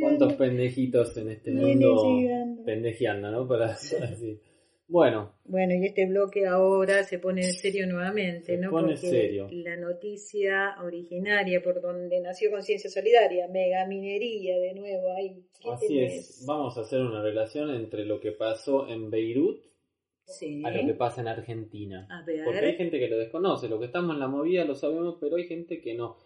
¿Cuántos 0.00 0.32
pendejitos 0.34 1.16
en 1.18 1.30
este 1.30 1.52
mundo 1.52 2.02
pendejeando, 2.64 3.30
no? 3.30 3.46
Para 3.46 3.66
para 3.68 4.06
decir. 4.10 4.40
Bueno, 4.86 5.32
Bueno, 5.44 5.74
y 5.74 5.86
este 5.86 6.06
bloque 6.06 6.46
ahora 6.46 7.02
se 7.04 7.18
pone 7.18 7.40
en 7.46 7.54
serio 7.54 7.86
nuevamente, 7.86 8.56
Se 8.56 8.58
¿no? 8.58 8.70
pone 8.70 8.94
Porque 8.94 9.06
serio. 9.08 9.48
la 9.50 9.76
noticia 9.76 10.76
originaria 10.82 11.62
por 11.62 11.80
donde 11.80 12.20
nació 12.20 12.50
Conciencia 12.50 12.90
Solidaria, 12.90 13.48
megaminería 13.48 14.58
de 14.58 14.74
nuevo, 14.74 15.12
ahí. 15.16 15.42
¿qué 15.60 15.70
así 15.70 15.88
tenés? 15.88 16.12
es. 16.40 16.46
Vamos 16.46 16.76
a 16.76 16.82
hacer 16.82 17.00
una 17.00 17.22
relación 17.22 17.70
entre 17.70 18.04
lo 18.04 18.20
que 18.20 18.32
pasó 18.32 18.86
en 18.88 19.10
Beirut 19.10 19.62
Sí. 20.26 20.62
a 20.64 20.70
lo 20.70 20.86
que 20.86 20.94
pasa 20.94 21.20
en 21.22 21.28
Argentina. 21.28 22.06
A 22.10 22.24
ver. 22.24 22.44
Porque 22.44 22.60
hay 22.60 22.74
gente 22.76 22.98
que 22.98 23.08
lo 23.08 23.16
desconoce, 23.18 23.68
lo 23.68 23.78
que 23.78 23.86
estamos 23.86 24.14
en 24.14 24.20
la 24.20 24.28
movida 24.28 24.64
lo 24.64 24.74
sabemos, 24.74 25.16
pero 25.20 25.36
hay 25.36 25.44
gente 25.44 25.80
que 25.80 25.94
no. 25.94 26.16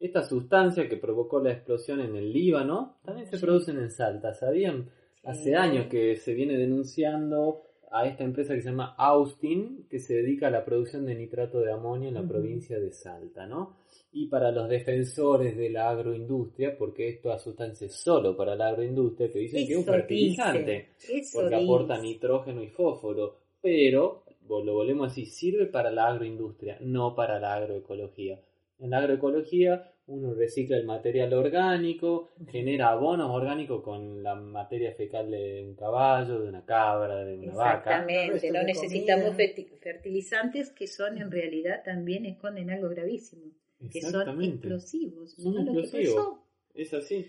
Esta 0.00 0.22
sustancia 0.22 0.88
que 0.88 0.96
provocó 0.96 1.40
la 1.40 1.52
explosión 1.52 2.00
en 2.00 2.14
el 2.14 2.32
Líbano 2.32 2.98
también 3.04 3.26
se 3.28 3.36
Sí. 3.36 3.44
producen 3.44 3.78
en 3.78 3.90
Salta. 3.90 4.32
¿Sabían? 4.34 4.90
Hace 5.24 5.56
años 5.56 5.86
que 5.86 6.14
se 6.16 6.34
viene 6.34 6.56
denunciando 6.56 7.62
a 7.90 8.06
esta 8.06 8.24
empresa 8.24 8.54
que 8.54 8.62
se 8.62 8.70
llama 8.70 8.94
Austin, 8.96 9.86
que 9.88 9.98
se 9.98 10.14
dedica 10.14 10.48
a 10.48 10.50
la 10.50 10.64
producción 10.64 11.06
de 11.06 11.14
nitrato 11.14 11.60
de 11.60 11.72
amonio 11.72 12.08
en 12.08 12.14
la 12.14 12.26
provincia 12.26 12.78
de 12.78 12.92
Salta, 12.92 13.46
¿no? 13.46 13.76
Y 14.12 14.26
para 14.28 14.50
los 14.50 14.68
defensores 14.68 15.56
de 15.56 15.70
la 15.70 15.90
agroindustria, 15.90 16.76
porque 16.76 17.08
esto 17.08 17.30
a 17.30 17.38
sustancia 17.38 17.86
es 17.86 17.94
solo 17.94 18.36
para 18.36 18.56
la 18.56 18.68
agroindustria, 18.68 19.30
que 19.30 19.38
dicen 19.38 19.66
que 19.66 19.72
es 19.72 19.78
un 19.78 19.84
fertilizante, 19.84 20.88
porque 21.32 21.48
dice. 21.48 21.64
aporta 21.64 22.00
nitrógeno 22.00 22.62
y 22.62 22.68
fósforo, 22.68 23.36
pero, 23.60 24.24
lo 24.48 24.74
volvemos 24.74 25.12
así, 25.12 25.26
sirve 25.26 25.66
para 25.66 25.90
la 25.90 26.08
agroindustria, 26.08 26.78
no 26.80 27.14
para 27.14 27.38
la 27.38 27.54
agroecología. 27.54 28.40
En 28.78 28.90
la 28.90 28.98
agroecología 28.98 29.92
uno 30.08 30.34
recicla 30.34 30.76
el 30.76 30.86
material 30.86 31.32
orgánico, 31.34 32.30
genera 32.48 32.88
abonos 32.90 33.30
orgánicos 33.30 33.82
con 33.82 34.22
la 34.22 34.34
materia 34.34 34.92
fecal 34.92 35.30
de 35.30 35.62
un 35.68 35.74
caballo, 35.74 36.40
de 36.40 36.48
una 36.48 36.64
cabra, 36.64 37.24
de 37.24 37.38
una 37.38 37.54
vaca. 37.54 37.78
Exactamente, 38.00 38.50
no 38.50 38.62
necesitamos 38.62 39.30
comida. 39.32 39.52
fertilizantes 39.80 40.72
que 40.72 40.86
son 40.86 41.18
en 41.18 41.30
realidad 41.30 41.82
también 41.84 42.24
esconden 42.26 42.70
algo 42.70 42.88
gravísimo, 42.88 43.52
que 43.90 44.00
son 44.00 44.42
explosivos. 44.42 45.32
Son. 45.32 46.38
Es 46.74 46.94
así. 46.94 47.26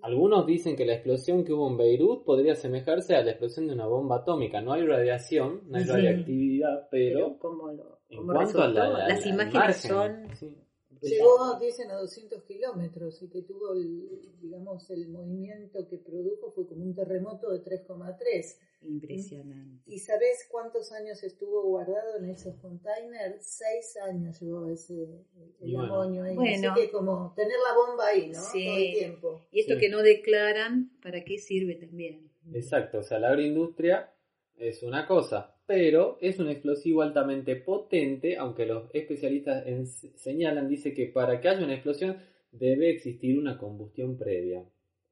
Algunos 0.00 0.46
dicen 0.46 0.76
que 0.76 0.86
la 0.86 0.94
explosión 0.94 1.44
que 1.44 1.52
hubo 1.52 1.68
en 1.68 1.76
Beirut 1.76 2.24
podría 2.24 2.52
asemejarse 2.52 3.16
a 3.16 3.22
la 3.24 3.30
explosión 3.32 3.66
de 3.66 3.72
una 3.74 3.86
bomba 3.86 4.18
atómica. 4.18 4.60
No 4.60 4.72
hay 4.72 4.86
radiación, 4.86 5.62
no 5.66 5.76
hay 5.78 5.84
Sí. 5.84 5.90
radiactividad, 5.90 6.88
pero 6.88 7.36
como 7.38 7.72
lo, 7.72 7.98
en 8.08 8.18
como 8.18 8.32
cuanto 8.32 8.62
a 8.62 8.68
la, 8.68 8.88
las 9.08 9.24
la 9.24 9.28
imágenes 9.28 9.84
imagen, 9.84 10.28
son 10.28 10.36
sí. 10.36 10.56
Llegó, 11.02 11.58
dicen, 11.60 11.90
a 11.90 11.94
200 11.96 12.42
kilómetros 12.44 13.22
y 13.22 13.28
que 13.28 13.42
tuvo, 13.42 13.72
el, 13.74 14.20
digamos, 14.40 14.88
el 14.90 15.08
movimiento 15.08 15.86
que 15.88 15.98
produjo 15.98 16.50
fue 16.52 16.66
como 16.66 16.82
un 16.84 16.94
terremoto 16.94 17.50
de 17.50 17.62
3,3. 17.62 18.56
impresionantes. 18.82 19.82
¿Y 19.86 19.98
sabes 19.98 20.46
cuántos 20.50 20.92
años 20.92 21.22
estuvo 21.24 21.62
guardado 21.64 22.16
en 22.18 22.26
esos 22.30 22.54
containers? 22.56 23.44
Seis 23.44 23.96
años 24.04 24.40
llevó 24.40 24.68
ese 24.68 24.94
el, 25.60 25.72
bueno. 25.74 25.82
amonio 25.94 26.22
ahí. 26.24 26.34
Bueno. 26.36 26.72
Así 26.72 26.80
que 26.82 26.90
como 26.90 27.32
tener 27.34 27.56
la 27.68 27.74
bomba 27.74 28.06
ahí, 28.06 28.28
¿no? 28.28 28.40
Sí. 28.40 28.64
Todo 28.66 28.76
el 28.76 28.92
tiempo. 28.94 29.40
Y 29.50 29.60
esto 29.60 29.74
Sí. 29.74 29.80
que 29.80 29.88
no 29.88 30.02
declaran, 30.02 30.90
¿para 31.02 31.24
qué 31.24 31.38
sirve 31.38 31.74
también? 31.74 32.30
Exacto, 32.52 32.98
o 32.98 33.02
sea, 33.02 33.18
la 33.18 33.28
agroindustria 33.30 34.14
es 34.56 34.82
una 34.82 35.06
cosa, 35.06 35.54
pero 35.68 36.16
es 36.22 36.40
un 36.40 36.48
explosivo 36.48 37.02
altamente 37.02 37.54
potente, 37.56 38.38
aunque 38.38 38.64
los 38.64 38.88
especialistas 38.94 39.66
en- 39.66 39.86
señalan, 39.86 40.66
dice 40.66 40.94
que 40.94 41.06
para 41.08 41.40
que 41.40 41.48
haya 41.50 41.62
una 41.64 41.74
explosión 41.74 42.16
debe 42.50 42.88
existir 42.90 43.38
una 43.38 43.58
combustión 43.58 44.16
previa. 44.16 44.64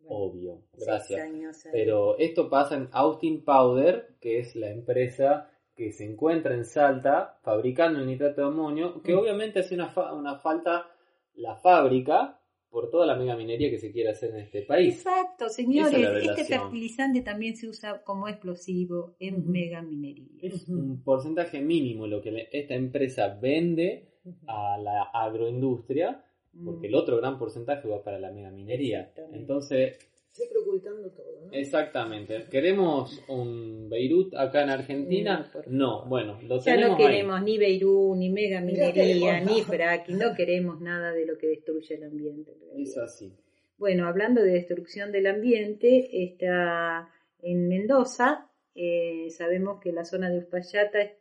Obvio, 0.09 0.63
gracias. 0.73 1.21
años. 1.21 1.63
Pero 1.73 2.17
esto 2.19 2.49
pasa 2.49 2.77
en 2.77 2.89
Austin 2.93 3.45
Powder, 3.45 4.15
que 4.21 4.39
es 4.39 4.57
la 4.57 4.71
empresa 4.71 5.51
que 5.75 5.93
se 5.93 6.05
encuentra 6.05 6.55
en 6.55 6.65
Salta 6.65 7.39
fabricando 7.43 7.99
el 8.01 8.07
nitrato 8.07 8.41
de 8.41 8.47
amonio, 8.47 9.03
que 9.03 9.15
Mm. 9.15 9.19
obviamente 9.19 9.59
hace 9.61 9.75
una, 9.75 9.89
fa- 9.91 10.15
una 10.15 10.39
falta 10.39 10.87
la 11.35 11.57
fábrica 11.57 12.41
por 12.77 12.91
toda 12.91 13.07
la 13.07 13.17
megaminería 13.17 13.71
que 13.71 13.79
se 13.79 13.91
quiere 13.91 14.11
hacer 14.11 14.33
en 14.33 14.41
este 14.41 14.61
país. 14.61 14.97
Exacto, 14.97 15.49
señores. 15.49 15.95
Es 15.95 16.29
Este 16.29 16.45
fertilizante 16.45 17.23
también 17.23 17.57
se 17.57 17.69
usa 17.69 18.03
como 18.05 18.29
explosivo 18.29 19.17
en 19.19 19.51
megaminería. 19.51 20.29
Es 20.43 20.69
un 20.69 21.03
porcentaje 21.03 21.63
mínimo 21.63 22.07
lo 22.07 22.21
que 22.21 22.51
esta 22.53 22.75
empresa 22.75 23.29
vende 23.41 24.09
a 24.47 24.77
la 24.77 25.05
agroindustria, 25.05 26.23
porque 26.63 26.89
el 26.89 26.95
otro 26.97 27.17
gran 27.17 27.39
porcentaje 27.39 27.89
va 27.89 28.05
para 28.05 28.19
la 28.19 28.31
megaminería. 28.31 29.11
Entonces, 29.33 29.97
Siempre 30.37 30.59
ocultando 30.59 31.11
todo, 31.13 31.47
¿no? 31.47 31.53
exactamente, 31.53 32.45
¿queremos 32.51 33.23
un 33.29 33.89
Beirut 33.89 34.35
acá 34.35 34.65
en 34.65 34.71
Argentina? 34.71 35.51
No, 35.67 36.05
bueno, 36.07 36.39
lo 36.43 36.59
Ya 36.59 36.75
tenemos 36.75 36.99
no 36.99 37.07
ahí. 37.07 37.11
queremos 37.13 37.43
ni 37.43 37.57
Beirut, 37.59 38.17
ni 38.19 38.29
mega 38.29 38.61
minería, 38.61 39.41
ni 39.41 39.63
fracking, 39.63 40.19
no 40.19 40.35
queremos 40.35 40.81
nada 40.83 41.13
de 41.13 41.25
lo 41.25 41.39
que 41.39 41.47
destruye 41.47 41.95
el 41.95 42.05
ambiente. 42.05 42.53
Es 42.77 42.99
así. 42.99 43.33
Bueno, 43.79 44.07
hablando 44.07 44.43
de 44.43 44.53
destrucción 44.53 45.11
del 45.11 45.27
ambiente, 45.27 46.09
está 46.25 47.09
en 47.41 47.69
Mendoza, 47.69 48.51
eh, 48.75 49.29
sabemos 49.31 49.81
que 49.81 49.91
la 49.93 50.05
zona 50.05 50.29
de 50.31 50.39
Uspallata, 50.39 51.01
es- 51.01 51.13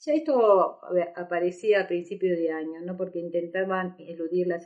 ya 0.00 0.12
esto 0.14 0.78
ver, 0.92 1.08
aparecía 1.16 1.80
a 1.82 1.86
principios 1.88 2.38
de 2.38 2.50
año, 2.50 2.80
¿no? 2.82 2.96
porque 2.96 3.18
intentaban 3.18 3.96
eludir 3.98 4.46
la 4.46 4.60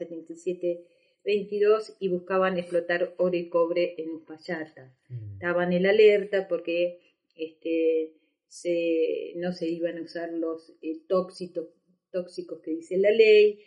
7722 1.29 1.97
y 2.01 2.09
buscaban 2.09 2.59
explotar 2.59 3.14
oro 3.18 3.37
y 3.37 3.49
cobre 3.49 3.95
en 3.99 4.11
Uspallata. 4.11 4.95
Estaban 5.35 5.72
en 5.72 5.87
alerta 5.87 6.49
porque 6.49 7.01
este, 7.37 8.14
se, 8.47 9.35
no 9.37 9.53
se 9.53 9.68
iban 9.68 9.99
a 9.99 10.03
usar 10.03 10.33
los 10.33 10.72
eh, 10.83 11.01
tóxicos, 11.07 11.66
tóxicos 12.11 12.61
que 12.62 12.70
dice 12.72 12.97
la 12.97 13.11
ley, 13.11 13.61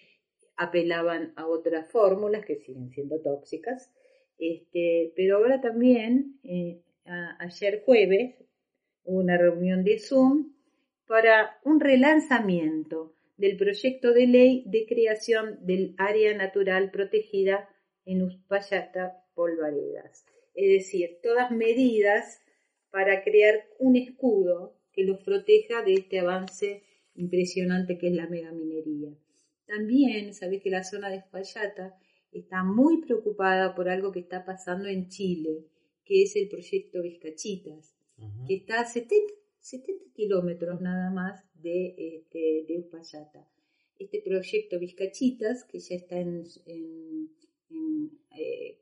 apelaban 0.58 1.34
a 1.36 1.48
otras 1.48 1.90
fórmulas 1.92 2.46
que 2.46 2.56
siguen 2.58 2.90
siendo 2.90 3.20
tóxicas, 3.22 3.92
este, 4.38 5.14
pero 5.16 5.38
ahora 5.38 5.62
también, 5.62 6.40
eh, 6.44 6.82
a- 7.06 7.38
ayer 7.44 7.84
jueves, 7.86 8.36
hubo 9.04 9.20
una 9.20 9.38
reunión 9.38 9.84
de 9.84 10.00
Zoom 10.00 10.54
para 11.08 11.60
un 11.64 11.80
relanzamiento 11.80 13.14
del 13.42 13.58
proyecto 13.58 14.14
de 14.14 14.28
ley 14.28 14.64
de 14.68 14.86
creación 14.86 15.66
del 15.66 15.96
área 15.98 16.38
natural 16.38 16.92
protegida 16.92 17.68
en 18.06 18.22
Uspallata 18.22 19.26
Polvaredas. 19.34 20.26
Es 20.54 20.70
decir, 20.70 21.18
todas 21.24 21.50
medidas 21.50 22.40
para 22.92 23.24
crear 23.24 23.66
un 23.80 23.96
escudo 23.96 24.78
que 24.94 25.04
los 25.06 25.24
proteja 25.24 25.82
de 25.82 25.94
este 25.96 26.20
avance 26.20 26.84
impresionante 27.16 27.98
que 27.98 28.10
es 28.10 28.14
la 28.14 28.28
megaminería. 28.28 29.10
También 29.66 30.36
sabés 30.36 30.62
que 30.62 30.70
la 30.70 30.84
zona 30.84 31.10
de 31.10 31.18
Uspallata 31.18 31.98
está 32.32 32.64
muy 32.64 33.02
preocupada 33.02 33.74
por 33.74 33.90
algo 33.90 34.12
que 34.12 34.20
está 34.20 34.46
pasando 34.46 34.88
en 34.88 35.08
Chile, 35.08 35.66
que 36.06 36.22
es 36.22 36.36
el 36.36 36.48
proyecto 36.48 37.02
Vizcachitas, 37.02 37.96
que 38.48 38.54
está 38.54 38.82
a 38.82 38.86
70, 38.86 39.34
70 39.62 40.06
kilómetros 40.14 40.82
nada 40.82 41.10
más 41.12 41.44
de, 41.54 41.96
este, 41.98 42.66
de 42.68 42.80
Uspallata. 42.80 43.48
Este 43.98 44.22
proyecto 44.26 44.80
Vizcachitas, 44.80 45.64
que 45.66 45.80
ya 45.80 45.96
está 45.96 46.20
en, 46.20 46.44
en- 46.66 47.30
en, 47.70 48.12
eh, 48.38 48.80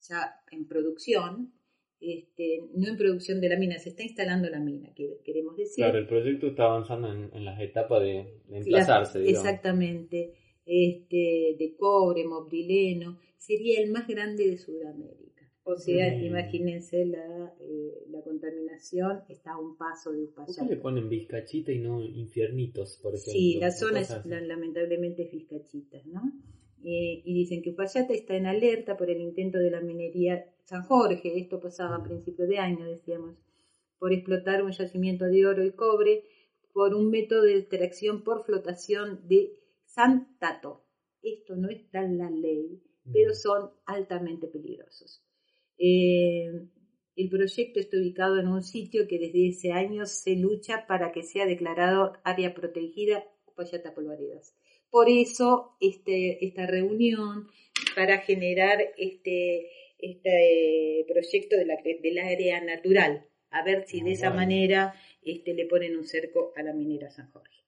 ya 0.00 0.34
en 0.50 0.66
producción, 0.66 1.52
este, 2.00 2.60
no 2.74 2.88
en 2.88 2.96
producción 2.96 3.40
de 3.40 3.48
la 3.48 3.58
mina, 3.58 3.78
se 3.78 3.90
está 3.90 4.02
instalando 4.02 4.48
la 4.50 4.60
mina, 4.60 4.92
que- 4.94 5.18
queremos 5.24 5.56
decir. 5.56 5.76
Claro, 5.84 5.98
el 5.98 6.06
proyecto 6.06 6.46
está 6.48 6.64
avanzando 6.64 7.12
en, 7.12 7.30
en 7.34 7.44
las 7.44 7.60
etapas 7.60 8.02
de, 8.02 8.40
de 8.48 8.56
emplazarse, 8.58 9.20
La-. 9.20 9.30
Exactamente. 9.30 10.34
Este, 10.66 11.56
de 11.58 11.74
cobre, 11.76 12.24
moblileno, 12.24 13.18
sería 13.36 13.80
el 13.82 13.90
más 13.90 14.06
grande 14.08 14.48
de 14.48 14.56
Sudamérica. 14.56 15.23
O 15.66 15.76
sea, 15.76 16.12
Mm. 16.14 16.24
imagínense 16.24 17.06
la, 17.06 17.54
eh, 17.58 18.04
la 18.10 18.20
contaminación 18.22 19.22
está 19.30 19.52
a 19.52 19.58
un 19.58 19.76
paso 19.78 20.12
de 20.12 20.26
¿Por 20.26 20.44
qué 20.44 20.50
Uspallata. 20.50 20.74
le 20.74 20.80
ponen 20.80 21.08
bizcachita 21.08 21.72
y 21.72 21.78
no 21.78 22.02
infiernitos, 22.04 22.98
por 23.02 23.14
ejemplo? 23.14 23.32
Sí, 23.32 23.56
la 23.58 23.70
zona 23.70 24.00
es 24.00 24.26
la- 24.26 24.40
lamentablemente 24.42 25.26
fiscachitas, 25.26 26.04
¿no? 26.06 26.20
Eh, 26.84 27.22
y 27.24 27.32
dicen 27.32 27.62
que 27.62 27.70
Uspallata 27.70 28.12
está 28.12 28.36
en 28.36 28.44
alerta 28.46 28.94
por 28.98 29.10
el 29.10 29.22
intento 29.22 29.56
de 29.58 29.70
la 29.70 29.80
minería 29.80 30.44
San 30.64 30.82
Jorge, 30.82 31.38
esto 31.38 31.58
pasaba 31.60 31.96
a 31.96 32.02
principios 32.02 32.46
de 32.48 32.58
año, 32.58 32.84
decíamos, 32.86 33.36
por 33.98 34.12
explotar 34.12 34.62
un 34.62 34.72
yacimiento 34.72 35.24
de 35.24 35.46
oro 35.46 35.64
y 35.64 35.72
cobre 35.72 36.24
por 36.74 36.94
un 36.94 37.08
método 37.10 37.42
de 37.44 37.56
extracción 37.56 38.22
por 38.22 38.44
flotación 38.44 39.26
de 39.28 39.58
santato. 39.86 40.84
Esto 41.22 41.56
no 41.56 41.70
está 41.70 42.04
en 42.04 42.18
la 42.18 42.28
ley, 42.30 42.82
pero 43.12 43.32
son 43.34 43.70
altamente 43.86 44.46
peligrosos. 44.48 45.23
Eh, 45.78 46.46
el 47.16 47.28
proyecto 47.28 47.78
está 47.78 47.96
ubicado 47.96 48.40
en 48.40 48.48
un 48.48 48.62
sitio 48.62 49.06
que 49.06 49.18
desde 49.18 49.48
ese 49.48 49.72
año 49.72 50.06
se 50.06 50.36
lucha 50.36 50.86
para 50.86 51.12
que 51.12 51.22
sea 51.22 51.46
declarado 51.46 52.14
área 52.24 52.54
protegida 52.54 53.24
Uspallata 53.46 53.94
Polvaredas. 53.94 54.56
Por 54.90 55.08
eso 55.08 55.76
este, 55.80 56.44
esta 56.44 56.66
reunión 56.66 57.48
para 57.94 58.18
generar 58.18 58.78
este, 58.96 59.70
este 59.98 61.04
proyecto 61.08 61.56
de 61.56 61.66
la, 61.66 61.76
del 61.84 62.18
área 62.18 62.60
natural, 62.60 63.26
a 63.50 63.64
ver 63.64 63.84
si 63.86 64.02
de 64.02 64.12
esa 64.12 64.30
manera 64.30 64.94
este, 65.22 65.54
le 65.54 65.66
ponen 65.66 65.96
un 65.96 66.04
cerco 66.04 66.52
a 66.56 66.62
la 66.62 66.72
minera 66.72 67.10
San 67.10 67.30
Jorge. 67.30 67.62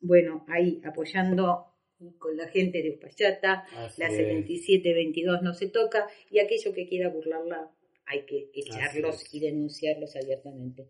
Bueno, 0.00 0.44
ahí 0.48 0.80
apoyando 0.84 1.71
con 2.18 2.36
la 2.36 2.48
gente 2.48 2.82
de 2.82 2.90
Uspallata, 2.90 3.64
Así 3.76 4.00
la 4.00 4.08
es. 4.08 4.16
7722 4.16 5.42
no 5.42 5.54
se 5.54 5.68
toca 5.68 6.06
y 6.30 6.38
aquello 6.38 6.72
que 6.72 6.86
quiera 6.86 7.08
burlarla 7.08 7.70
hay 8.06 8.24
que 8.26 8.50
echarlos 8.54 9.32
y 9.34 9.40
denunciarlos 9.40 10.16
abiertamente. 10.16 10.88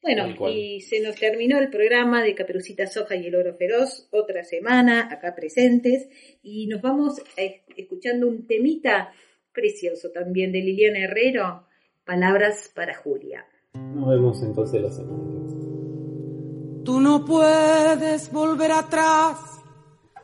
Bueno, 0.00 0.34
y 0.50 0.80
se 0.80 1.00
nos 1.00 1.14
terminó 1.14 1.58
el 1.60 1.70
programa 1.70 2.24
de 2.24 2.34
Caperucita 2.34 2.86
Soja 2.88 3.14
y 3.14 3.26
el 3.26 3.36
Oro 3.36 3.54
Feroz, 3.54 4.08
otra 4.10 4.42
semana 4.42 5.08
acá 5.12 5.32
presentes, 5.34 6.08
y 6.42 6.66
nos 6.66 6.82
vamos 6.82 7.20
es- 7.36 7.60
escuchando 7.76 8.26
un 8.26 8.46
temita 8.48 9.12
precioso 9.52 10.10
también 10.10 10.50
de 10.50 10.60
Liliana 10.60 11.04
Herrero, 11.04 11.66
Palabras 12.04 12.72
para 12.74 12.96
Julia. 12.96 13.46
Nos 13.74 14.08
vemos 14.08 14.42
entonces 14.42 14.82
la 14.82 14.90
semana 14.90 15.22
que 15.24 15.38
viene. 15.38 16.82
Tú 16.84 17.00
no 17.00 17.24
puedes 17.24 18.32
volver 18.32 18.72
atrás 18.72 19.61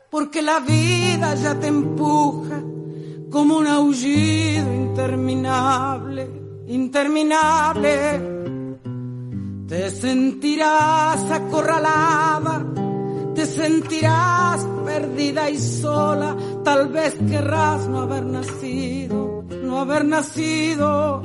porque 0.09 0.41
la 0.41 0.59
vida 0.59 1.35
ya 1.35 1.59
te 1.59 1.67
empuja 1.67 2.61
como 3.29 3.57
un 3.57 3.67
aullido 3.67 4.73
interminable, 4.73 6.29
interminable. 6.67 8.37
Te 9.67 9.91
sentirás 9.91 11.29
acorralada, 11.31 12.65
te 13.35 13.45
sentirás 13.45 14.65
perdida 14.83 15.49
y 15.49 15.59
sola, 15.59 16.35
tal 16.63 16.87
vez 16.87 17.15
querrás 17.29 17.87
no 17.87 17.99
haber 17.99 18.25
nacido, 18.25 19.43
no 19.63 19.79
haber 19.79 20.05
nacido. 20.05 21.21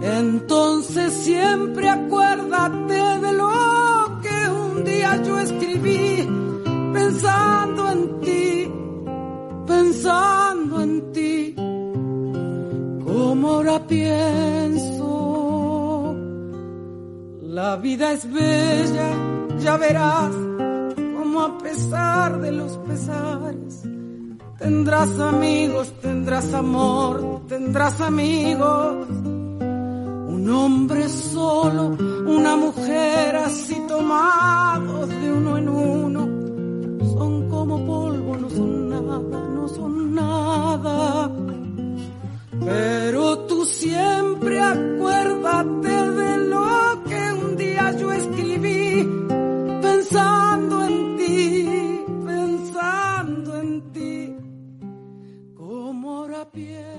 Entonces 0.00 1.12
siempre 1.12 1.90
acuérdate 1.90 3.18
de 3.20 3.32
lo 3.34 3.50
que 4.22 4.50
un 4.50 4.84
día 4.84 5.22
yo 5.22 5.38
escribí, 5.38 6.26
pensando 6.98 7.90
en 7.90 8.20
ti, 8.20 8.72
pensando 9.66 10.80
en 10.80 11.12
ti, 11.12 11.54
como 13.04 13.48
ahora 13.54 13.76
pienso. 13.86 15.06
La 17.58 17.76
vida 17.76 18.12
es 18.12 18.30
bella, 18.32 19.10
ya 19.60 19.76
verás, 19.76 20.34
como 21.16 21.40
a 21.42 21.58
pesar 21.58 22.40
de 22.40 22.52
los 22.52 22.76
pesares, 22.78 23.82
tendrás 24.58 25.10
amigos, 25.20 25.92
tendrás 26.02 26.52
amor, 26.52 27.42
tendrás 27.48 28.00
amigos. 28.00 29.06
Un 30.36 30.50
hombre 30.50 31.08
solo, 31.08 31.96
una 32.38 32.56
mujer 32.56 33.36
así 33.36 33.76
tomados 33.86 35.08
de 35.08 35.32
uno 35.32 35.58
en 35.58 35.68
uno, 35.68 36.27
son 37.18 37.48
como 37.48 37.84
polvo, 37.84 38.36
no 38.36 38.48
son 38.48 38.90
nada, 38.90 39.40
no 39.56 39.68
son 39.68 40.14
nada. 40.14 41.30
Pero 42.64 43.38
tú 43.48 43.64
siempre 43.64 44.60
acuérdate 44.60 45.94
de 46.20 46.32
lo 46.52 47.02
que 47.08 47.32
un 47.42 47.56
día 47.56 47.92
yo 48.00 48.12
escribí, 48.12 48.84
pensando 49.82 50.84
en 50.84 51.16
ti, 51.16 52.04
pensando 52.24 53.58
en 53.62 53.92
ti, 53.92 54.36
como 55.56 56.18
ahora 56.18 56.44
pienso. 56.52 56.98